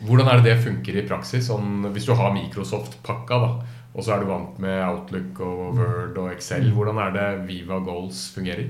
Hvordan 0.03 0.27
er 0.27 0.41
det 0.41 0.49
det 0.51 0.57
funker 0.65 0.99
i 0.99 1.05
praksis? 1.07 1.47
Sånn, 1.47 1.87
hvis 1.95 2.07
du 2.09 2.11
har 2.17 2.33
Microsoft-pakka, 2.35 3.39
da, 3.39 3.51
og 3.95 4.03
så 4.03 4.15
er 4.15 4.25
du 4.25 4.27
vant 4.27 4.57
med 4.59 4.81
Outlook 4.83 5.39
og 5.45 5.79
Word 5.79 6.19
og 6.19 6.33
Excel, 6.33 6.67
hvordan 6.75 6.99
er 7.05 7.15
det 7.15 7.27
Viva 7.47 7.79
Goals 7.85 8.27
fungerer? 8.35 8.67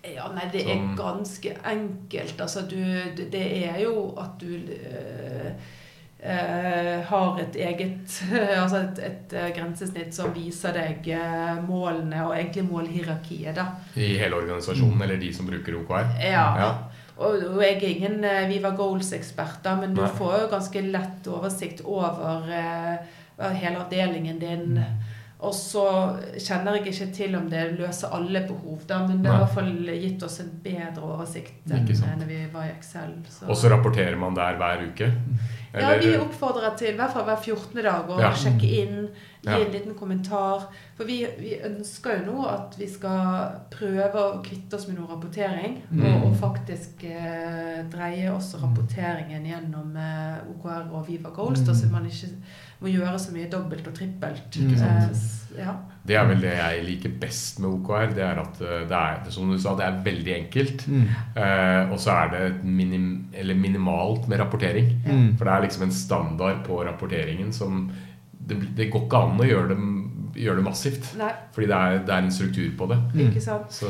Ja, 0.00 0.30
nei, 0.32 0.46
det 0.48 0.62
er 0.64 0.80
ganske 0.96 1.52
enkelt. 1.68 2.40
Altså, 2.40 2.64
du, 2.64 2.80
det 3.18 3.42
er 3.66 3.82
jo 3.82 4.14
at 4.20 4.40
du 4.40 4.48
øh, 4.48 5.50
øh, 6.24 6.94
har 7.10 7.40
et 7.42 7.58
eget 7.60 8.22
Altså 8.62 8.78
et, 8.78 9.02
et 9.04 9.34
eh, 9.36 9.50
grensesnitt 9.56 10.16
som 10.16 10.32
viser 10.34 10.72
deg 10.72 11.10
målene, 11.68 12.24
og 12.24 12.32
egentlig 12.38 12.64
målhierarkiet, 12.70 13.52
da. 13.60 13.66
I 13.94 14.14
hele 14.22 14.40
organisasjonen, 14.40 15.04
eller 15.04 15.20
de 15.20 15.34
som 15.36 15.50
bruker 15.52 15.76
OKR? 15.82 16.16
Ja. 16.24 16.48
Ja. 16.62 16.72
Og, 17.20 17.36
og 17.52 17.60
jeg 17.60 17.76
er 17.76 17.88
ingen 17.90 18.24
Viva 18.48 18.70
Goals-ekspert, 18.72 19.60
da, 19.64 19.76
men 19.76 19.92
du 19.92 20.00
Nei. 20.00 20.12
får 20.16 20.38
jo 20.38 20.52
ganske 20.54 20.82
lett 20.88 21.26
oversikt 21.28 21.82
over 21.84 22.48
hele 23.36 23.76
avdelingen 23.76 24.38
din. 24.40 24.78
Og 25.40 25.54
så 25.56 25.84
kjenner 26.36 26.76
jeg 26.76 26.90
ikke 26.92 27.06
til 27.16 27.36
om 27.38 27.46
det 27.48 27.62
løser 27.78 28.12
alle 28.12 28.42
behov, 28.48 28.82
da, 28.86 28.98
men 29.06 29.22
det 29.24 29.30
har 29.32 29.38
i 29.38 29.44
hvert 29.46 29.54
fall 29.54 29.70
gitt 30.02 30.22
oss 30.26 30.40
en 30.42 30.50
bedre 30.64 31.00
oversikt 31.14 31.70
enn 31.72 31.86
når 32.20 32.26
vi 32.28 32.40
var 32.52 32.66
i 32.68 32.74
Excel. 32.74 33.14
så- 33.28 33.48
Og 33.48 33.56
så 33.56 33.70
rapporterer 33.72 34.18
man 34.20 34.34
der 34.34 34.56
hver 34.60 34.84
uke? 34.90 35.12
Ja, 35.72 35.96
vi 35.98 36.16
oppfordrer 36.18 36.76
til 36.76 36.92
i 36.94 36.96
hvert 36.98 37.12
fall 37.14 37.24
hver 37.24 37.36
14. 37.40 37.82
dag 37.82 38.08
å 38.08 38.18
Ja. 38.20 38.32
sjekke 38.34 38.68
inn, 38.82 39.08
gi 39.42 39.48
en 39.50 39.70
liten 39.72 39.94
kommentar. 39.94 40.66
For 40.96 41.04
vi, 41.04 41.24
vi 41.38 41.54
ønsker 41.64 42.18
jo 42.26 42.32
nå 42.32 42.46
at 42.48 42.74
vi 42.76 42.86
skal 42.86 43.52
prøve 43.70 44.12
å 44.14 44.42
kvitte 44.44 44.74
oss 44.74 44.88
med 44.88 44.98
noe 44.98 45.06
rapportering. 45.08 45.80
Mm. 45.90 46.02
Og, 46.04 46.24
og 46.26 46.36
faktisk 46.36 47.04
eh, 47.04 47.84
dreie 47.88 48.28
også 48.34 48.58
rapporteringen 48.60 49.46
gjennom 49.46 49.96
eh, 49.96 50.42
OKR 50.50 50.92
og 50.92 51.06
Viva 51.06 51.30
Goals, 51.30 51.60
da, 51.60 51.72
så 51.72 51.88
man 51.90 52.04
ikke 52.06 52.34
må 52.80 52.90
gjøre 52.92 53.18
så 53.20 53.32
mye 53.34 53.48
dobbelt 53.52 53.88
og 53.90 53.96
trippelt. 53.96 54.56
Ikke 54.56 54.78
sant. 54.80 55.16
Eh, 55.52 55.60
ja. 55.60 55.74
Det 56.06 56.16
er 56.16 56.28
vel 56.30 56.40
det 56.40 56.52
jeg 56.56 56.84
liker 56.86 57.16
best 57.20 57.60
med 57.60 57.74
OKR. 57.74 58.14
Det 58.16 58.24
er 58.24 58.40
at 58.40 58.60
eh, 58.64 58.84
det 58.88 59.00
er, 59.00 59.18
som 59.34 59.50
du 59.52 59.58
sa, 59.60 59.74
det 59.78 59.86
er 59.86 59.98
veldig 60.06 60.34
enkelt. 60.36 60.86
Mm. 60.88 61.02
Eh, 61.44 61.92
og 61.92 61.98
så 62.00 62.14
er 62.16 62.32
det 62.34 62.44
minim, 62.64 63.10
eller 63.36 63.58
minimalt 63.58 64.28
med 64.30 64.40
rapportering. 64.40 64.94
Mm. 65.04 65.26
For 65.36 65.44
det 65.44 65.54
er 65.54 65.66
liksom 65.66 65.86
en 65.86 65.94
standard 65.94 66.64
på 66.66 66.80
rapporteringen 66.88 67.52
som 67.52 67.90
Det, 68.50 68.56
det 68.74 68.88
går 68.90 69.02
ikke 69.04 69.18
an 69.20 69.38
å 69.38 69.46
gjøre 69.46 69.68
det, 69.68 69.76
gjøre 70.42 70.58
det 70.58 70.64
massivt. 70.64 71.10
Nei, 71.20 71.28
Fordi 71.54 71.66
det 71.70 71.76
er, 71.76 71.98
det 72.08 72.14
er 72.14 72.24
en 72.24 72.32
struktur 72.34 72.70
på 72.78 72.88
det. 72.90 72.96
ikke 73.28 73.42
sant. 73.44 73.70
Så 73.70 73.86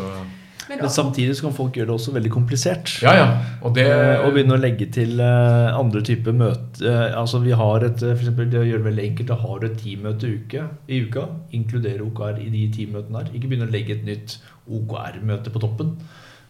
Men, 0.70 0.78
Men 0.84 0.92
samtidig 0.94 1.34
så 1.34 1.48
kan 1.48 1.54
folk 1.56 1.74
gjøre 1.74 1.88
det 1.90 1.94
også 1.96 2.12
veldig 2.14 2.30
komplisert. 2.30 2.92
Ja, 3.02 3.12
ja. 3.18 3.26
Og 3.66 3.74
det 3.74 3.88
Eh, 3.90 4.20
Og 4.22 4.32
begynne 4.36 4.54
å 4.54 4.60
legge 4.62 4.86
til 4.94 5.18
eh, 5.18 5.74
andre 5.74 6.00
typer 6.06 6.32
møter. 6.32 6.86
Eh, 6.86 7.18
altså 7.18 7.40
vi 7.42 7.50
har 7.58 7.82
et, 7.88 8.02
eh, 8.06 8.14
for 8.14 8.22
eksempel, 8.22 8.48
det 8.52 8.62
gjør 8.68 8.78
det 8.84 8.86
veldig 8.86 9.04
enkelt. 9.10 9.28
Da 9.32 9.38
har 9.42 9.58
du 9.58 9.66
et 9.66 9.76
teammøte 9.82 10.30
i, 10.30 10.36
uke, 10.44 10.64
i 10.88 11.00
uka. 11.08 11.26
Inkludere 11.58 12.06
OKR 12.06 12.38
i 12.44 12.48
de 12.54 12.62
teammøtene 12.78 13.18
her. 13.24 13.32
Ikke 13.34 13.50
begynne 13.50 13.66
å 13.66 13.74
legge 13.74 13.98
et 13.98 14.04
nytt 14.06 14.38
OKR-møte 14.70 15.50
på 15.54 15.60
toppen. 15.66 15.96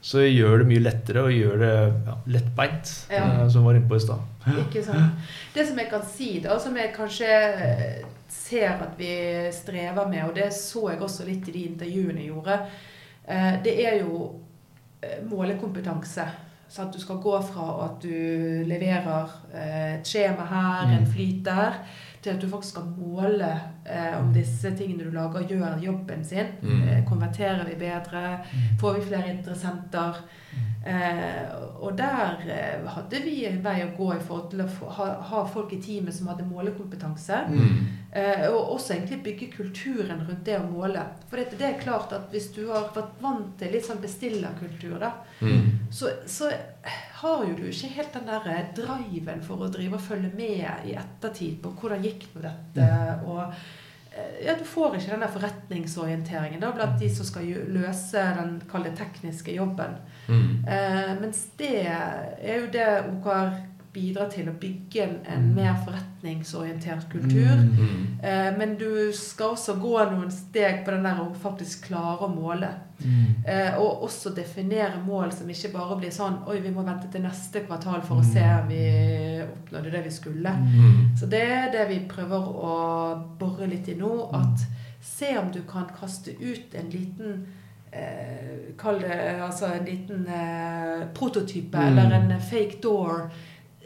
Så 0.03 0.23
gjør 0.25 0.62
det 0.62 0.68
mye 0.71 0.81
lettere 0.85 1.25
og 1.27 1.33
gjør 1.35 1.59
det 1.61 1.73
ja, 2.07 2.14
lettbeint, 2.37 2.93
Ja. 3.12 3.25
eh, 3.43 3.49
som 3.53 3.62
vi 3.62 3.66
var 3.71 3.75
inne 3.81 3.89
på 3.91 3.97
i 3.99 4.05
stad. 4.05 4.21
Ikke 4.66 4.85
sant? 4.85 5.27
Det 5.55 5.66
som 5.68 5.77
jeg 5.83 5.91
kan 5.91 6.07
si, 6.09 6.31
da, 6.45 6.57
som 6.59 6.77
jeg 6.77 6.93
kanskje 6.97 7.29
eh, 7.66 8.07
ser 8.33 8.68
at 8.81 8.95
vi 9.01 9.11
strever 9.53 10.09
med, 10.09 10.25
og 10.29 10.35
det 10.39 10.53
så 10.57 10.87
jeg 10.93 11.01
også 11.05 11.27
litt 11.29 11.49
i 11.49 11.53
de 11.59 11.66
intervjuene 11.75 12.23
jeg 12.25 12.31
gjorde, 12.33 12.57
eh, 12.61 12.89
det 13.64 13.74
er 13.87 13.99
jo 14.03 14.33
eh, 15.03 15.20
målekompetanse. 15.31 16.24
Så 16.70 16.83
at 16.83 16.95
du 16.95 17.01
skal 17.03 17.14
gå 17.22 17.41
fra 17.43 17.85
at 17.85 18.03
du 18.03 18.12
leverer 18.70 19.31
eh, 19.55 19.95
et 19.99 20.07
skjema 20.07 20.45
her, 20.51 20.85
en 20.97 21.01
Mm. 21.05 21.07
flyt 21.12 21.45
der, 21.45 21.72
til 22.23 22.35
at 22.35 22.41
du 22.43 22.49
faktisk 22.51 22.75
skal 22.75 22.89
måle 22.99 23.49
eh, 23.85 24.18
om 24.18 24.33
disse 24.35 24.71
tingene 24.77 25.07
du 25.09 25.14
lager, 25.14 25.47
gjør 25.49 25.79
jobben 25.81 26.25
sin. 26.25 26.51
Mm. 26.62 26.83
Eh, 26.89 26.99
konverterer 27.09 27.64
vi 27.68 27.79
bedre? 27.81 28.25
Får 28.81 28.99
vi 28.99 29.07
flere 29.09 29.31
interessenter? 29.33 30.21
Eh, 30.87 31.55
og 31.81 31.97
der 31.99 32.41
eh, 32.49 32.87
hadde 32.95 33.23
vi 33.25 33.45
en 33.49 33.62
vei 33.64 33.79
å 33.85 33.91
gå 33.97 34.11
i 34.14 34.21
forhold 34.25 34.51
til 34.53 34.62
å 34.64 34.68
få, 34.73 34.89
ha, 34.99 35.09
ha 35.31 35.43
folk 35.53 35.73
i 35.77 35.81
teamet 35.85 36.14
som 36.16 36.29
hadde 36.33 36.47
målekompetanse. 36.49 37.45
mm. 37.49 37.81
Eh, 38.12 38.49
og 38.51 38.73
også 38.75 38.97
egentlig 38.97 39.21
bygge 39.23 39.47
kulturen 39.55 40.25
rundt 40.27 40.41
det 40.45 40.57
å 40.59 40.64
måle. 40.66 41.05
For 41.31 41.39
det, 41.39 41.53
det 41.61 41.66
er 41.68 41.77
klart 41.79 42.11
at 42.16 42.25
hvis 42.33 42.49
du 42.57 42.64
har 42.66 42.89
vært 42.97 43.21
vant 43.23 43.53
til 43.61 43.71
litt 43.71 43.87
sånn 43.87 44.03
bestillerkultur, 44.03 44.97
da, 44.99 45.12
Mm. 45.41 45.79
Så, 45.91 46.11
så 46.26 46.51
har 47.20 47.45
jo 47.45 47.57
du 47.59 47.66
ikke 47.68 47.93
helt 47.97 48.14
den 48.14 48.28
der 48.30 48.49
eh, 48.53 48.72
driven 48.76 49.43
for 49.45 49.66
å 49.66 49.70
drive 49.72 49.99
og 49.99 50.05
følge 50.05 50.32
med 50.36 50.86
i 50.88 50.97
ettertid 50.99 51.61
på 51.62 51.74
hvordan 51.80 52.05
gikk 52.07 52.28
med 52.34 52.47
dette. 52.47 52.91
og 53.26 53.43
eh, 54.14 54.45
ja, 54.47 54.55
Du 54.59 54.64
får 54.64 54.97
ikke 54.97 55.16
den 55.16 55.24
der 55.24 55.34
forretningsorienteringen 55.34 56.62
da, 56.62 56.70
blant 56.76 57.01
de 57.01 57.11
som 57.12 57.26
skal 57.28 57.51
løse 57.74 58.22
den 58.38 58.61
kall 58.70 58.86
tekniske 58.97 59.57
jobben. 59.59 59.99
Mm. 60.30 60.62
Eh, 60.64 61.12
mens 61.20 61.43
det 61.59 61.74
er 61.91 62.62
jo 62.62 62.70
det 62.72 62.88
OKR 63.11 63.59
bidrar 63.93 64.28
til, 64.30 64.49
å 64.49 64.53
bygge 64.61 65.03
en, 65.03 65.16
en 65.26 65.49
mer 65.55 65.74
forretningsorientert 65.84 67.09
kultur. 67.11 67.59
Mm. 67.59 68.20
Eh, 68.22 68.51
men 68.59 68.76
du 68.78 69.11
skal 69.16 69.57
også 69.57 69.74
gå 69.82 69.97
noen 70.12 70.30
steg 70.30 70.84
på 70.86 70.95
den 70.95 71.07
der 71.09 71.20
å 71.24 71.30
faktisk 71.43 71.88
klare 71.88 72.26
å 72.28 72.30
måle. 72.30 72.68
Mm. 73.01 73.45
Eh, 73.47 73.78
og 73.80 74.05
også 74.07 74.30
definere 74.36 75.01
mål 75.07 75.32
som 75.32 75.49
ikke 75.51 75.72
bare 75.72 75.97
blir 76.03 76.12
sånn 76.12 76.43
Oi, 76.47 76.59
vi 76.61 76.70
må 76.74 76.82
vente 76.84 77.09
til 77.11 77.22
neste 77.24 77.62
kvartal 77.64 78.03
for 78.05 78.20
å 78.20 78.26
se 78.26 78.43
om 78.59 78.68
vi 78.68 78.82
oppnådde 79.47 79.95
det 79.95 80.03
vi 80.05 80.12
skulle. 80.12 80.53
Mm. 80.53 81.16
Så 81.16 81.26
det 81.32 81.41
er 81.49 81.72
det 81.72 81.86
vi 81.91 82.03
prøver 82.11 82.51
å 82.70 82.74
bore 83.41 83.66
litt 83.70 83.88
i 83.88 83.97
nå. 83.99 84.12
At 84.36 84.66
se 85.01 85.32
om 85.41 85.49
du 85.55 85.62
kan 85.68 85.88
kaste 85.97 86.34
ut 86.36 86.74
en 86.76 86.91
liten 86.93 87.41
eh, 87.93 88.74
Kall 88.78 89.01
det 89.03 89.16
altså 89.43 89.66
en 89.74 89.84
liten 89.88 90.26
eh, 90.28 91.07
prototype 91.16 91.78
Mm. 91.80 91.99
eller 91.99 92.16
en 92.34 92.41
fake 92.41 92.78
door. 92.82 93.30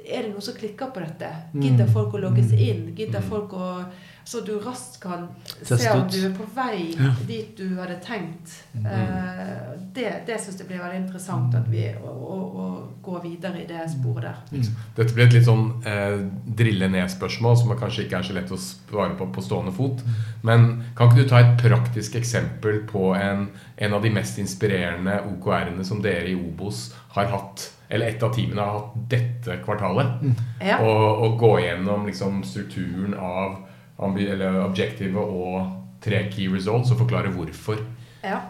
Er 0.05 0.23
det 0.23 0.33
noen 0.35 0.43
som 0.43 0.55
klikker 0.55 0.91
på 0.93 1.01
dette? 1.01 1.29
Mm. 1.55 1.63
Gidder 1.63 1.87
folk 1.93 2.13
å 2.15 2.21
logge 2.21 2.43
seg 2.45 2.61
inn? 2.61 2.83
Gidder 2.97 3.21
Mm. 3.21 3.29
folk 3.31 3.53
å 3.53 3.85
Så 4.27 4.41
du 4.41 4.55
raskt 4.59 5.01
kan 5.03 5.29
se 5.63 5.91
om 5.91 6.07
du 6.09 6.17
er 6.25 6.31
på 6.33 6.47
vei 6.57 6.95
Ja. 6.97 7.11
dit 7.27 7.55
du 7.59 7.77
hadde 7.77 7.99
tenkt. 8.01 8.55
Mm. 8.75 8.87
Eh, 8.87 9.75
det 9.93 10.23
det 10.27 10.39
syns 10.41 10.57
jeg 10.59 10.67
blir 10.67 10.79
veldig 10.81 10.97
interessant 11.05 11.55
at 11.55 11.67
vi, 11.69 11.83
å, 12.03 12.09
å, 12.09 12.39
å 12.57 12.89
gå 13.03 13.21
videre 13.23 13.61
i 13.63 13.67
det 13.67 13.83
sporet 13.93 14.23
der. 14.51 14.63
Dette 14.97 15.13
blir 15.15 15.27
et 15.27 15.33
litt 15.35 15.45
sånn 15.45 15.83
eh, 15.85 16.25
drille 16.57 16.89
ned-spørsmål 16.89 17.57
som 17.59 17.77
kanskje 17.77 18.07
ikke 18.07 18.17
er 18.17 18.23
så 18.23 18.33
lett 18.33 18.49
å 18.51 18.57
svare 18.57 19.15
på 19.19 19.27
på 19.31 19.43
stående 19.45 19.73
fot. 19.77 20.01
Men 20.43 20.83
kan 20.97 21.11
ikke 21.11 21.23
du 21.23 21.29
ta 21.29 21.41
et 21.45 21.59
praktisk 21.61 22.15
eksempel 22.17 22.81
på 22.89 23.15
en, 23.15 23.51
en 23.77 23.93
av 23.93 24.03
de 24.03 24.09
mest 24.09 24.39
inspirerende 24.39 25.21
OKR-ene 25.35 25.85
som 25.85 26.01
dere 26.01 26.29
i 26.33 26.35
Obos 26.35 26.95
har 27.15 27.31
hatt, 27.31 27.69
eller 27.89 28.11
et 28.11 28.23
av 28.23 28.35
teamene 28.35 28.65
har 28.65 28.79
hatt 28.79 28.97
dette 29.11 29.61
kvartalet? 29.65 30.27
Ja. 30.65 30.81
Og, 30.83 31.25
og 31.27 31.39
gå 31.41 31.53
gjennom 31.65 32.07
liksom, 32.09 32.43
strukturen 32.47 33.15
av 33.15 33.63
eller 33.99 34.65
objektivet 34.65 35.23
og 35.23 36.01
tre 36.03 36.25
key 36.33 36.49
results 36.51 36.91
og 36.91 37.05
forklare 37.05 37.31
hvorfor. 37.33 37.79
Ja. 38.25 38.41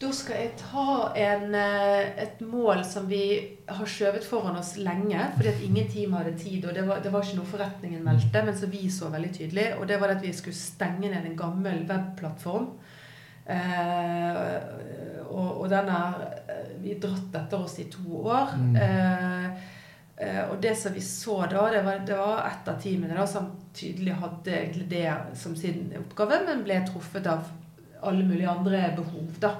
Da 0.00 0.08
skal 0.16 0.38
jeg 0.38 0.52
ta 0.56 1.10
en, 1.12 1.54
eh, 1.54 2.22
et 2.22 2.38
mål 2.40 2.80
som 2.88 3.04
vi 3.10 3.58
har 3.68 3.84
skjøvet 3.84 4.24
foran 4.24 4.56
oss 4.56 4.78
lenge, 4.80 5.26
fordi 5.36 5.50
at 5.50 5.60
ingen 5.60 5.90
team 5.92 6.14
hadde 6.16 6.38
tid. 6.38 6.64
og 6.64 6.74
Det 6.74 6.86
var, 6.88 7.02
det 7.04 7.12
var 7.12 7.22
ikke 7.22 7.36
noe 7.36 7.50
forretningen 7.50 8.04
meldte, 8.04 8.44
men 8.46 8.56
som 8.56 8.70
vi 8.70 8.88
så 8.88 9.10
veldig 9.12 9.32
tydelig. 9.34 9.66
Og 9.78 9.86
det 9.88 10.00
var 10.00 10.08
at 10.08 10.22
vi 10.22 10.32
skulle 10.32 10.56
stenge 10.56 11.10
ned 11.10 11.26
en 11.26 11.36
gammel 11.36 11.84
webplattform. 11.84 12.70
Eh, 13.50 15.26
og, 15.30 15.60
og 15.62 15.68
den 15.70 15.90
har 15.90 16.22
eh, 16.48 16.72
vi 16.82 16.96
dratt 17.00 17.36
etter 17.42 17.60
oss 17.60 17.78
i 17.82 17.88
to 17.92 18.22
år. 18.24 18.54
Mm. 18.58 18.76
Eh, 18.76 19.68
eh, 20.16 20.42
og 20.48 20.58
det 20.62 20.74
som 20.78 20.94
vi 20.94 21.02
så 21.04 21.40
da, 21.50 21.68
det 21.72 21.84
var, 21.86 22.02
det 22.06 22.18
var 22.18 22.44
et 22.48 22.70
av 22.70 22.80
teamene 22.82 23.16
da, 23.18 23.26
som 23.28 23.50
tydelig 23.76 24.18
hadde 24.20 24.56
egentlig 24.56 24.88
det 24.90 25.06
som 25.38 25.56
sin 25.56 25.90
oppgave, 26.00 26.42
men 26.48 26.64
ble 26.66 26.80
truffet 26.88 27.26
av 27.30 27.48
alle 28.00 28.24
mulige 28.24 28.50
andre 28.50 28.84
behov. 28.96 29.32
da. 29.42 29.56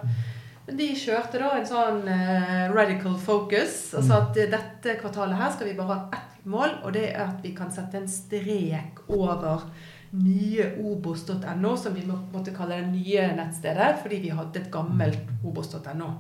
Men 0.66 0.78
de 0.78 0.91
kjørte 0.97 1.41
da 1.43 1.55
en 1.57 1.68
sånn 1.68 2.05
eh, 2.09 2.66
radical 2.72 3.16
focus. 3.20 3.91
Altså 3.99 4.20
at 4.20 4.36
dette 4.53 4.99
kvartalet 5.01 5.41
her 5.41 5.55
skal 5.55 5.70
vi 5.70 5.78
bare 5.78 5.97
ha 5.97 6.18
ett 6.20 6.45
mål, 6.49 6.76
og 6.84 6.95
det 6.97 7.09
er 7.11 7.24
at 7.26 7.41
vi 7.45 7.53
kan 7.57 7.72
sette 7.74 7.99
en 8.01 8.11
strek 8.11 9.03
over 9.11 9.66
nye 10.11 10.65
obos.no, 10.83 11.77
som 11.77 11.95
vi 11.95 12.03
måtte 12.07 12.51
kalle 12.57 12.81
det 12.81 12.91
nye 12.91 13.29
nettstedet, 13.39 14.01
fordi 14.03 14.19
vi 14.25 14.33
hadde 14.35 14.59
et 14.65 14.71
gammelt 14.73 15.31
obos.no. 15.47 16.11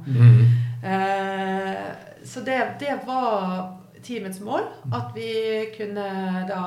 Eh, 0.82 1.80
så 2.24 2.40
det, 2.46 2.58
det 2.80 3.00
var 3.06 3.80
teamets 4.02 4.40
mål, 4.40 4.62
at 4.94 5.10
vi 5.14 5.30
kunne 5.74 6.06
da 6.48 6.62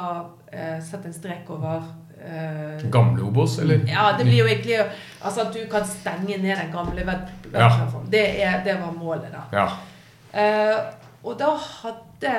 eh, 0.51 0.79
sette 0.83 1.09
en 1.09 1.15
strek 1.15 1.49
over 1.49 1.87
eh, 2.19 2.83
Gamle 2.91 3.23
Obos, 3.23 3.57
eller? 3.63 3.87
ja, 3.89 4.11
det 4.17 4.27
blir 4.27 4.43
jo 4.43 4.49
egentlig 4.51 4.77
Altså 5.21 5.47
at 5.47 5.55
du 5.55 5.63
kan 5.71 5.87
stenge 5.87 6.37
ned 6.37 6.57
den 6.59 6.71
gamle 6.71 7.07
Ja. 7.53 7.71
Det, 8.11 8.25
det 8.65 8.77
var 8.81 8.91
målet, 8.91 9.31
da. 9.33 9.47
Ja. 9.57 9.67
Og 11.23 11.37
da 11.39 11.53
hadde 11.55 12.31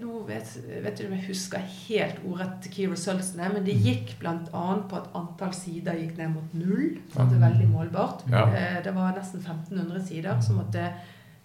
Nå 0.00 0.22
vet, 0.28 0.48
vet 0.84 0.98
du 0.98 1.06
om 1.06 1.14
jeg 1.16 1.26
husker 1.30 1.62
helt 1.86 2.22
ordrett 2.28 2.68
key 2.72 2.88
results 2.88 3.34
men 3.36 3.64
det 3.64 3.76
gikk 3.84 4.14
bl.a. 4.20 4.64
på 4.88 4.98
at 4.98 5.10
antall 5.16 5.52
sider 5.56 5.96
gikk 5.96 6.16
ned 6.20 6.34
mot 6.34 6.56
null. 6.56 6.98
Så 7.12 7.26
det 7.30 7.38
var 7.38 7.50
veldig 7.50 7.68
målbart. 7.70 8.24
Ja. 8.32 8.46
Eh, 8.48 8.78
det 8.84 8.92
var 8.96 9.16
nesten 9.16 9.40
1500 9.44 10.04
sider 10.08 10.40
som 10.44 10.60
måtte 10.60 10.90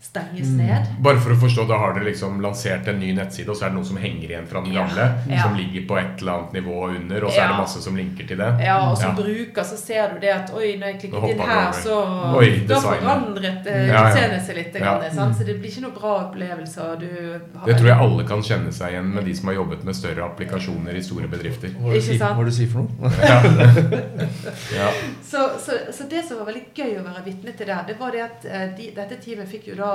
stenges 0.01 0.47
Mm. 0.49 0.57
ned. 0.65 0.85
Bare 0.99 1.19
for 1.21 1.31
å 1.31 1.35
forstå, 1.39 1.67
da 1.69 1.77
har 1.77 1.93
dere 1.93 2.05
liksom 2.09 2.39
lansert 2.41 2.87
en 2.87 2.99
ny 2.99 3.13
nettside, 3.13 3.47
og 3.49 3.55
så 3.55 3.65
er 3.65 3.69
det 3.69 3.75
noen 3.77 3.85
som 3.85 3.97
henger 4.01 4.29
igjen 4.31 4.47
fra 4.49 4.61
den 4.65 4.73
gamle, 4.73 5.05
Ja. 5.29 5.43
som 5.43 5.53
ligger 5.55 5.85
på 5.87 5.97
et 5.99 6.21
eller 6.21 6.31
annet 6.33 6.53
nivå 6.53 6.89
under, 6.95 7.25
og 7.25 7.31
så 7.31 7.41
er 7.43 7.47
det 7.47 7.57
masse 7.57 7.81
som 7.81 7.95
linker 7.95 8.27
til 8.27 8.37
det. 8.37 8.49
Ja, 8.65 8.79
og 8.89 8.97
som 8.97 9.15
Ja. 9.15 9.23
bruker 9.23 9.61
så 9.63 9.77
ser 9.77 10.09
du 10.13 10.19
det 10.19 10.29
at 10.33 10.49
oi, 10.53 10.75
når 10.81 10.85
jeg 10.91 10.99
klikket 11.01 11.29
inn 11.29 11.39
her, 11.39 11.71
så 11.71 12.01
Oi, 12.37 12.65
Da 12.67 12.75
forandret 12.81 13.67
eh, 13.67 13.87
Ja, 13.87 13.93
ja. 13.93 14.09
utseendet 14.09 14.45
seg 14.45 14.55
litt. 14.55 14.73
Ja. 14.75 14.97
Grann, 14.99 15.11
sant? 15.13 15.35
Så 15.37 15.45
det 15.45 15.59
blir 15.61 15.69
ikke 15.71 15.81
noe 15.81 15.91
bra 15.91 16.31
opplevelse. 16.31 16.99
Du 16.99 17.39
har 17.59 17.65
Det 17.67 17.77
tror 17.77 17.85
jeg 17.87 17.97
alle 17.97 18.23
kan 18.27 18.41
kjenne 18.41 18.73
seg 18.73 18.89
igjen 18.93 19.13
med 19.13 19.25
de 19.25 19.33
som 19.35 19.47
har 19.49 19.55
jobbet 19.55 19.83
med 19.83 19.95
større 19.95 20.23
applikasjoner 20.25 20.95
i 20.95 21.01
store 21.01 21.27
bedrifter. 21.27 21.69
Hva 21.77 21.89
er 21.89 21.93
det 21.93 22.05
du 22.05 22.11
Ikke 22.11 22.19
sant? 22.19 22.35
hva 22.35 22.41
er 22.41 22.45
det 22.45 22.51
du 22.51 22.57
sier 22.57 22.67
for 22.67 22.79
noe? 22.81 24.01
Ja. 24.75 24.91
Så, 25.23 25.37
så, 25.59 25.71
så 25.93 26.03
det 26.09 26.25
som 26.27 26.37
var 26.39 26.45
veldig 26.51 26.63
gøy 26.75 26.97
å 26.99 27.03
være 27.05 27.23
vitne 27.25 27.53
til 27.57 27.67
der, 27.69 27.83
det 27.87 27.97
var 27.99 28.11
det 28.15 28.21
at 28.25 28.45
eh, 28.45 28.67
de, 28.77 28.89
dette 28.95 29.17
teamet 29.23 29.47
fikk 29.51 29.67
jo 29.71 29.75
da 29.79 29.90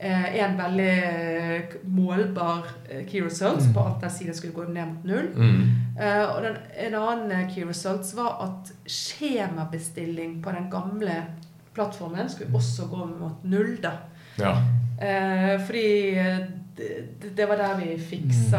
en 0.00 0.52
veldig 0.58 0.90
eh, 1.02 1.72
målbar 1.90 2.66
eh, 2.88 3.00
key 3.10 3.20
results 3.24 3.66
på 3.74 3.82
at 3.82 3.96
den 4.04 4.10
siden 4.14 4.34
skulle 4.34 4.54
gå 4.54 4.64
ned 4.70 4.86
mot 4.92 5.04
null. 5.04 5.30
Mm. 5.34 5.64
Eh, 5.98 6.22
og 6.30 6.42
den, 6.44 6.56
en 6.86 6.94
annen 6.94 7.32
eh, 7.34 7.48
key 7.54 7.64
results 7.66 8.12
var 8.16 8.36
at 8.44 8.70
skjemabestilling 8.86 10.38
på 10.44 10.50
den 10.54 10.70
gamle 10.70 11.16
plattformen 11.74 12.28
skulle 12.30 12.54
også 12.54 12.86
gå 12.90 13.06
mot 13.18 13.44
null. 13.44 13.76
da. 13.82 13.90
ja. 14.38 14.54
Eh, 15.00 15.60
fordi 15.66 16.14
eh, 16.18 16.38
det, 16.78 17.34
det 17.36 17.44
var 17.48 17.56
der 17.58 17.76
vi 17.78 17.92
fiksa 18.02 18.58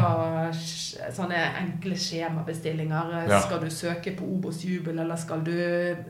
sj- 0.52 1.10
sånne 1.16 1.40
enkle 1.60 1.96
skjemabestillinger. 1.96 3.10
Eh, 3.22 3.28
Ja. 3.32 3.40
Skal 3.40 3.60
du 3.64 3.70
søke 3.70 4.14
på 4.16 4.24
Obos 4.24 4.62
jubel, 4.64 4.98
eller 4.98 5.16
skal 5.16 5.40
du 5.44 5.52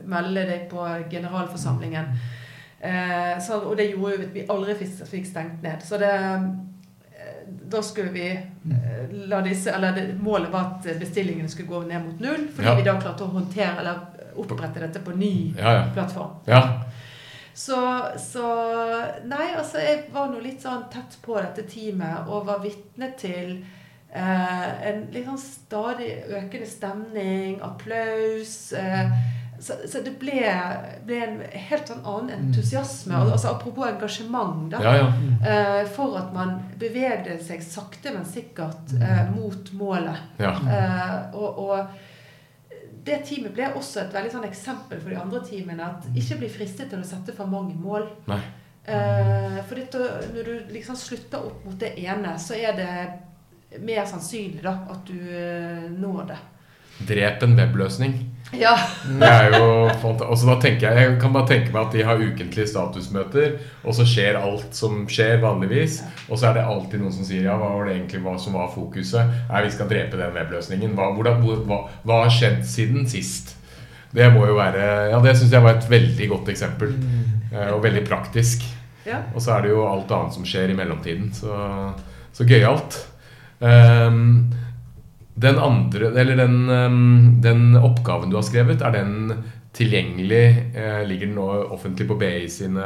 melde 0.05 0.45
deg 0.47 0.69
på 0.71 0.85
generalforsamlingen? 1.11 2.05
Eh, 2.81 3.39
så, 3.45 3.59
og 3.69 3.75
det 3.77 3.91
gjorde 3.91 4.15
jo 4.15 4.23
at 4.25 4.33
vi 4.33 4.45
aldri 4.49 4.73
fikk, 4.81 5.25
stengt 5.29 5.61
ned. 5.61 5.83
Så 5.85 5.99
det 6.01 6.09
eh, 6.11 6.45
Da 7.71 7.81
skulle 7.85 8.09
vi 8.11 8.23
eh, 8.31 9.11
la 9.29 9.41
disse 9.45 9.69
Eller 9.71 9.93
det, 9.95 10.05
målet 10.19 10.49
var 10.51 10.79
at 10.79 10.87
bestillingene 10.99 11.49
skulle 11.49 11.69
gå 11.69 11.83
ned 11.85 12.01
mot 12.07 12.19
null, 12.19 12.47
fordi 12.55 12.67
Ja. 12.67 12.75
vi 12.75 12.87
da 12.87 12.95
klarte 12.99 13.23
å 13.27 13.33
håndtere 13.35 13.79
eller 13.83 13.99
opprette 14.41 14.79
dette 14.79 14.99
på 15.05 15.13
ny 15.15 15.53
Ja, 15.59 15.73
ja. 15.73 15.83
plattform. 15.93 16.39
ja. 16.47 16.61
Så, 17.53 17.75
så 18.17 18.45
Nei, 19.27 19.51
altså, 19.57 19.77
jeg 19.83 20.05
var 20.13 20.29
nå 20.31 20.39
litt 20.41 20.61
sånn 20.63 20.85
tett 20.89 21.17
på 21.21 21.35
dette 21.37 21.65
teamet 21.69 22.29
og 22.31 22.45
var 22.47 22.61
vitne 22.63 23.09
til 23.19 23.57
eh, 24.09 24.87
en 24.89 25.03
litt 25.13 25.27
sånn 25.27 25.37
stadig 25.43 26.09
økende 26.31 26.65
stemning, 26.67 27.59
applaus. 27.61 28.71
Eh, 28.73 29.11
så, 29.61 29.73
så 29.87 29.99
det 30.01 30.15
ble, 30.17 30.41
ble 31.05 31.17
en 31.21 31.41
helt 31.53 31.89
sånn 31.91 32.01
annen 32.01 32.47
entusiasme. 32.47 33.13
Altså, 33.13 33.51
apropos 33.51 33.85
engasjement, 33.85 34.63
da. 34.73 34.79
ja, 34.81 34.93
ja. 34.97 35.09
Eh, 35.51 35.81
for 35.93 36.17
at 36.17 36.31
man 36.33 36.55
bevegde 36.81 37.37
seg 37.45 37.61
sakte, 37.61 38.13
men 38.15 38.25
sikkert 38.25 38.95
eh, 38.97 39.21
mot 39.35 39.69
målet. 39.77 40.23
ja. 40.41 40.55
Eh, 40.65 41.37
og, 41.37 41.61
og 41.61 42.09
det 43.05 43.21
teamet 43.25 43.53
ble 43.53 43.69
også 43.77 44.03
et 44.03 44.13
veldig 44.13 44.33
sånn 44.33 44.49
eksempel 44.49 44.99
for 45.01 45.13
de 45.13 45.21
andre 45.21 45.43
teamene. 45.45 45.91
At 45.93 46.09
ikke 46.17 46.39
bli 46.41 46.49
fristet 46.53 46.89
til 46.89 47.01
å 47.01 47.07
sette 47.07 47.33
for 47.37 47.49
mange 47.49 47.77
mål. 47.77 48.09
Eh, 48.31 49.61
for 49.69 49.77
dette, 49.77 50.09
når 50.33 50.49
du 50.49 50.73
liksom 50.73 50.97
slutter 50.97 51.49
opp 51.51 51.65
mot 51.69 51.77
det 51.81 51.93
ene, 52.01 52.33
så 52.41 52.57
er 52.57 52.77
det 52.77 53.79
mer 53.85 54.09
sannsynlig 54.09 54.65
da, 54.65 54.79
at 54.89 55.05
du 55.05 55.97
når 56.01 56.33
det. 56.33 56.43
Drep 57.13 57.45
en 57.45 57.57
webløsning. 57.57 58.21
Ja. 58.53 58.73
Det 59.07 59.27
er 59.27 59.53
jo 59.55 59.67
fant- 60.01 60.21
også 60.27 60.47
da 60.49 60.55
tenker 60.59 60.89
jeg, 60.89 60.97
jeg 61.11 61.19
kan 61.21 61.31
bare 61.33 61.47
tenke 61.47 61.71
meg 61.71 61.85
at 61.85 61.93
de 61.95 62.01
har 62.03 62.19
ukentlige 62.19 62.67
statusmøter, 62.67 63.53
og 63.87 63.95
så 63.95 64.03
skjer 64.03 64.35
alt 64.41 64.75
som 64.75 65.05
skjer 65.07 65.39
vanligvis. 65.43 66.01
Og 66.27 66.37
så 66.37 66.49
er 66.49 66.57
det 66.59 66.65
alltid 66.67 66.99
noen 66.99 67.13
som 67.15 67.23
sier 67.27 67.45
ja, 67.47 67.55
hva 67.55 67.69
var 67.77 67.87
det 67.87 67.95
egentlig 67.95 68.19
hva 68.25 68.33
som 68.41 68.57
var 68.59 68.67
fokuset? 68.73 69.31
Nei, 69.49 69.63
vi 69.63 69.71
skal 69.71 69.87
drepe 69.87 70.19
den 70.19 70.35
webløsningen. 70.35 70.97
Hva, 70.99 71.11
hvordan, 71.15 71.39
hva, 71.69 71.79
hva 72.03 72.19
har 72.25 72.33
skjedd 72.35 72.65
siden 72.67 73.07
sist? 73.07 73.55
Det 74.11 74.27
må 74.35 74.43
jo 74.49 74.57
være 74.57 75.09
Ja, 75.13 75.19
det 75.23 75.37
syns 75.39 75.53
jeg 75.55 75.63
var 75.63 75.77
et 75.79 75.87
veldig 75.89 76.27
godt 76.33 76.49
eksempel. 76.51 76.91
eh, 77.53 77.69
Og 77.71 77.79
veldig 77.83 78.03
praktisk. 78.09 78.65
ja. 79.07 79.21
Og 79.33 79.39
så 79.41 79.55
er 79.55 79.61
det 79.61 79.71
jo 79.71 79.85
alt 79.87 80.11
annet 80.11 80.33
som 80.35 80.43
skjer 80.43 80.69
i 80.73 80.75
mellomtiden. 80.75 81.31
Så, 81.33 81.55
så 82.35 82.43
gøyalt. 82.43 82.99
Um, 83.61 84.51
den 85.41 85.57
andre, 85.59 86.11
eller 86.21 86.37
den, 86.39 86.57
um, 86.69 87.41
den 87.41 87.75
oppgaven 87.79 88.29
du 88.29 88.37
har 88.37 88.45
skrevet, 88.45 88.81
er 88.81 88.93
den 88.95 89.43
tilgjengelig? 89.73 90.45
Eh, 90.75 91.07
ligger 91.07 91.27
den 91.29 91.37
nå 91.39 91.47
offentlig 91.71 92.07
på 92.09 92.17
BI 92.19 92.47
sine 92.51 92.83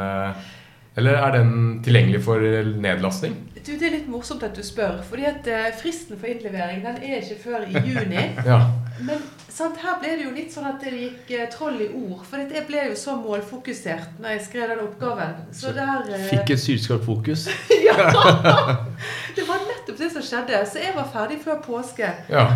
Eller 0.96 1.18
er 1.20 1.32
den 1.34 1.50
tilgjengelig 1.84 2.22
for 2.24 2.40
nedlasting? 2.80 3.34
Du, 3.66 3.72
det 3.74 3.88
er 3.88 3.96
litt 3.96 4.06
morsomt 4.08 4.44
at 4.46 4.54
du 4.54 4.62
spør. 4.62 5.00
fordi 5.02 5.26
at 5.26 5.48
eh, 5.50 5.72
fristen 5.76 6.16
for 6.16 6.30
innlevering 6.30 6.84
den 6.84 7.00
er 7.02 7.18
ikke 7.18 7.40
før 7.42 7.66
i 7.66 7.82
juni. 7.82 8.28
Ja. 8.46 8.60
Men 9.04 9.20
sant, 9.52 9.76
her 9.82 9.98
ble 10.00 10.14
det 10.16 10.24
jo 10.24 10.30
litt 10.32 10.54
sånn 10.54 10.70
at 10.70 10.80
det 10.80 10.94
gikk 10.96 11.32
eh, 11.36 11.48
troll 11.52 11.76
i 11.84 11.88
ord. 11.90 12.22
For 12.24 12.40
jeg 12.40 12.64
ble 12.68 12.86
jo 12.92 12.94
så 12.96 13.18
målfokusert 13.20 14.22
når 14.22 14.36
jeg 14.36 14.44
skrev 14.46 14.70
den 14.72 14.84
oppgaven. 14.86 15.34
Så 15.52 15.74
der 15.76 16.06
Fikk 16.30 16.54
et 16.54 16.62
sylskarpt 16.62 17.04
fokus. 17.04 17.48
Ja! 17.86 17.98
Det 19.36 19.44
var 19.44 19.60
det 19.98 20.10
som 20.12 20.22
skjedde. 20.22 20.62
Så 20.70 20.80
jeg 20.82 20.94
var 20.96 21.04
ferdig 21.12 21.40
før 21.44 21.60
påske. 21.64 22.14
ja. 22.30 22.48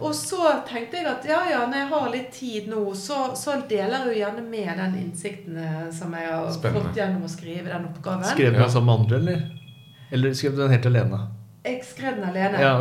Og 0.00 0.10
så 0.18 0.48
tenkte 0.66 0.96
jeg 0.98 1.06
at 1.06 1.22
ja, 1.28 1.36
ja, 1.46 1.60
når 1.70 1.76
jeg 1.78 1.88
har 1.92 2.06
litt 2.10 2.32
tid 2.34 2.64
nå, 2.66 2.80
så, 2.98 3.28
så 3.38 3.60
deler 3.70 3.92
jeg 3.94 4.08
jo 4.08 4.14
gjerne 4.24 4.42
med 4.42 4.72
den 4.80 4.96
innsikten 5.04 5.60
eh, 5.62 5.84
som 5.94 6.16
jeg 6.18 6.26
har 6.32 6.48
Spennende. 6.50 6.80
fått 6.88 6.98
gjennom 6.98 7.22
å 7.22 7.30
skrive 7.30 7.70
den 7.70 7.84
oppgaven. 7.92 8.24
Skrev 8.26 8.56
du 8.56 8.58
den 8.58 8.72
sammen 8.74 8.88
med 8.90 9.04
andre, 9.04 9.20
eller? 9.22 9.44
Eller 10.10 10.34
skrev 10.34 10.56
du 10.56 10.64
den 10.64 10.74
helt 10.74 10.88
alene? 10.90 11.20
Jeg 11.64 11.78
skrev 11.86 12.18
den 12.18 12.26
alene. 12.26 12.58
Ja, 12.60 12.72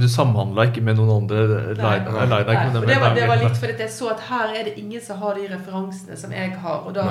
Du 0.00 0.08
samhandla 0.08 0.64
ikke 0.70 0.82
med 0.88 0.96
noen 0.98 1.12
andre? 1.22 1.44
Nei. 1.76 1.98
Line, 1.98 2.16
Nei. 2.16 2.40
Nei, 2.48 2.56
for 2.72 2.88
det, 2.88 2.96
var, 3.02 3.14
det 3.20 3.28
var 3.28 3.42
litt 3.44 3.60
fordi 3.60 3.76
jeg 3.84 3.92
så 3.94 4.08
at 4.14 4.24
her 4.30 4.56
er 4.56 4.64
det 4.70 4.74
ingen 4.80 5.04
som 5.04 5.20
har 5.20 5.36
de 5.36 5.44
referansene 5.52 6.16
som 6.18 6.32
jeg 6.32 6.56
har. 6.64 6.80
Og 6.88 6.96
da, 6.96 7.04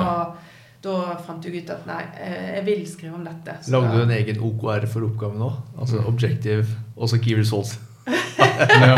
da 0.83 1.15
fant 1.25 1.45
jeg 1.47 1.63
ut 1.63 1.69
at 1.71 1.85
nei, 1.87 2.01
eh, 2.19 2.49
jeg 2.57 2.63
vil 2.67 2.81
skrive 2.89 3.15
om 3.15 3.23
dette. 3.23 3.53
Så 3.63 3.71
Lagde 3.71 3.93
du 3.95 4.01
en 4.03 4.11
egen 4.17 4.41
OKR 4.43 4.85
for 4.91 5.05
oppgaven 5.07 5.39
nå? 5.39 5.49
Altså 5.79 6.01
Objective, 6.09 6.65
også 6.97 7.19
Key 7.23 7.37
Results? 7.39 7.77
Ja. 8.53 8.95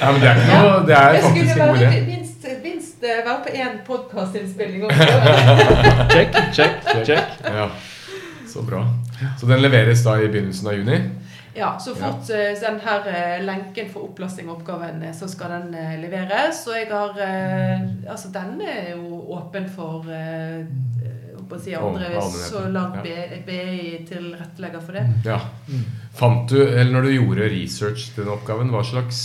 ja, 0.00 0.08
men 0.10 0.20
det 0.22 0.28
er 0.28 0.38
ikke 0.40 0.56
noe 0.62 0.78
Det 0.88 0.94
er 0.96 1.12
Jeg 1.14 1.22
faktisk 1.22 1.50
en 1.52 1.58
god 1.60 1.76
idé. 1.76 1.88
være, 1.90 2.00
minst, 2.06 2.46
minst 2.64 3.04
eh, 3.04 3.18
være 3.26 3.36
på 3.44 3.52
én 3.54 3.74
podkastinnspilling 3.86 4.86
også. 4.88 5.08
Check, 6.14 6.38
check, 6.56 6.88
check. 7.06 7.36
Ja, 7.44 7.66
Så 8.48 8.62
bra. 8.66 8.80
Så 9.38 9.46
den 9.50 9.60
leveres 9.62 10.02
da 10.06 10.16
i 10.18 10.26
begynnelsen 10.30 10.70
av 10.72 10.78
juni? 10.80 10.98
Ja, 11.58 11.78
så 11.78 11.94
fort 11.98 12.30
eh, 12.30 12.52
den 12.60 12.78
her 12.84 13.08
eh, 13.10 13.44
lenken 13.44 13.88
for 13.90 14.06
opplasting 14.08 14.48
av 14.48 14.60
oppgaven, 14.60 15.02
eh, 15.02 15.14
så 15.16 15.28
skal 15.30 15.56
den 15.56 16.00
leveres. 16.02 16.62
Og 16.70 16.76
jeg 16.78 16.90
har 16.92 17.18
Altså, 18.08 18.30
den 18.32 18.60
er 18.62 18.92
jo 18.94 19.18
åpen 19.34 19.66
for 19.70 20.06
jeg 21.48 21.60
si, 21.64 21.72
andre 21.74 22.20
så 22.34 22.66
langt 22.68 23.06
ja. 23.08 23.24
BI 23.46 24.04
tilrettelegger 24.08 24.82
for 24.84 24.98
det. 24.98 25.04
Ja. 25.24 25.38
Fant 26.18 26.50
du, 26.50 26.60
eller 26.60 26.92
når 26.92 27.08
du 27.08 27.12
gjorde 27.14 27.48
research 27.52 28.10
til 28.14 28.26
den 28.26 28.32
oppgaven, 28.34 28.72
hva 28.74 28.82
slags, 28.84 29.22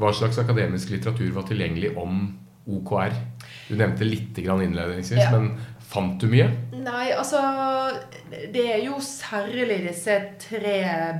hva 0.00 0.10
slags 0.16 0.40
akademisk 0.42 0.90
litteratur 0.90 1.30
var 1.36 1.46
tilgjengelig 1.46 1.92
om 2.00 2.24
OKR? 2.70 3.14
Du 3.68 3.76
nevnte 3.78 4.06
litt 4.06 4.38
innledningsvis, 4.42 5.22
Ja. 5.22 5.30
men 5.30 5.52
fant 5.90 6.20
du 6.22 6.26
mye? 6.30 6.46
Nei, 6.80 7.10
altså 7.12 7.40
Det 8.30 8.62
er 8.74 8.84
jo 8.84 8.94
særlig 9.02 9.80
disse 9.88 10.14
tre 10.38 10.76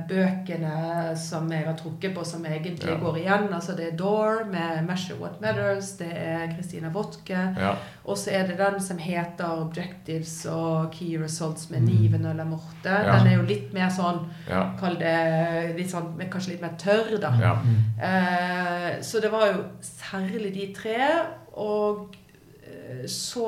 bøkene 0.07 1.11
som 1.19 1.49
jeg 1.51 1.65
har 1.67 1.75
trukket 1.79 2.13
på, 2.15 2.23
som 2.25 2.45
egentlig 2.47 2.87
Ja. 2.89 2.95
går 3.01 3.17
igjen. 3.19 3.53
Altså 3.53 3.75
Det 3.75 3.87
er 3.93 3.97
Door 3.97 4.45
med 4.51 4.87
'Measure 4.87 5.19
What 5.19 5.41
Matters', 5.41 5.97
det 5.99 6.11
er 6.15 6.53
Christina 6.53 6.89
Wotke. 6.89 7.41
Ja. 7.59 7.73
Og 8.05 8.17
så 8.17 8.31
er 8.31 8.47
det 8.47 8.57
den 8.57 8.79
som 8.81 8.97
heter 8.97 9.43
'Objectives 9.45 10.45
og 10.49 10.91
Key 10.91 11.17
Results' 11.19 11.69
med 11.71 11.81
Niven 11.81 12.25
og 12.25 12.35
Lamorte. 12.35 12.85
Ja. 12.85 13.17
Den 13.19 13.27
er 13.27 13.35
jo 13.35 13.41
litt 13.41 13.73
mer 13.73 13.89
sånn 13.89 14.25
Ja. 14.49 14.69
Kall 14.79 14.95
det 14.99 15.75
litt 15.77 15.89
sånn, 15.91 16.17
kanskje 16.29 16.49
litt 16.51 16.61
mer 16.61 16.75
tørr, 16.77 17.19
da. 17.19 17.31
ja. 17.41 17.57
Eh, 18.01 19.01
så 19.01 19.19
det 19.21 19.31
var 19.31 19.47
jo 19.47 19.63
særlig 19.81 20.53
de 20.53 20.73
tre. 20.73 20.97
Og 21.57 22.15
så 23.07 23.45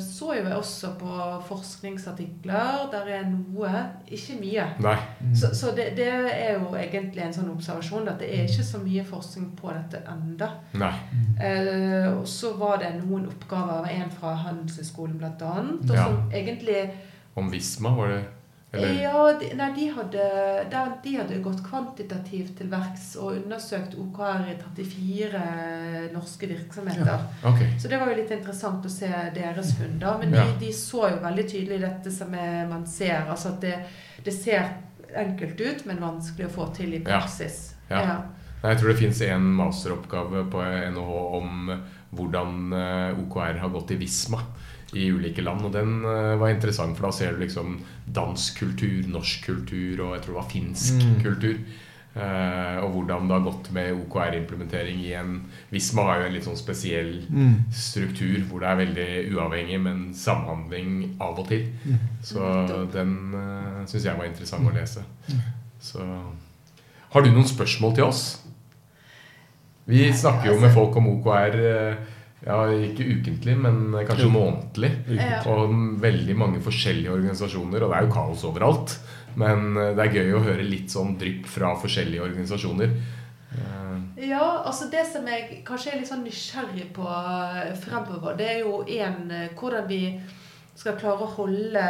så 0.00 0.32
jo 0.36 0.44
jeg 0.46 0.56
også 0.56 0.92
på 1.00 1.16
forskningsartikler. 1.48 2.88
Der 2.92 3.08
er 3.16 3.28
noe, 3.30 3.70
ikke 4.08 4.36
mye. 4.40 4.66
Nei. 4.82 4.96
Så, 5.34 5.52
så 5.56 5.72
det, 5.76 5.90
det 5.96 6.08
er 6.08 6.58
jo 6.58 6.74
egentlig 6.78 7.24
en 7.24 7.34
sånn 7.36 7.50
observasjon 7.52 8.08
at 8.12 8.20
det 8.22 8.30
er 8.34 8.44
ikke 8.48 8.66
så 8.66 8.80
mye 8.82 9.04
forskning 9.08 9.50
på 9.58 9.72
dette 9.74 10.02
enda. 10.12 10.50
Mm. 10.74 11.24
Eh, 11.40 12.08
og 12.12 12.26
så 12.28 12.54
var 12.60 12.82
det 12.82 12.92
noen 13.00 13.26
oppgaver, 13.30 13.88
en 13.92 14.12
fra 14.14 14.34
Handelshøyskolen 14.46 15.18
bl.a., 15.20 15.52
og 15.62 15.96
Ja. 15.96 16.04
som 16.06 16.30
egentlig 16.32 16.90
Om 17.34 17.50
Visma, 17.52 17.94
var 17.96 18.08
det 18.08 18.22
Eller? 18.72 19.02
ja, 19.02 19.32
de, 19.40 19.48
nei, 19.58 19.66
de 19.76 19.86
hadde, 19.92 20.26
de, 20.72 20.82
de 21.04 21.10
hadde 21.18 21.40
gått 21.44 21.58
kvantitativt 21.66 22.54
til 22.56 22.70
verks 22.72 23.10
og 23.20 23.34
undersøkt 23.42 23.94
OKR 24.00 24.46
i 24.48 24.54
34 24.62 25.42
norske 26.14 26.48
virksomheter. 26.48 27.26
Ok. 27.44 27.60
Så 27.82 27.88
det 27.92 27.98
var 28.00 28.08
jo 28.12 28.16
litt 28.22 28.32
interessant 28.32 28.86
å 28.88 28.92
se 28.92 29.10
deres 29.34 29.74
funn. 29.78 29.98
da, 30.00 30.16
Men 30.18 30.32
Ja. 30.34 30.44
de, 30.44 30.66
de 30.66 30.72
så 30.72 31.10
jo 31.10 31.20
veldig 31.20 31.46
tydelig 31.50 31.80
dette 31.80 32.10
som 32.10 32.32
er, 32.34 32.66
man 32.68 32.86
ser. 32.86 33.26
altså 33.28 33.48
at 33.48 33.60
det, 33.60 33.74
det 34.24 34.32
ser 34.34 34.72
enkelt 35.14 35.60
ut, 35.60 35.84
men 35.86 36.00
vanskelig 36.00 36.46
å 36.48 36.54
få 36.56 36.72
til 36.74 36.94
i 36.94 37.02
Ja. 37.02 37.18
praksis. 37.20 37.74
Ja. 37.90 38.22
Nei, 38.62 38.70
Jeg 38.72 38.78
tror 38.78 38.88
det 38.88 38.98
fins 38.98 39.20
en 39.22 39.52
masteroppgave 39.58 40.44
på 40.50 40.62
NHH 40.62 41.12
om 41.36 41.80
hvordan 42.14 42.72
eh, 42.72 43.18
OKR 43.20 43.58
har 43.58 43.68
gått 43.68 43.90
i 43.90 43.96
Visma 43.96 44.38
i 44.94 45.06
ulike 45.12 45.42
land. 45.44 45.64
Og 45.64 45.72
den 45.72 46.02
eh, 46.04 46.34
var 46.40 46.50
interessant, 46.52 46.96
for 46.98 47.08
da 47.08 47.12
ser 47.16 47.32
du 47.36 47.44
liksom 47.44 47.78
dansk 48.12 48.58
kultur, 48.64 49.06
norsk 49.08 49.46
kultur 49.46 50.02
og 50.04 50.14
jeg 50.16 50.22
tror 50.26 50.34
det 50.34 50.40
var 50.42 50.50
finsk 50.52 51.00
Mm. 51.02 51.16
kultur. 51.24 51.56
Eh, 52.14 52.76
og 52.84 52.90
hvordan 52.92 53.24
det 53.24 53.32
har 53.38 53.44
gått 53.46 53.70
med 53.72 53.94
OKR-implementering 54.02 54.98
i 55.00 55.14
en 55.16 55.30
Visma 55.72 56.02
har 56.10 56.18
jo 56.20 56.26
en 56.26 56.34
litt 56.34 56.44
sånn 56.44 56.58
spesiell 56.60 57.22
struktur 57.72 58.42
hvor 58.50 58.60
det 58.60 58.68
er 58.68 58.80
veldig 58.82 59.06
uavhengig, 59.32 59.78
men 59.80 60.02
samhandling 60.12 61.16
av 61.24 61.38
og 61.40 61.48
til. 61.48 61.70
Så 62.22 62.42
den 62.92 63.14
uh, 63.32 63.86
syns 63.88 64.04
jeg 64.04 64.18
var 64.18 64.28
interessant 64.28 64.68
å 64.68 64.74
lese. 64.76 65.00
Så 65.80 66.04
Har 67.14 67.22
du 67.24 67.30
noen 67.32 67.48
spørsmål 67.48 67.94
til 67.96 68.04
oss? 68.04 68.42
Vi 69.88 70.04
snakker 70.12 70.52
jo 70.52 70.60
med 70.60 70.72
folk 70.76 70.94
om 70.96 71.08
OKR 71.16 71.56
eh, 71.58 71.96
ja, 72.46 72.58
ikke 72.88 73.04
ukentlig, 73.06 73.56
men 73.58 73.92
kanskje 74.06 74.24
Jo. 74.26 74.30
månedlig. 74.34 74.92
Ja. 75.14 75.42
Og 75.46 75.72
veldig 76.02 76.36
mange 76.36 76.60
forskjellige 76.64 77.12
organisasjoner, 77.14 77.82
og 77.84 77.90
det 77.92 77.98
er 77.98 78.06
jo 78.08 78.12
kaos 78.12 78.44
overalt. 78.44 78.96
Men 79.36 79.76
eh, 79.76 79.94
det 79.96 80.06
er 80.06 80.16
gøy 80.18 80.32
å 80.36 80.42
høre 80.44 80.62
litt 80.66 80.90
sånn 80.92 81.14
drypp 81.18 81.46
fra 81.46 81.74
forskjellige 81.80 82.22
organisasjoner. 82.28 82.90
Eh, 83.54 84.28
Ja, 84.28 84.62
altså 84.64 84.90
det 84.90 85.06
som 85.12 85.26
jeg 85.26 85.62
kanskje 85.66 85.92
er 85.92 85.98
litt 86.00 86.08
sånn 86.08 86.24
nysgjerrig 86.24 86.90
på 86.94 87.06
eh, 87.06 87.72
fremover, 87.80 88.36
det 88.36 88.48
er 88.50 88.58
jo 88.60 88.82
en 88.86 89.30
eh, 89.30 89.48
hvordan 89.58 89.88
vi 89.88 90.20
skal 90.76 90.96
klare 91.00 91.24
å 91.26 91.32
holde 91.36 91.86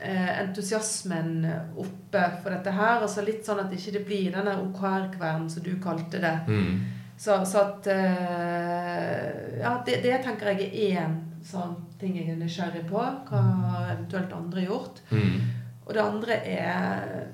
entusiasmen 0.00 1.42
oppe 1.76 2.20
for 2.42 2.50
dette 2.54 2.70
her. 2.70 3.00
Altså 3.02 3.24
litt 3.26 3.46
sånn 3.46 3.60
at 3.64 3.72
ikke 3.74 3.94
det 3.96 4.04
blir 4.06 4.30
denne 4.34 4.54
OKR-kvernen 4.62 5.48
som 5.50 5.62
du 5.64 5.72
kalte 5.82 6.20
det. 6.22 6.34
mm, 6.46 6.78
Så, 7.18 7.40
så 7.50 7.64
at 7.64 7.86
eh, 7.90 9.58
Ja, 9.60 9.72
det, 9.86 10.02
det 10.04 10.20
tenker 10.24 10.52
jeg 10.54 10.68
er 10.70 11.00
én 11.02 11.16
sånn 11.48 11.74
ting 11.98 12.14
jeg 12.18 12.30
er 12.30 12.38
nysgjerrig 12.38 12.84
på. 12.90 13.00
Hva 13.30 13.40
har 13.42 13.90
eventuelt 13.96 14.32
andre 14.36 14.66
gjort. 14.68 15.02
mm, 15.10 15.40
Og 15.86 15.94
det 15.96 16.02
andre 16.04 16.38
er 16.46 17.26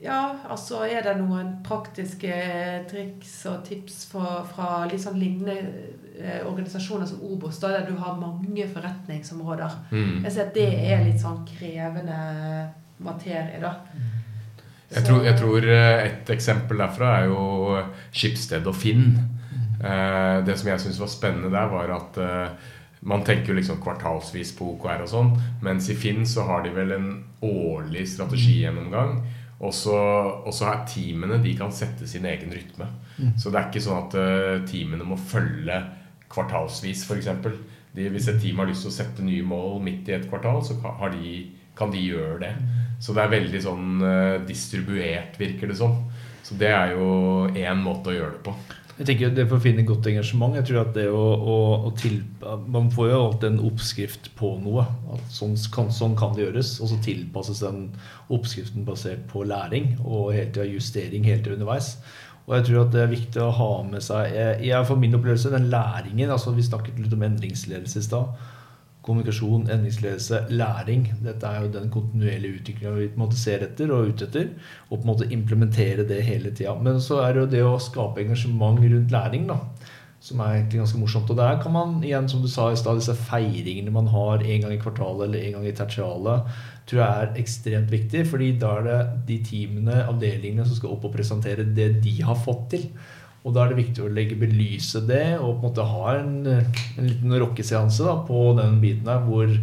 Ja, 0.00 0.20
altså 0.48 0.84
er 0.88 1.02
det 1.04 1.18
noen 1.18 1.58
praktiske 1.64 2.32
triks 2.88 3.34
og 3.50 3.64
tips 3.66 4.06
fra, 4.08 4.38
fra 4.48 4.86
litt 4.88 5.02
sånn 5.02 5.18
lignende 5.20 5.56
eh, 6.16 6.40
organisasjoner 6.48 7.04
som 7.06 7.20
Obos, 7.20 7.58
da, 7.60 7.68
der 7.74 7.84
du 7.90 7.98
har 8.00 8.16
mange 8.16 8.64
forretningsområder? 8.72 9.76
mm. 9.90 10.22
Jeg 10.24 10.32
ser 10.32 10.46
at 10.46 10.54
det 10.56 10.70
er 10.92 11.04
litt 11.04 11.20
sånn 11.20 11.42
krevende 11.48 12.16
materie, 13.00 13.60
da. 13.60 13.74
Jeg 14.90 15.04
tror, 15.06 15.22
jeg 15.22 15.36
tror 15.38 15.66
eh, 15.70 16.04
et 16.08 16.30
eksempel 16.34 16.80
derfra 16.82 17.12
er 17.20 17.28
jo 17.30 17.78
Skipsted 18.10 18.66
og 18.66 18.74
Finn. 18.74 19.12
Eh, 19.80 20.40
Det 20.46 20.56
som 20.58 20.68
jeg 20.72 20.80
syns 20.82 21.00
var 21.00 21.08
spennende 21.12 21.50
der, 21.52 21.68
var 21.70 21.92
at 21.94 22.18
eh, 22.18 22.70
man 23.02 23.22
tenker 23.24 23.52
jo 23.52 23.58
liksom 23.60 23.78
kvartalsvis 23.80 24.50
på 24.58 24.74
OKR 24.74 25.04
og 25.06 25.08
sånn, 25.08 25.30
mens 25.64 25.86
i 25.88 25.94
Finn 25.96 26.26
så 26.28 26.42
har 26.48 26.64
de 26.66 26.72
vel 26.74 26.92
en 26.92 27.06
årlig 27.46 28.02
strategigjennomgang. 28.10 29.20
Og 29.60 29.72
så 29.76 29.94
er 30.72 30.84
teamene 30.88 31.38
de 31.44 31.54
kan 31.56 31.72
sette 31.72 32.06
sin 32.08 32.24
egen 32.24 32.50
rytme. 32.52 32.86
Så 33.36 33.50
det 33.52 33.58
er 33.60 33.66
ikke 33.70 33.82
sånn 33.84 34.06
at 34.06 34.14
eh, 34.16 34.60
teamene 34.68 35.04
må 35.04 35.16
følge 35.20 35.76
kvartalsvis, 36.32 37.04
f.eks. 37.04 37.28
Hvis 37.92 38.28
et 38.30 38.40
team 38.40 38.58
har 38.62 38.66
lyst 38.70 38.84
til 38.86 38.92
å 38.92 38.94
sette 38.94 39.22
nye 39.26 39.42
mål 39.44 39.80
midt 39.84 40.08
i 40.08 40.14
et 40.16 40.28
kvartal, 40.30 40.62
så 40.64 40.76
kan, 40.80 40.94
har 41.00 41.10
de, 41.12 41.50
kan 41.76 41.90
de 41.92 41.98
gjøre 42.04 42.38
det. 42.40 42.52
Så 43.00 43.16
det 43.16 43.24
er 43.24 43.32
veldig 43.32 43.62
sånn 43.64 44.02
eh, 44.04 44.36
distribuert, 44.48 45.38
virker 45.40 45.72
det 45.72 45.78
som. 45.80 45.96
Så 46.44 46.56
det 46.60 46.68
er 46.74 46.94
jo 46.96 47.48
én 47.54 47.80
måte 47.80 48.12
å 48.12 48.16
gjøre 48.16 48.36
det 48.36 48.44
på. 48.44 48.54
Jeg 49.00 49.06
tenker 49.08 49.30
Det 49.32 49.46
for 49.48 49.56
å 49.56 49.64
finne 49.64 49.86
godt 49.88 50.10
engasjement 50.10 50.58
jeg 50.58 50.66
tror 50.68 50.82
at 50.82 50.90
det 50.92 51.06
å, 51.08 51.20
å, 51.24 51.54
å 51.88 51.90
til, 51.96 52.18
Man 52.68 52.90
får 52.92 53.06
jo 53.08 53.20
alltid 53.20 53.46
en 53.48 53.62
oppskrift 53.70 54.28
på 54.36 54.50
noe. 54.60 54.84
Sånn, 55.32 55.54
kan, 55.72 55.88
sånn 55.94 56.16
kan 56.20 56.34
det 56.36 56.44
gjøres. 56.44 56.74
Og 56.84 56.90
så 56.92 56.98
tilpasses 57.06 57.62
den 57.64 57.86
oppskriften 58.28 58.84
basert 58.84 59.24
på 59.30 59.46
læring 59.48 59.94
og 60.04 60.34
hele 60.36 60.50
tida 60.52 60.68
justering 60.68 61.24
helt 61.24 61.46
til 61.46 61.56
underveis. 61.56 61.94
Og 62.44 62.58
jeg 62.58 62.66
tror 62.66 62.82
at 62.82 62.92
det 62.92 63.02
er 63.06 63.12
viktig 63.14 63.40
å 63.40 63.52
ha 63.56 63.70
med 63.86 64.02
seg 64.04 64.34
jeg, 64.34 64.54
jeg, 64.68 64.86
For 64.88 65.00
min 65.00 65.16
opplevelse, 65.16 65.52
den 65.52 65.68
læringen 65.72 66.32
altså 66.34 66.52
Vi 66.56 66.64
snakket 66.66 66.98
litt 66.98 67.14
om 67.14 67.24
endringsledelse 67.24 68.02
i 68.02 68.08
stad. 68.10 68.48
Kommunikasjon, 69.00 69.68
endringsledelse, 69.72 70.42
læring. 70.52 71.06
Dette 71.24 71.48
er 71.48 71.64
jo 71.64 71.70
den 71.72 71.88
kontinuerlige 71.92 72.58
utviklinga 72.60 72.90
vi 72.98 73.06
på 73.08 73.16
en 73.16 73.22
måte 73.22 73.38
ser 73.40 73.64
etter 73.64 73.92
og 73.96 74.10
ute 74.12 74.26
etter. 74.28 74.50
Og 74.90 74.98
på 74.98 75.00
en 75.00 75.12
måte 75.12 75.30
implementere 75.32 76.04
det 76.08 76.20
hele 76.26 76.52
tida. 76.52 76.74
Men 76.76 77.00
så 77.00 77.22
er 77.24 77.32
det 77.32 77.40
jo 77.40 77.52
det 77.54 77.62
å 77.64 77.78
skape 77.80 78.20
engasjement 78.20 78.82
rundt 78.82 79.14
læring, 79.14 79.46
da. 79.48 79.56
Som 80.20 80.42
er 80.44 80.58
egentlig 80.58 80.82
ganske 80.82 81.00
morsomt. 81.00 81.30
Og 81.32 81.38
der 81.38 81.62
kan 81.62 81.72
man 81.72 81.94
igjen, 82.04 82.28
som 82.28 82.42
du 82.44 82.48
sa 82.52 82.66
i 82.68 82.76
stad, 82.76 83.00
disse 83.00 83.16
feiringene 83.16 83.94
man 83.94 84.10
har 84.12 84.44
en 84.44 84.66
gang 84.66 84.74
i 84.74 84.82
kvartalet 84.82 85.30
eller 85.30 85.46
en 85.46 85.56
gang 85.56 85.70
i 85.70 85.72
tertialet, 85.78 86.50
tror 86.90 87.00
jeg 87.00 87.22
er 87.22 87.40
ekstremt 87.40 87.94
viktig. 87.94 88.26
fordi 88.28 88.50
da 88.60 88.74
er 88.76 88.84
det 88.90 88.98
de 89.30 89.38
teamene, 89.48 90.02
avdelingene, 90.10 90.66
som 90.68 90.76
skal 90.76 90.92
opp 90.92 91.08
og 91.08 91.16
presentere 91.16 91.64
det 91.64 92.02
de 92.04 92.18
har 92.20 92.36
fått 92.36 92.68
til. 92.76 92.86
Og 93.40 93.54
da 93.54 93.62
er 93.62 93.72
det 93.72 93.80
viktig 93.80 94.04
å 94.04 94.12
legge 94.12 94.36
belyse 94.40 95.00
det 95.08 95.38
og 95.38 95.54
på 95.54 95.54
en 95.54 95.64
måte 95.70 95.86
ha 95.88 96.16
en, 96.18 96.34
en 96.50 97.06
liten 97.06 97.38
rockeseanse 97.40 98.16
på 98.28 98.42
den 98.58 98.76
biten 98.82 99.08
der 99.08 99.22
hvor, 99.24 99.54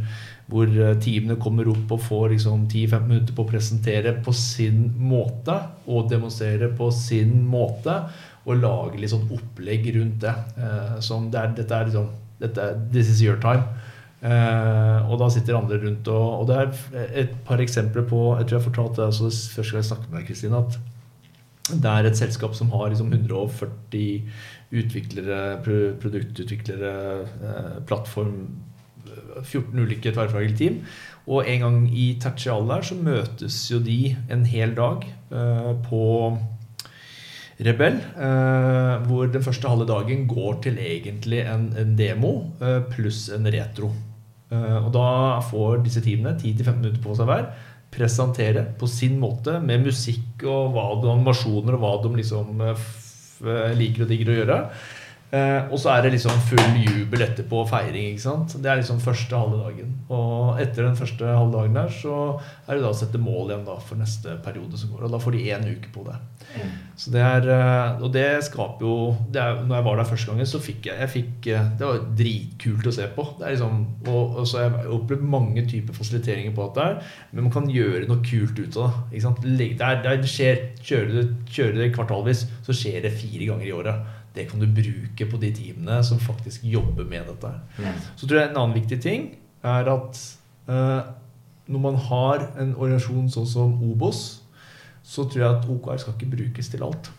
hvor 0.50 0.72
teamene 1.04 1.38
kommer 1.42 1.70
opp 1.70 1.94
og 1.94 2.06
får 2.08 2.34
liksom 2.34 2.66
10-15 2.66 3.06
minutter 3.06 3.38
på 3.38 3.46
å 3.46 3.52
presentere 3.52 4.16
på 4.26 4.34
sin 4.34 4.88
måte 4.98 5.60
og 5.86 6.10
demonstrere 6.10 6.72
på 6.80 6.90
sin 6.96 7.44
måte. 7.46 8.00
Og 8.48 8.64
lage 8.64 9.02
litt 9.02 9.12
sånn 9.12 9.28
opplegg 9.36 9.90
rundt 9.98 10.22
det. 10.24 10.34
Eh, 10.56 10.98
som 11.04 11.28
det 11.30 11.42
er, 11.42 11.54
dette 11.58 11.76
er 11.78 11.90
liksom 11.90 12.10
dette, 12.40 12.68
This 12.94 13.10
is 13.12 13.22
your 13.22 13.38
time. 13.44 13.66
Eh, 14.18 15.10
og 15.12 15.20
da 15.22 15.28
sitter 15.30 15.60
andre 15.60 15.78
rundt 15.84 16.08
og, 16.10 16.40
og 16.40 16.48
det 16.50 16.56
er 16.58 17.18
et 17.22 17.34
par 17.46 17.62
eksempler 17.62 18.02
på 18.10 18.22
Jeg 18.40 18.48
tror 18.48 18.56
jeg 18.58 18.66
fortalte 18.66 19.04
det 19.04 19.12
også 19.12 19.30
første 19.54 19.76
gang 19.76 19.84
jeg 19.84 19.90
snakket 19.92 20.08
med 20.10 20.18
deg, 20.18 20.30
Kristine, 20.32 20.62
at 20.64 20.80
det 21.74 21.92
er 21.92 22.08
et 22.08 22.20
selskap 22.20 22.56
som 22.56 22.72
har 22.72 22.92
liksom 22.92 23.12
140 23.12 24.30
utviklere, 24.78 25.40
produktutviklere, 26.02 26.94
eh, 27.24 27.78
plattform 27.88 28.40
14 29.44 29.80
ulike 29.80 30.12
tverrfaglige 30.12 30.58
team. 30.58 30.82
Og 31.28 31.48
en 31.48 31.64
gang 31.66 31.80
i 31.92 32.08
tertial 32.22 32.68
der 32.70 32.86
så 32.88 32.96
møtes 32.96 33.58
jo 33.72 33.80
de 33.84 34.16
en 34.32 34.46
hel 34.48 34.76
dag 34.78 35.04
eh, 35.32 35.74
på 35.88 36.04
Rebell. 37.58 37.98
Eh, 38.16 39.08
hvor 39.08 39.32
den 39.34 39.44
første 39.44 39.70
halve 39.70 39.88
dagen 39.90 40.28
går 40.30 40.62
til 40.64 40.78
egentlig 40.78 41.42
en, 41.50 41.96
demo 41.98 42.54
eh, 42.62 42.84
pluss 42.92 43.28
en 43.34 43.50
retro. 43.54 43.92
Eh, 44.52 44.78
og 44.86 44.92
da 44.96 45.40
får 45.44 45.82
disse 45.84 46.04
teamene 46.06 46.38
10-15 46.38 46.78
minutter 46.78 47.02
på 47.04 47.18
seg 47.18 47.28
hver 47.28 47.50
presentere 47.94 48.66
på 48.78 48.90
sin 48.92 49.18
måte 49.22 49.58
med 49.64 49.86
musikk 49.88 50.44
og 50.46 50.74
hva 50.76 50.88
de, 51.02 51.12
animasjoner 51.14 51.78
og 51.78 51.84
hva 51.84 51.94
de 52.04 52.14
liksom 52.20 52.64
eh, 52.68 52.88
liker 53.78 54.06
og 54.06 54.12
digger 54.12 54.32
å 54.32 54.40
gjøre. 54.42 54.60
Eh, 55.28 55.66
og 55.68 55.76
så 55.76 55.92
er 55.92 56.06
det 56.06 56.14
liksom 56.14 56.38
full 56.48 56.78
jubel 56.80 57.26
etterpå 57.26 57.60
og 57.60 57.68
feiring. 57.68 58.14
ikke 58.14 58.24
sant? 58.24 58.54
Det 58.64 58.70
er 58.72 58.80
liksom 58.80 59.02
første 59.04 59.36
halve 59.36 59.60
dagen. 59.60 59.90
Og 60.08 60.62
etter 60.64 60.88
den 60.88 60.96
første 60.96 61.28
halve 61.28 61.52
dagen 61.52 61.76
der 61.76 61.92
så 61.92 62.16
er 62.64 62.78
det 62.78 62.86
da 62.86 62.94
å 62.94 62.96
sette 62.96 63.20
mål 63.20 63.52
igjen 63.52 63.66
da 63.68 63.76
for 63.84 64.00
neste 64.00 64.38
periode 64.46 64.80
som 64.80 64.94
går. 64.94 65.04
Og 65.04 65.12
da 65.12 65.20
får 65.20 65.36
de 65.36 65.44
én 65.52 65.68
uke 65.68 65.92
på 65.92 66.06
det. 66.08 66.16
Mm. 66.56 66.72
Så 66.96 67.12
det 67.12 67.22
er, 67.22 67.50
eh, 67.52 68.02
Og 68.02 68.14
det 68.14 68.44
skaper 68.46 68.86
jo 68.86 69.16
det 69.30 69.42
er, 69.42 69.66
Når 69.68 69.76
jeg 69.76 69.84
var 69.84 69.96
der 69.98 70.04
første 70.06 70.32
gangen, 70.32 70.46
så 70.46 70.60
fikk 70.64 70.86
jeg, 70.86 71.00
jeg 71.00 71.10
fikk, 71.10 71.48
eh, 71.48 71.70
Det 71.78 71.86
var 71.88 72.06
dritkult 72.16 72.88
å 72.88 72.94
se 72.94 73.08
på. 73.08 73.28
Det 73.38 73.46
er 73.46 73.52
liksom, 73.52 73.86
og, 74.08 74.38
og 74.38 74.48
så 74.48 74.58
har 74.58 74.70
jeg 74.70 74.96
opplevd 74.96 75.22
mange 75.24 75.68
typer 75.68 75.94
fasiliteringer 75.94 76.56
på 76.56 76.70
dette 76.70 76.86
her, 76.86 77.04
men 77.34 77.44
man 77.44 77.52
kan 77.52 77.68
gjøre 77.68 78.08
noe 78.08 78.24
kult 78.24 78.58
ut 78.58 78.78
av 78.78 78.88
det. 79.12 79.18
ikke 79.18 79.28
sant? 79.28 79.44
Det, 79.44 79.82
er, 79.82 80.22
det 80.24 80.32
skjer, 80.32 80.64
Kjører 80.88 81.12
du, 81.12 81.82
det 81.82 81.94
kvartalvis, 81.94 82.48
så 82.64 82.72
skjer 82.72 83.02
det 83.04 83.12
fire 83.12 83.52
ganger 83.52 83.68
i 83.68 83.76
året 83.76 84.17
det 84.38 84.48
kan 84.52 84.62
du 84.62 84.68
bruke 84.70 85.30
på 85.30 85.42
de 85.42 85.52
teamene 85.56 86.00
som 86.06 86.22
faktisk 86.22 86.66
jobber 86.68 87.08
med 87.10 87.28
dette. 87.32 87.54
Mm. 87.78 88.02
Så 88.16 88.28
tror 88.28 88.40
jeg 88.40 88.52
en 88.52 88.60
annen 88.62 88.78
viktig 88.78 89.00
ting 89.04 89.30
er 89.66 89.90
at 89.92 90.20
eh, 90.70 91.14
når 91.68 91.84
man 91.84 91.98
har 92.08 92.46
en 92.62 92.76
organisasjon 92.78 93.32
sånn 93.32 93.50
som 93.50 93.80
Obos, 93.84 94.26
så 95.08 95.26
tror 95.28 95.44
jeg 95.44 95.56
at 95.56 95.70
OKR 95.72 96.02
skal 96.02 96.16
ikke 96.16 96.36
brukes 96.36 96.70
til 96.72 96.84
alt. 96.86 97.12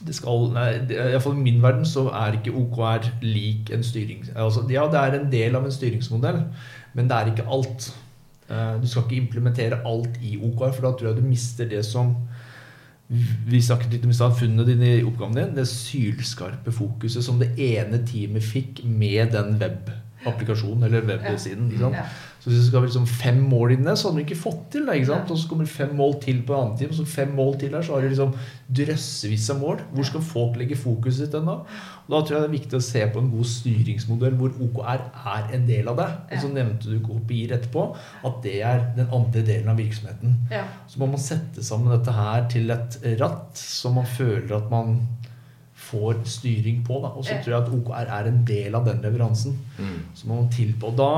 Det 0.00 0.14
skal, 0.16 0.46
nei, 0.54 0.68
det, 0.88 0.96
i, 0.96 1.18
fall 1.20 1.34
I 1.36 1.42
min 1.44 1.58
verden 1.60 1.84
så 1.84 2.06
er 2.16 2.38
ikke 2.38 2.54
OKR 2.56 3.10
lik 3.20 3.72
en 3.74 3.82
styring... 3.84 4.22
Altså, 4.32 4.64
ja, 4.72 4.86
det 4.88 5.00
er 5.00 5.18
en 5.18 5.26
del 5.32 5.58
av 5.58 5.66
en 5.66 5.74
styringsmodell, 5.74 6.40
men 6.96 7.10
det 7.10 7.16
er 7.16 7.32
ikke 7.32 7.48
alt. 7.52 7.90
Uh, 8.48 8.78
du 8.80 8.86
skal 8.88 9.04
ikke 9.04 9.20
implementere 9.26 9.82
alt 9.86 10.16
i 10.24 10.38
OKR, 10.38 10.72
for 10.72 10.86
da 10.86 10.94
tror 10.94 11.10
jeg 11.10 11.20
du 11.20 11.28
mister 11.28 11.68
det 11.68 11.82
som 11.86 12.14
vi 13.50 13.58
snakket 13.62 13.96
litt 13.96 14.04
om 14.06 14.34
funnene 14.38 14.64
dine 14.68 14.90
i 15.00 15.04
oppgaven 15.04 15.34
din. 15.34 15.54
Det 15.56 15.66
sylskarpe 15.66 16.72
fokuset 16.74 17.24
som 17.26 17.40
det 17.42 17.50
ene 17.58 18.02
teamet 18.06 18.46
fikk 18.46 18.84
med 18.86 19.32
den 19.34 19.56
webapplikasjonen 19.58 20.86
eller 20.86 21.08
websiden. 21.08 21.72
Ja. 21.80 22.06
Så 22.40 22.48
hvis 22.48 22.56
det 22.56 22.66
skal 22.70 22.80
være 22.80 22.88
liksom 22.88 23.06
fem 23.06 23.40
mål 23.50 23.74
inne, 23.74 23.92
så 23.98 24.08
hadde 24.08 24.22
du 24.22 24.24
ikke 24.24 24.40
fått 24.40 24.62
til 24.72 24.86
det. 24.88 24.94
ikke 24.96 25.10
sant? 25.10 25.32
Og 25.32 25.38
så 25.38 25.48
kommer 25.50 25.68
fem 25.68 25.90
mål 25.96 26.14
til 26.22 26.38
på 26.48 26.54
en 26.54 26.62
annen 26.62 26.78
time, 26.80 26.94
og 26.94 26.96
så 26.96 27.04
fem 27.04 27.34
mål 27.36 27.58
til 27.60 27.74
der, 27.74 27.84
så 27.84 27.92
har 27.92 28.06
du 28.06 28.08
liksom 28.08 28.32
drøssevis 28.80 29.48
av 29.52 29.58
mål. 29.60 29.82
Hvor 29.92 30.08
skal 30.08 30.24
folk 30.24 30.56
legge 30.56 30.78
fokuset 30.80 31.26
sitt 31.26 31.36
ennå? 31.36 31.58
Og 32.06 32.14
da 32.14 32.22
tror 32.22 32.38
jeg 32.38 32.46
det 32.46 32.48
er 32.48 32.54
viktig 32.56 32.78
å 32.80 32.86
se 32.86 33.04
på 33.12 33.20
en 33.20 33.28
god 33.34 33.50
styringsmodell 33.52 34.40
hvor 34.40 34.56
OKR 34.66 35.04
er 35.34 35.52
en 35.58 35.68
del 35.68 35.92
av 35.92 36.00
det. 36.00 36.08
Og 36.30 36.42
så 36.46 36.52
nevnte 36.54 36.88
du 36.88 36.96
kopier 37.04 37.52
etterpå, 37.58 37.84
at 38.30 38.40
det 38.46 38.56
er 38.72 38.82
den 38.96 39.12
andre 39.20 39.44
delen 39.44 39.68
av 39.74 39.78
virksomheten. 39.84 40.40
Ja. 40.54 40.64
Så 40.88 41.02
må 41.02 41.10
man 41.12 41.20
sette 41.20 41.64
sammen 41.66 41.92
dette 41.92 42.16
her 42.16 42.48
til 42.50 42.72
et 42.72 42.98
ratt 43.20 43.60
som 43.60 44.00
man 44.00 44.08
føler 44.16 44.56
at 44.56 44.72
man 44.72 45.02
får 45.90 46.24
styring 46.28 46.82
på. 46.88 47.02
Og 47.04 47.20
så 47.20 47.36
tror 47.44 47.52
jeg 47.52 47.62
at 47.62 47.72
OKR 47.76 48.12
er 48.16 48.32
en 48.32 48.42
del 48.48 48.74
av 48.80 48.88
den 48.88 49.04
leveransen. 49.04 49.60
Mm. 49.76 49.96
Så 50.16 50.28
må 50.28 50.40
man 50.40 50.52
til 50.56 50.72
på. 50.80 50.96
Da 50.96 51.12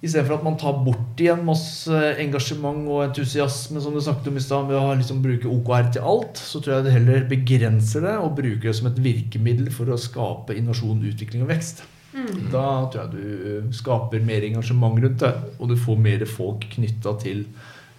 Istedenfor 0.00 0.38
at 0.38 0.44
man 0.46 0.56
tar 0.56 0.78
bort 0.80 1.20
igjen 1.20 1.42
masse 1.44 1.92
engasjement 2.22 2.86
og 2.88 3.02
entusiasme 3.04 3.82
som 3.84 3.92
du 3.92 4.00
snakket 4.00 4.30
om 4.30 4.38
i 4.40 4.42
sted, 4.44 4.70
med 4.70 4.78
å 4.78 4.94
liksom 4.96 5.20
bruke 5.20 5.50
OKR 5.50 5.90
til 5.92 6.06
alt, 6.08 6.40
så 6.40 6.62
tror 6.62 6.78
jeg 6.78 6.86
det 6.86 6.94
heller 6.94 7.26
begrenser 7.28 8.06
det 8.08 8.16
og 8.16 8.32
bruker 8.38 8.70
det 8.70 8.76
som 8.78 8.88
et 8.88 9.02
virkemiddel 9.04 9.68
for 9.74 9.92
å 9.92 10.00
skape 10.00 10.56
innovasjon, 10.56 11.04
utvikling 11.12 11.44
og 11.44 11.52
vekst. 11.52 11.84
Mm. 12.16 12.48
Da 12.50 12.64
tror 12.90 13.02
jeg 13.02 13.12
du 13.12 13.76
skaper 13.76 14.24
mer 14.24 14.48
engasjement 14.48 14.96
rundt 15.04 15.20
det, 15.20 15.34
og 15.60 15.68
du 15.68 15.76
får 15.78 16.00
mer 16.08 16.24
folk 16.28 16.64
knytta 16.72 17.18
til 17.20 17.44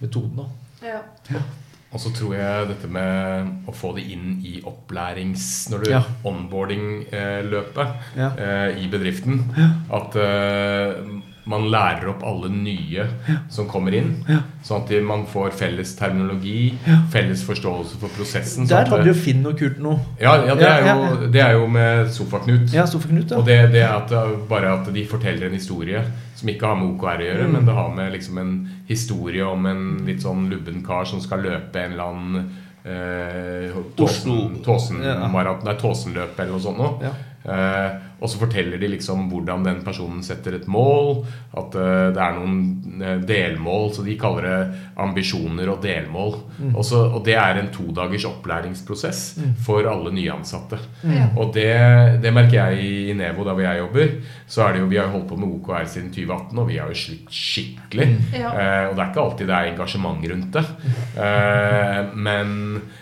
metoden. 0.01 0.49
Ja. 0.81 1.03
Ja. 1.29 1.45
Og 1.91 1.99
så 1.99 2.09
tror 2.15 2.37
jeg 2.37 2.67
dette 2.69 2.87
med 2.87 3.67
å 3.67 3.73
få 3.75 3.91
det 3.97 4.05
inn 4.13 4.37
i 4.47 4.61
opplærings... 4.65 5.67
Når 5.73 5.83
du 5.83 5.89
ja. 5.91 5.99
onboarding-løpet 6.25 8.15
ja. 8.15 8.29
eh, 8.39 8.79
i 8.79 8.87
bedriften. 8.91 9.43
At 9.91 10.15
eh, 10.15 11.01
man 11.49 11.65
lærer 11.73 12.11
opp 12.11 12.21
alle 12.27 12.51
nye 12.53 13.01
ja. 13.01 13.35
som 13.49 13.67
kommer 13.69 13.95
inn. 13.97 14.11
Ja. 14.29 14.41
Sånn 14.65 14.83
at 14.83 14.91
man 15.05 15.23
får 15.29 15.55
felles 15.57 15.95
terminologi, 15.97 16.71
ja. 16.85 16.99
felles 17.13 17.41
forståelse 17.47 17.97
for 18.01 18.13
prosessen. 18.13 18.67
Der 18.69 18.89
hadde 18.91 19.09
jo 19.09 19.15
Finn 19.17 19.41
og 19.49 19.57
Kurt 19.59 19.79
noe. 19.81 19.97
Ja, 20.21 20.35
det 20.45 20.67
er, 20.67 20.85
jo, 20.85 21.29
det, 21.33 21.41
er 21.41 21.55
jo, 21.57 21.65
med 21.71 22.11
Sofaknut. 22.13 22.69
Ja, 22.75 22.85
Sofaknut 22.89 23.33
Og 23.37 23.45
det, 23.47 23.57
det 23.73 23.81
er 23.81 23.95
at, 23.95 24.13
bare 24.49 24.75
at 24.77 24.91
de 24.93 25.05
forteller 25.09 25.49
en 25.49 25.57
historie 25.57 26.03
som 26.37 26.49
ikke 26.49 26.69
har 26.69 26.77
med 26.77 26.93
OKR 26.93 27.21
å 27.21 27.27
gjøre, 27.27 27.47
mm. 27.47 27.55
men 27.57 27.69
det 27.69 27.77
har 27.77 27.89
med 27.95 28.13
liksom 28.15 28.41
en 28.41 28.53
historie 28.89 29.45
om 29.45 29.65
en 29.69 29.83
litt 30.07 30.23
sånn 30.23 30.47
lubben 30.51 30.81
kar 30.85 31.09
som 31.09 31.21
skal 31.21 31.43
løpe 31.45 31.81
en 31.81 31.97
eller 31.97 32.13
annen 32.13 32.47
eh, 32.83 33.81
Tåsen, 33.97 34.61
Tåsen, 34.65 35.03
Tåsenløp 35.81 36.39
eller 36.39 36.53
noe 36.55 36.63
sånt 36.63 36.81
noe. 36.81 37.11
Eh, 37.41 37.99
og 38.21 38.29
så 38.29 38.37
forteller 38.37 38.77
de 38.77 38.89
liksom 38.93 39.23
hvordan 39.31 39.63
den 39.65 39.79
personen 39.81 40.21
setter 40.21 40.59
et 40.59 40.67
mål. 40.69 41.23
At 41.57 41.73
uh, 41.73 42.11
det 42.13 42.21
er 42.21 42.35
noen 42.37 43.01
uh, 43.01 43.15
delmål, 43.25 43.87
så 43.95 44.05
de 44.05 44.17
kaller 44.21 44.45
det 44.45 44.81
ambisjoner 45.01 45.71
og 45.73 45.81
delmål. 45.81 46.35
Mm. 46.59 46.75
Også, 46.77 47.01
og 47.09 47.25
det 47.25 47.33
er 47.41 47.57
en 47.57 47.71
todagers 47.73 48.27
opplæringsprosess 48.29 49.23
mm. 49.41 49.55
for 49.65 49.89
alle 49.89 50.13
nyansatte. 50.13 50.77
Mm. 51.01 51.33
Og 51.33 51.49
det, 51.55 51.71
det, 52.21 52.33
merker 52.35 52.59
jeg 52.59 52.85
i 52.85 53.17
Nevo, 53.17 53.47
da 53.47 53.57
hvor 53.57 53.65
jeg 53.65 53.81
jobber. 53.81 54.13
Så 54.45 54.67
er 54.67 54.77
det 54.77 54.83
jo, 54.83 54.91
Vi 54.91 55.01
har 55.01 55.09
holdt 55.09 55.29
på 55.31 55.39
med 55.41 55.57
OKR 55.57 55.89
siden 55.89 56.13
2018, 56.13 56.61
og 56.61 56.69
vi 56.69 56.77
har 56.77 56.93
jo 56.93 57.01
slitt 57.01 57.33
skikkelig. 57.33 58.09
Mm. 58.13 58.21
Ja. 58.37 58.53
Uh, 58.53 58.85
og 58.91 58.95
det 58.99 59.01
er 59.01 59.09
ikke 59.09 59.25
alltid 59.25 59.49
det 59.49 59.57
er 59.57 59.71
engasjement 59.73 60.29
rundt 60.31 60.53
det. 60.53 60.65
men 62.21 62.51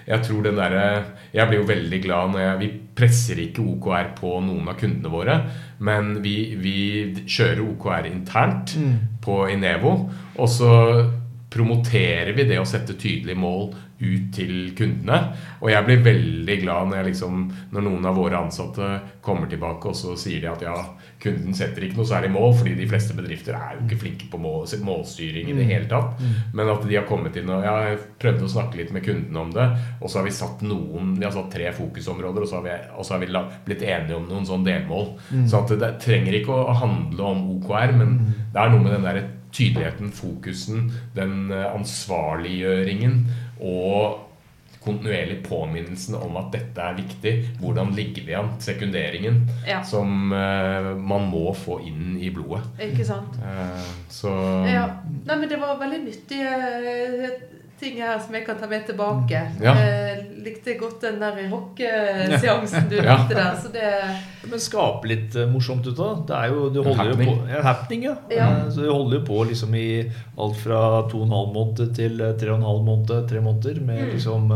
jeg 0.07 0.23
tror 0.25 0.45
den 0.45 0.57
derre 0.57 0.85
Jeg 1.33 1.47
blir 1.49 1.59
jo 1.61 1.67
veldig 1.69 1.99
glad 2.03 2.31
når 2.33 2.41
jeg 2.41 2.59
Vi 2.61 2.69
presser 2.99 3.41
ikke 3.43 3.63
OKR 3.63 4.13
på 4.17 4.31
noen 4.43 4.71
av 4.71 4.77
kundene 4.79 5.08
kundene 5.09 5.17
våre. 5.17 5.49
Men 5.79 6.21
vi, 6.21 6.55
vi 6.55 7.15
kjører 7.27 7.63
OKR 7.63 8.07
internt 8.09 8.75
mm. 8.77 8.95
på 9.21 9.49
Inevo. 9.49 10.09
Og 10.37 10.49
så 10.49 10.73
promoterer 11.49 12.33
vi 12.33 12.45
det 12.45 12.59
å 12.59 12.67
sette 12.67 12.93
tydelige 12.93 13.39
mål 13.39 13.71
ut 13.99 14.29
til 14.35 14.71
kundene. 14.77 15.17
Og 15.59 15.71
jeg 15.73 15.85
blir 15.87 16.03
veldig 16.05 16.55
glad 16.61 16.91
når, 16.91 17.09
liksom, 17.09 17.43
når, 17.73 17.85
noen 17.85 18.07
av 18.07 18.17
våre 18.19 18.39
ansatte 18.39 18.87
kommer 19.25 19.49
tilbake 19.51 19.91
og 19.91 19.97
så 19.97 20.15
sier 20.19 20.43
de 20.43 20.49
at 20.51 20.63
ja, 20.63 20.75
kunden 21.19 21.55
setter 21.57 21.83
ikke 21.83 21.99
noe 21.99 22.07
særlig 22.07 22.31
mål, 22.31 22.53
fordi 22.61 22.77
de 22.79 22.87
fleste 22.89 23.15
bedrifter 23.17 23.57
er 23.57 23.75
jo 23.75 23.85
ikke 23.85 23.99
flinke 24.05 24.29
på 24.31 24.39
mål, 24.39 24.67
målstyring 24.87 25.49
i 25.49 25.55
det 25.57 25.65
mm. 25.65 25.71
hele 25.73 25.89
tatt. 25.91 26.21
Mm. 26.21 26.37
Men 26.55 26.73
at 26.75 26.85
de 26.87 26.99
har 26.99 27.07
kommet 27.09 27.39
inn 27.39 27.51
og 27.51 27.65
jeg 27.65 27.89
har 27.89 28.05
prøvd 28.23 28.45
å 28.45 28.53
snakke 28.55 28.79
litt 28.79 28.93
med 28.95 29.03
kundene 29.07 29.43
om 29.43 29.51
det, 29.55 29.67
og 29.99 30.07
så 30.07 30.21
har 30.21 30.29
vi 30.29 30.35
satt 30.35 30.63
noen 30.65 31.15
Vi 31.19 31.25
har 31.25 31.33
satt 31.35 31.51
tre 31.51 31.71
fokusområder, 31.75 32.45
og 32.45 32.49
så 32.49 32.59
har 32.59 32.67
vi, 32.67 32.77
så 33.03 33.15
har 33.15 33.23
vi 33.23 33.43
blitt 33.67 33.83
enige 33.83 34.15
om 34.15 34.29
noen 34.29 34.47
sånne 34.47 34.69
delmål. 34.69 35.11
Mm. 35.33 35.43
Så 35.49 35.59
at 35.59 35.75
det 35.81 35.91
trenger 36.03 36.39
ikke 36.39 36.55
å 36.55 36.77
handle 36.77 37.33
om 37.33 37.43
OKR, 37.57 37.93
men 37.99 38.15
det 38.53 38.61
er 38.61 38.71
noe 38.71 38.85
med 38.85 38.95
den 38.95 39.07
der 39.09 39.21
tydeligheten, 39.51 40.11
fokusen, 40.13 40.91
den 41.15 41.51
eh, 41.51 41.65
ansvarliggjøringen 41.73 43.23
og 43.59 44.25
kontinuerlig 44.79 45.41
påminnelsen 45.43 46.15
om 46.15 46.37
at 46.39 46.53
dette 46.55 46.81
er 46.81 46.97
viktig. 46.97 47.33
Hvordan 47.59 47.91
ligger 47.97 48.25
vi 48.25 48.35
an? 48.39 48.53
Sekunderingen. 48.63 49.41
Ja. 49.67 49.81
Som 49.83 50.31
uh, 50.31 50.95
man 50.95 51.27
må 51.31 51.51
få 51.57 51.81
inn 51.83 52.15
i 52.19 52.31
blodet. 52.33 52.63
Ikke 52.87 53.05
sant. 53.07 53.35
Uh, 53.43 53.89
så 54.09 54.33
ja. 54.69 54.85
Nei, 55.27 55.35
men 55.35 55.47
det 55.51 55.59
var 55.59 55.79
veldig 55.81 56.03
nyttige 56.05 57.33
ting 57.79 57.99
her 57.99 58.19
som 58.23 58.35
jeg 58.35 58.47
kan 58.47 58.59
ta 58.59 58.69
med 58.71 58.87
tilbake. 58.87 59.43
Ja. 59.63 59.75
Uh, 59.75 60.28
likte 60.43 60.75
godt 60.79 61.01
den 61.01 61.19
der 61.21 61.37
rockeseansen 61.53 62.89
du 62.89 62.95
Ja. 62.99 63.17
likte 63.17 63.35
der. 63.35 63.55
Så 63.61 63.71
det 63.73 64.49
Men 64.49 64.59
skape 64.59 65.07
litt 65.07 65.35
eh, 65.35 65.45
morsomt 65.51 65.85
ut 65.87 65.99
av 65.99 66.25
det. 66.27 66.35
Er 66.35 66.53
jo, 66.53 66.69
du 66.73 66.79
holder 66.81 66.95
happening. 67.11 67.29
jo 67.29 67.35
på 67.43 67.49
ja, 67.53 67.61
happening. 67.65 68.03
Ja. 68.07 68.15
Ja. 68.31 68.47
Eh, 68.65 68.69
Så 68.71 68.81
du 68.85 68.89
holder 68.91 69.19
jo 69.19 69.25
på 69.27 69.43
liksom 69.49 69.75
i 69.75 69.87
alt 70.39 70.55
fra 70.63 70.79
to 71.11 71.21
og 71.21 71.27
en 71.27 71.35
halv 71.35 71.53
måned 71.53 71.93
til 71.95 72.21
eh, 72.21 72.33
tre 72.39 72.49
og 72.53 72.59
en 72.61 72.67
halv 72.69 72.83
måned, 72.87 73.27
tre 73.29 73.41
måneder 73.41 73.81
med 73.81 73.99
Mm. 73.99 74.11
liksom 74.15 74.47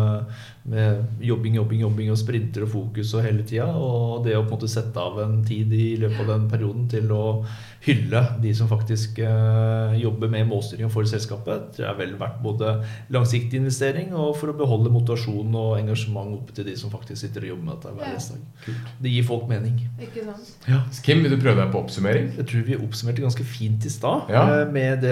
med 0.65 1.03
jobbing, 1.19 1.55
jobbing, 1.55 1.81
jobbing 1.81 2.09
og 2.11 2.17
sprinter 2.17 2.63
og 2.63 2.69
fokus 2.71 3.13
og 3.17 3.23
hele 3.25 3.43
tida. 3.43 3.65
Og 3.75 4.23
det 4.23 4.37
å 4.37 4.45
på 4.45 4.53
en 4.53 4.57
måte 4.57 4.69
sette 4.71 4.95
av 4.97 5.19
en 5.19 5.43
tid 5.43 5.73
i 5.75 5.97
løpet 5.99 6.21
av 6.23 6.27
den 6.39 6.45
perioden 6.49 6.87
til 6.89 7.11
å 7.11 7.43
hylle 7.83 8.19
de 8.39 8.51
som 8.55 8.69
faktisk 8.71 9.17
eh, 9.19 9.93
jobber 9.99 10.29
med 10.31 10.47
målstyring 10.47 10.87
for 10.93 11.03
selskapet, 11.09 11.73
det 11.77 11.83
er 11.83 11.97
vel 11.99 12.13
verdt 12.19 12.37
både 12.43 12.69
langsiktig 13.11 13.59
investering 13.59 14.13
og 14.15 14.37
for 14.39 14.53
å 14.53 14.55
beholde 14.55 14.91
motivasjon 14.93 15.51
og 15.59 15.73
engasjement 15.81 16.37
oppe 16.37 16.55
til 16.55 16.67
de 16.69 16.75
som 16.79 16.93
faktisk 16.93 17.19
sitter 17.25 17.43
og 17.43 17.51
jobber 17.53 17.67
med 17.67 17.73
dette 17.75 17.91
hver 17.97 18.07
eneste 18.13 18.37
dag. 18.37 18.77
Det 19.03 19.11
gir 19.11 19.27
folk 19.27 19.49
mening. 19.51 19.81
Ikke 19.99 20.23
sant? 20.29 20.53
Ja. 20.69 20.79
Kim, 21.03 21.25
vil 21.25 21.35
du 21.35 21.39
prøve 21.43 21.59
deg 21.59 21.73
på 21.73 21.81
oppsummering? 21.83 22.31
Jeg 22.39 22.47
tror 22.53 22.63
vi 22.69 22.79
oppsummerte 22.79 23.25
ganske 23.25 23.47
fint 23.51 23.89
i 23.89 23.91
stad 23.91 24.31
Ja. 24.31 24.45
eh, 24.61 24.71
med, 24.71 25.03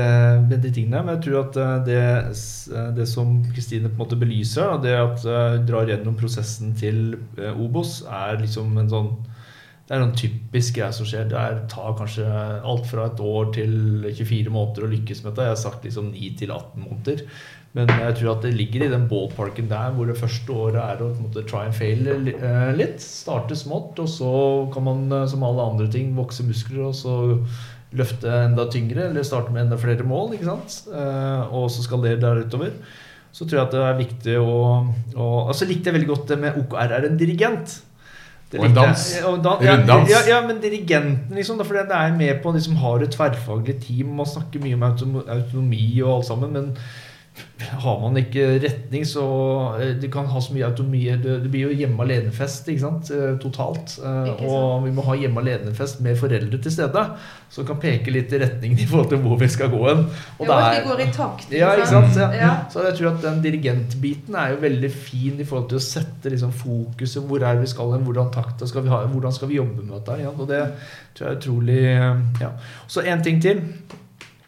med 0.47 0.57
de 0.63 0.71
tingene. 0.71 1.03
Men 1.03 1.17
jeg 1.17 1.25
tror 1.27 1.41
at 1.43 1.59
eh, 1.59 1.75
det, 1.91 2.01
det 3.01 3.09
som 3.11 3.35
Kristine 3.51 3.91
på 3.91 3.97
en 3.97 4.03
måte 4.05 4.19
belyser, 4.21 4.77
det 4.83 4.95
at 4.95 5.27
drar 5.67 5.91
gjennom 5.91 6.15
prosessen 6.19 6.71
til 6.79 7.17
Obos, 7.51 7.99
er 8.07 8.39
liksom 8.39 8.77
en 8.79 8.89
sånn 8.91 9.11
det 9.87 9.97
er 9.97 10.03
en 10.05 10.13
typisk 10.15 10.77
greie 10.77 10.93
som 10.95 11.07
skjer. 11.07 11.25
Det 11.31 11.65
tar 11.71 11.95
kanskje 11.99 12.27
alt 12.27 12.85
fra 12.87 13.09
et 13.09 13.19
år 13.19 13.49
til 13.57 13.73
24 14.07 14.53
måneder 14.53 14.85
å 14.87 14.91
lykkes 14.93 15.23
med 15.23 15.33
dette. 15.33 15.47
Jeg 15.49 15.55
har 15.55 15.59
sagt 15.59 15.87
liksom 15.87 16.13
9 16.13 16.29
til 16.39 16.53
18 16.55 16.85
måneder. 16.85 17.25
Men 17.75 17.87
jeg 17.87 18.15
tror 18.19 18.33
at 18.33 18.45
det 18.45 18.53
ligger 18.55 18.83
i 18.83 18.91
den 18.91 19.05
ballparken 19.07 19.69
der 19.71 19.93
hvor 19.95 20.09
det 20.09 20.17
første 20.19 20.55
året 20.63 20.79
er 20.81 21.03
å 21.05 21.11
måte 21.21 21.43
try 21.47 21.65
and 21.69 21.75
fail 21.75 22.07
eh, 22.11 22.71
litt. 22.75 22.99
Starte 23.03 23.55
smått, 23.55 23.99
og 24.03 24.09
så 24.11 24.31
kan 24.73 24.87
man 24.87 25.05
eh, 25.07 25.27
som 25.31 25.45
alle 25.47 25.69
andre 25.71 25.87
ting 25.91 26.11
vokse 26.17 26.43
muskler 26.47 26.89
og 26.89 26.97
så 26.99 27.15
løfte 27.95 28.31
enda 28.45 28.67
tyngre, 28.71 29.09
eller 29.09 29.23
starte 29.27 29.51
med 29.51 29.65
enda 29.65 29.79
flere 29.79 30.07
mål. 30.07 30.35
ikke 30.35 30.49
sant? 30.51 30.81
Eh, 30.91 31.55
Og 31.55 31.71
så 31.71 31.83
skalere 31.83 32.19
der 32.19 32.43
utover. 32.43 32.75
Så 33.31 33.47
tror 33.47 33.61
jeg 33.61 33.67
at 33.69 33.75
det 33.75 33.83
er 33.87 34.01
viktig 34.01 34.33
å, 34.43 34.55
å 35.15 35.27
Og 35.47 35.55
så 35.55 35.67
likte 35.67 35.87
jeg 35.87 35.95
veldig 35.95 36.11
godt 36.11 36.33
det 36.33 36.39
med 36.41 36.59
OKR 36.59 36.97
er 36.97 37.07
en 37.07 37.19
dirigent. 37.19 37.77
Og 38.59 38.65
en 38.65 38.73
dans. 38.75 39.03
og 39.25 39.43
dan- 39.43 39.63
ja, 39.63 39.75
Runddans. 39.77 40.09
Ja, 40.09 40.21
ja, 40.35 40.47
men 40.47 40.57
dirigenten, 40.61 41.35
liksom. 41.35 41.57
Da, 41.57 41.63
fordi 41.63 41.79
det 41.87 41.95
er 41.97 42.17
med 42.17 42.41
på 42.43 42.51
de 42.51 42.61
som 42.61 42.75
har 42.75 42.95
et 43.05 43.09
tverrfaglig 43.11 43.75
team. 43.87 44.15
Man 44.17 44.25
snakker 44.25 44.59
mye 44.59 44.73
om 44.73 44.83
autonomi 45.29 46.01
og 46.01 46.17
alt 46.17 46.25
sammen, 46.25 46.53
men 46.53 46.77
har 47.81 47.99
man 48.01 48.17
ikke 48.19 48.43
retning, 48.61 49.05
så 49.07 49.21
eh, 49.79 49.91
Du 50.01 50.07
kan 50.11 50.25
ha 50.27 50.39
så 50.43 50.51
mye 50.53 50.65
autonomi 50.67 51.03
Det, 51.21 51.35
blir 51.51 51.69
jo 51.69 51.75
hjemme 51.79 52.03
alene-fest, 52.03 52.67
ikke 52.73 52.81
sant? 52.83 53.11
Eh, 53.15 53.37
Totalt. 53.41 53.93
Eh, 54.03 54.31
Ikke. 54.33 54.49
Og 54.49 54.83
vi 54.85 54.91
må 54.97 55.05
ha 55.07 55.15
hjemme 55.15 55.39
alene-fest 55.43 56.01
med 56.03 56.17
foreldre 56.19 56.59
til 56.61 56.73
stede, 56.75 57.03
som 57.53 57.65
kan 57.67 57.79
peke 57.81 58.11
litt 58.13 58.33
i 58.35 58.41
retningen 58.41 58.81
i 58.83 58.87
forhold 58.89 59.09
til 59.13 59.21
hvor 59.23 59.39
vi 59.39 59.47
skal 59.53 59.71
gå 59.71 59.79
hen. 59.87 60.03
Og 60.39 60.45
jo, 60.45 60.51
er- 60.57 60.81
vi 60.81 60.89
går 60.89 61.03
i 61.05 61.07
takt. 61.15 61.47
ja, 61.55 61.71
ikke 61.77 61.87
sant? 61.93 62.19
Ja. 62.19 62.29
Ja. 62.41 62.51
Så 62.73 62.83
jeg 62.89 62.97
tror 62.99 63.13
at 63.13 63.23
den 63.23 63.39
dirigentbiten 63.45 64.35
er 64.35 64.53
jo 64.55 64.61
veldig 64.65 64.91
fin 64.91 65.39
i 65.39 65.47
forhold 65.47 65.69
til 65.71 65.79
å 65.79 65.85
sette 65.87 66.33
liksom 66.33 66.51
fokuset. 66.51 67.23
Hvor 67.29 67.43
er 67.47 67.61
vi 67.61 67.71
skal 67.71 67.93
hen? 67.95 68.03
Hvordan 68.09 68.31
takta 68.35 68.67
skal 68.67 68.83
vi 68.83 68.89
ha? 68.93 69.05
Hvordan 69.07 69.31
skal 69.37 69.47
vi 69.53 69.61
jobbe 69.61 69.85
med 69.85 69.95
dette? 69.99 70.19
Ja? 70.25 70.35
Og 70.35 70.47
det 70.51 70.61
tror 71.15 71.27
jeg 71.27 71.35
er 71.35 71.39
utrolig 71.39 71.81
ja. 72.41 72.51
Så 72.87 73.01
en 73.07 73.23
ting 73.23 73.39
til. 73.41 73.61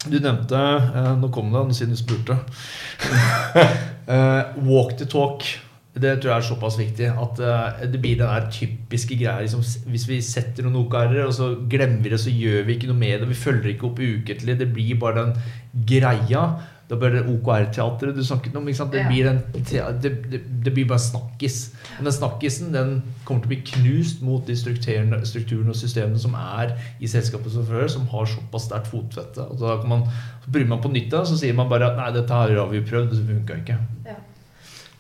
Du 0.10 0.18
nevnte 0.20 0.60
eh, 0.60 1.12
Nå 1.20 1.30
kom 1.34 1.52
det, 1.54 1.64
siden 1.78 1.96
du 1.96 2.00
spurte. 2.00 2.40
Eh, 4.04 4.58
walk 4.68 4.98
the 5.00 5.06
talk. 5.08 5.46
Det 5.94 6.18
tror 6.20 6.34
jeg 6.34 6.42
er 6.42 6.46
såpass 6.48 6.76
viktig 6.76 7.06
at 7.08 7.38
eh, 7.40 7.84
det 7.88 8.02
blir 8.04 8.18
den 8.20 8.28
der 8.28 8.50
typiske 8.52 9.16
greia. 9.16 9.38
Liksom, 9.40 9.62
hvis 9.94 10.04
vi 10.10 10.18
setter 10.26 10.66
noen 10.66 10.82
OKR-er, 10.82 11.22
og 11.24 11.32
så 11.38 11.48
glemmer 11.72 12.02
vi 12.04 12.12
det, 12.12 12.20
så 12.20 12.34
gjør 12.34 12.66
vi 12.68 12.76
ikke 12.76 12.90
noe 12.90 13.00
med 13.00 13.22
det. 13.22 13.30
Vi 13.30 13.38
følger 13.38 13.70
ikke 13.72 13.88
opp 13.88 14.02
ukentlig. 14.04 14.58
Det 14.60 14.68
blir 14.76 15.00
bare 15.00 15.22
den 15.22 15.86
greia. 15.88 16.44
Da 16.90 16.98
blir 17.00 17.14
det 17.16 17.22
OKR-teatret 17.32 18.18
du 18.18 18.24
snakket 18.26 18.58
om. 18.60 18.68
Ikke 18.68 18.82
sant? 18.82 18.92
Det, 18.92 19.06
blir 19.08 19.30
en, 19.30 19.40
te- 19.56 19.86
det, 20.04 20.12
det, 20.32 20.42
det 20.66 20.74
blir 20.76 20.88
bare 20.90 21.02
snakkis. 21.02 21.60
Men 21.96 22.10
den 22.10 22.18
snakkisen 22.18 22.74
den 22.76 22.92
kommer 23.24 23.46
til 23.46 23.50
å 23.50 23.54
bli 23.54 23.62
knust 23.72 24.22
mot 24.26 24.44
de 24.48 24.58
strukturene, 24.60 25.22
og 25.24 25.80
systemene 25.80 26.20
som 26.20 26.36
er 26.40 26.76
i 27.00 27.10
selskapet 27.10 27.56
som 27.56 27.66
før, 27.70 27.88
som 27.92 28.10
har 28.12 28.30
såpass 28.30 28.68
sterkt 28.68 28.92
fotfette. 28.92 29.48
Og 29.48 29.64
da 29.64 29.80
kan 29.80 29.96
man, 29.96 30.06
så 30.44 30.54
bryr 30.54 30.68
man 30.70 30.84
på 30.84 30.92
nytt 30.92 31.16
av 31.16 31.26
så 31.30 31.40
sier 31.40 31.56
man 31.58 31.72
bare 31.72 31.94
at 31.94 32.00
nei, 32.00 32.12
dette 32.20 32.44
har 32.44 32.54
vi 32.72 32.84
prøvd, 32.84 33.16
det 33.16 33.26
funka 33.32 33.60
ikke. 33.64 33.80
Ja. 34.12 34.20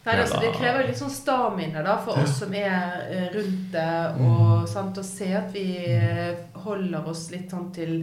Nei, 0.03 0.17
altså, 0.19 0.39
det 0.43 0.49
krever 0.57 0.83
litt 0.83 0.99
sånn 0.99 1.11
stamina 1.13 1.79
da, 1.83 1.93
for 2.03 2.19
oss 2.19 2.33
som 2.41 2.51
er 2.59 3.05
eh, 3.07 3.27
rundt 3.31 3.69
det, 3.71 3.91
og 4.19 4.65
sant, 4.67 4.97
å 4.99 5.03
se 5.07 5.29
at 5.31 5.53
vi 5.55 5.67
eh, 5.95 6.33
holder 6.65 7.07
oss 7.07 7.29
litt 7.31 7.53
sånn 7.53 7.69
til 7.75 7.93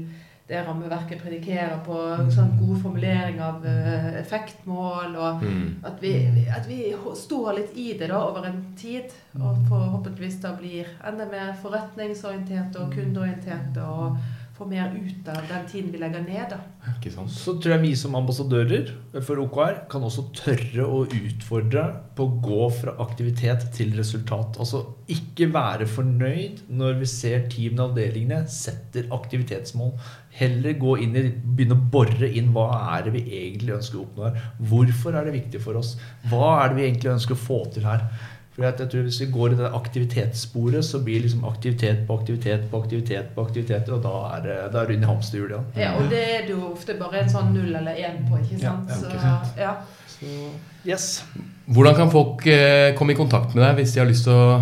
det 0.50 0.64
rammeverket 0.66 1.20
predikerer 1.22 1.76
på, 1.86 1.94
sånn 2.34 2.56
god 2.58 2.80
formulering 2.82 3.36
av 3.46 3.62
eh, 3.70 4.08
effektmål, 4.20 5.14
og 5.16 5.44
Mm. 5.46 5.76
at 5.86 6.02
vi, 6.02 6.12
at 6.56 6.66
vi 6.66 6.80
står 7.14 7.54
litt 7.60 7.76
i 7.78 7.92
det 7.98 8.08
da 8.10 8.18
over 8.18 8.48
en 8.48 8.60
tid, 8.76 9.14
og 9.38 9.62
forhåpentligvis 9.68 10.40
da 10.42 10.52
blir 10.58 10.90
enda 11.06 11.24
mer 11.30 11.54
forretningsorienterte 11.62 12.82
og 12.82 12.92
kundeorienterte, 12.92 13.82
og 13.82 14.16
får 14.60 14.68
mer 14.68 14.92
ut 14.92 15.28
av 15.28 15.46
den 15.48 15.68
tiden 15.68 15.92
vi 15.92 15.98
legger 16.02 16.20
ned 16.20 16.50
da. 16.52 16.58
Ikke 16.92 17.10
sant? 17.14 17.32
Så 17.32 17.54
tror 17.56 17.72
jeg 17.72 17.82
vi 17.86 17.92
som 17.96 18.16
ambassadører 18.18 18.90
for 19.24 19.40
OKR 19.40 19.78
kan 19.92 20.04
også 20.04 20.26
tørre 20.36 20.84
å 20.84 20.98
utfordre 21.06 21.84
på 22.16 22.26
å 22.26 22.34
gå 22.44 22.66
fra 22.76 22.92
aktivitet 23.00 23.70
til 23.76 23.94
resultat. 23.96 24.58
Altså 24.60 24.82
ikke 25.08 25.48
være 25.54 25.88
fornøyd 25.88 26.66
når 26.76 27.00
vi 27.00 27.08
ser 27.08 27.46
teamene 27.52 27.86
og 27.86 27.94
avdelingene 27.94 28.42
setter 28.52 29.08
aktivitetsmål. 29.16 29.94
Heller 30.36 30.76
gå 30.82 30.98
inn 31.06 31.16
i, 31.16 31.24
begynne 31.30 31.78
å 31.78 31.86
bore 31.94 32.28
inn 32.28 32.52
hva 32.52 32.66
er 32.98 33.08
det 33.08 33.14
vi 33.16 33.24
egentlig 33.40 33.78
ønsker 33.78 34.02
å 34.02 34.04
oppnå 34.04 34.28
her. 34.28 34.44
Hvorfor 34.74 35.16
er 35.16 35.24
det 35.24 35.38
viktig 35.38 35.64
for 35.64 35.80
oss? 35.80 35.94
Hva 36.28 36.52
er 36.58 36.68
det 36.68 36.82
vi 36.82 36.86
egentlig 36.90 37.14
ønsker 37.16 37.38
å 37.38 37.42
få 37.48 37.62
til 37.72 37.88
her? 37.88 38.04
For 38.60 38.66
jeg 38.68 38.90
tror 38.92 39.04
Hvis 39.06 39.20
vi 39.22 39.26
går 39.32 39.52
i 39.54 39.56
det 39.56 39.68
aktivitetssporet, 39.72 40.84
så 40.84 40.98
blir 41.04 41.22
liksom 41.24 41.46
aktivitet 41.48 42.02
på 42.06 42.18
aktivitet 42.20 42.66
på 42.70 42.80
aktivitet 42.82 43.30
på 43.34 43.44
aktivitet 43.46 43.88
og 43.88 44.02
da 44.04 44.10
er 44.36 44.42
det, 44.44 44.56
da 44.74 44.82
er 44.82 44.90
du 44.90 44.92
inne 44.98 45.06
i 45.06 45.08
hamsterhjulet. 45.08 45.78
Ja, 45.80 45.94
og 45.96 46.10
det 46.12 46.20
er 46.34 46.42
det 46.44 46.52
jo 46.52 46.66
ofte 46.74 46.96
bare 47.00 47.22
en 47.22 47.32
sånn 47.32 47.54
null 47.56 47.70
eller 47.78 47.96
én 47.96 48.18
på, 48.28 48.36
ikke 48.42 48.58
sant? 48.60 48.90
ja, 48.92 48.98
ikke 49.08 49.22
sant. 49.22 49.56
ja. 49.62 49.72
Så 50.10 50.34
yes. 50.84 51.06
Hvordan 51.72 51.96
kan 51.96 52.12
folk 52.12 52.44
eh, 52.52 52.90
komme 52.98 53.14
i 53.14 53.16
kontakt 53.16 53.54
med 53.56 53.64
deg 53.64 53.80
hvis 53.80 53.94
de 53.96 54.02
har 54.02 54.10
lyst 54.10 54.28
til 54.28 54.36
å 54.36 54.60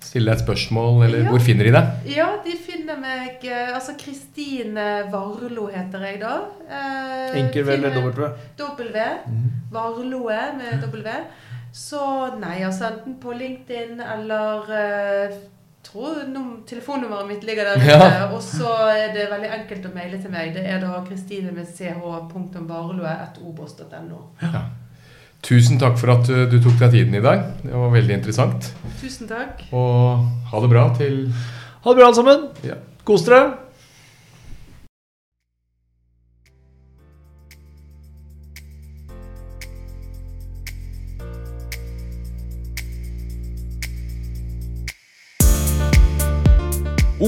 stille 0.00 0.30
deg 0.30 0.40
et 0.40 0.44
spørsmål, 0.46 1.04
eller 1.04 1.26
Ja. 1.26 1.28
hvor 1.28 1.44
finner 1.44 1.68
de 1.68 1.74
deg? 1.76 2.08
Ja, 2.16 2.30
de 2.46 2.56
finner 2.56 2.96
meg 3.04 3.44
eh, 3.44 3.74
Altså 3.74 3.92
Kristine 4.00 4.88
Varlo 5.12 5.68
heter 5.68 6.08
jeg 6.08 6.22
da. 6.24 6.32
Eh, 6.72 7.36
Enkel 7.44 7.68
vel 7.68 7.84
W. 7.84 8.32
W. 8.56 9.04
Varloe 9.76 10.40
med 10.56 10.88
W. 10.88 11.20
Så 11.72 12.28
nei, 12.40 12.62
altså 12.66 12.84
enten 12.90 13.14
på 13.22 13.32
LinkedIn 13.36 14.00
eller 14.02 14.58
uh, 14.66 15.30
tror 15.86 16.26
num 16.28 16.62
Telefonnummeret 16.66 17.28
mitt 17.28 17.44
ligger 17.46 17.64
der 17.64 17.76
ute. 17.76 17.86
Ja. 17.86 18.26
Og 18.34 18.42
så 18.42 18.72
er 18.90 19.14
det 19.14 19.30
veldig 19.30 19.50
enkelt 19.60 19.86
å 19.86 19.90
maile 19.94 20.22
til 20.22 20.30
meg. 20.34 20.54
Det 20.56 20.64
er 20.66 20.80
da 20.82 21.04
kristine 21.06 21.52
med 21.54 21.66
ch.varloe.obos.no. 21.70 24.18
Tusen 25.40 25.80
takk 25.80 25.96
for 25.96 26.12
at 26.12 26.28
du, 26.28 26.44
du 26.52 26.60
tok 26.60 26.76
deg 26.82 26.90
tiden 26.98 27.14
i 27.16 27.24
dag. 27.24 27.40
Det 27.62 27.72
var 27.72 27.88
veldig 27.94 28.14
interessant. 28.18 28.60
Tusen 29.00 29.24
takk. 29.30 29.62
Og 29.72 30.20
ha 30.50 30.56
det 30.60 30.70
bra 30.72 30.94
til 30.98 31.14
Ha 31.30 31.88
det 31.88 31.96
bra, 31.96 32.06
alle 32.10 32.18
sammen. 32.18 32.38
Ja. 32.66 32.76
Kos 33.08 33.24
dere. 33.24 33.69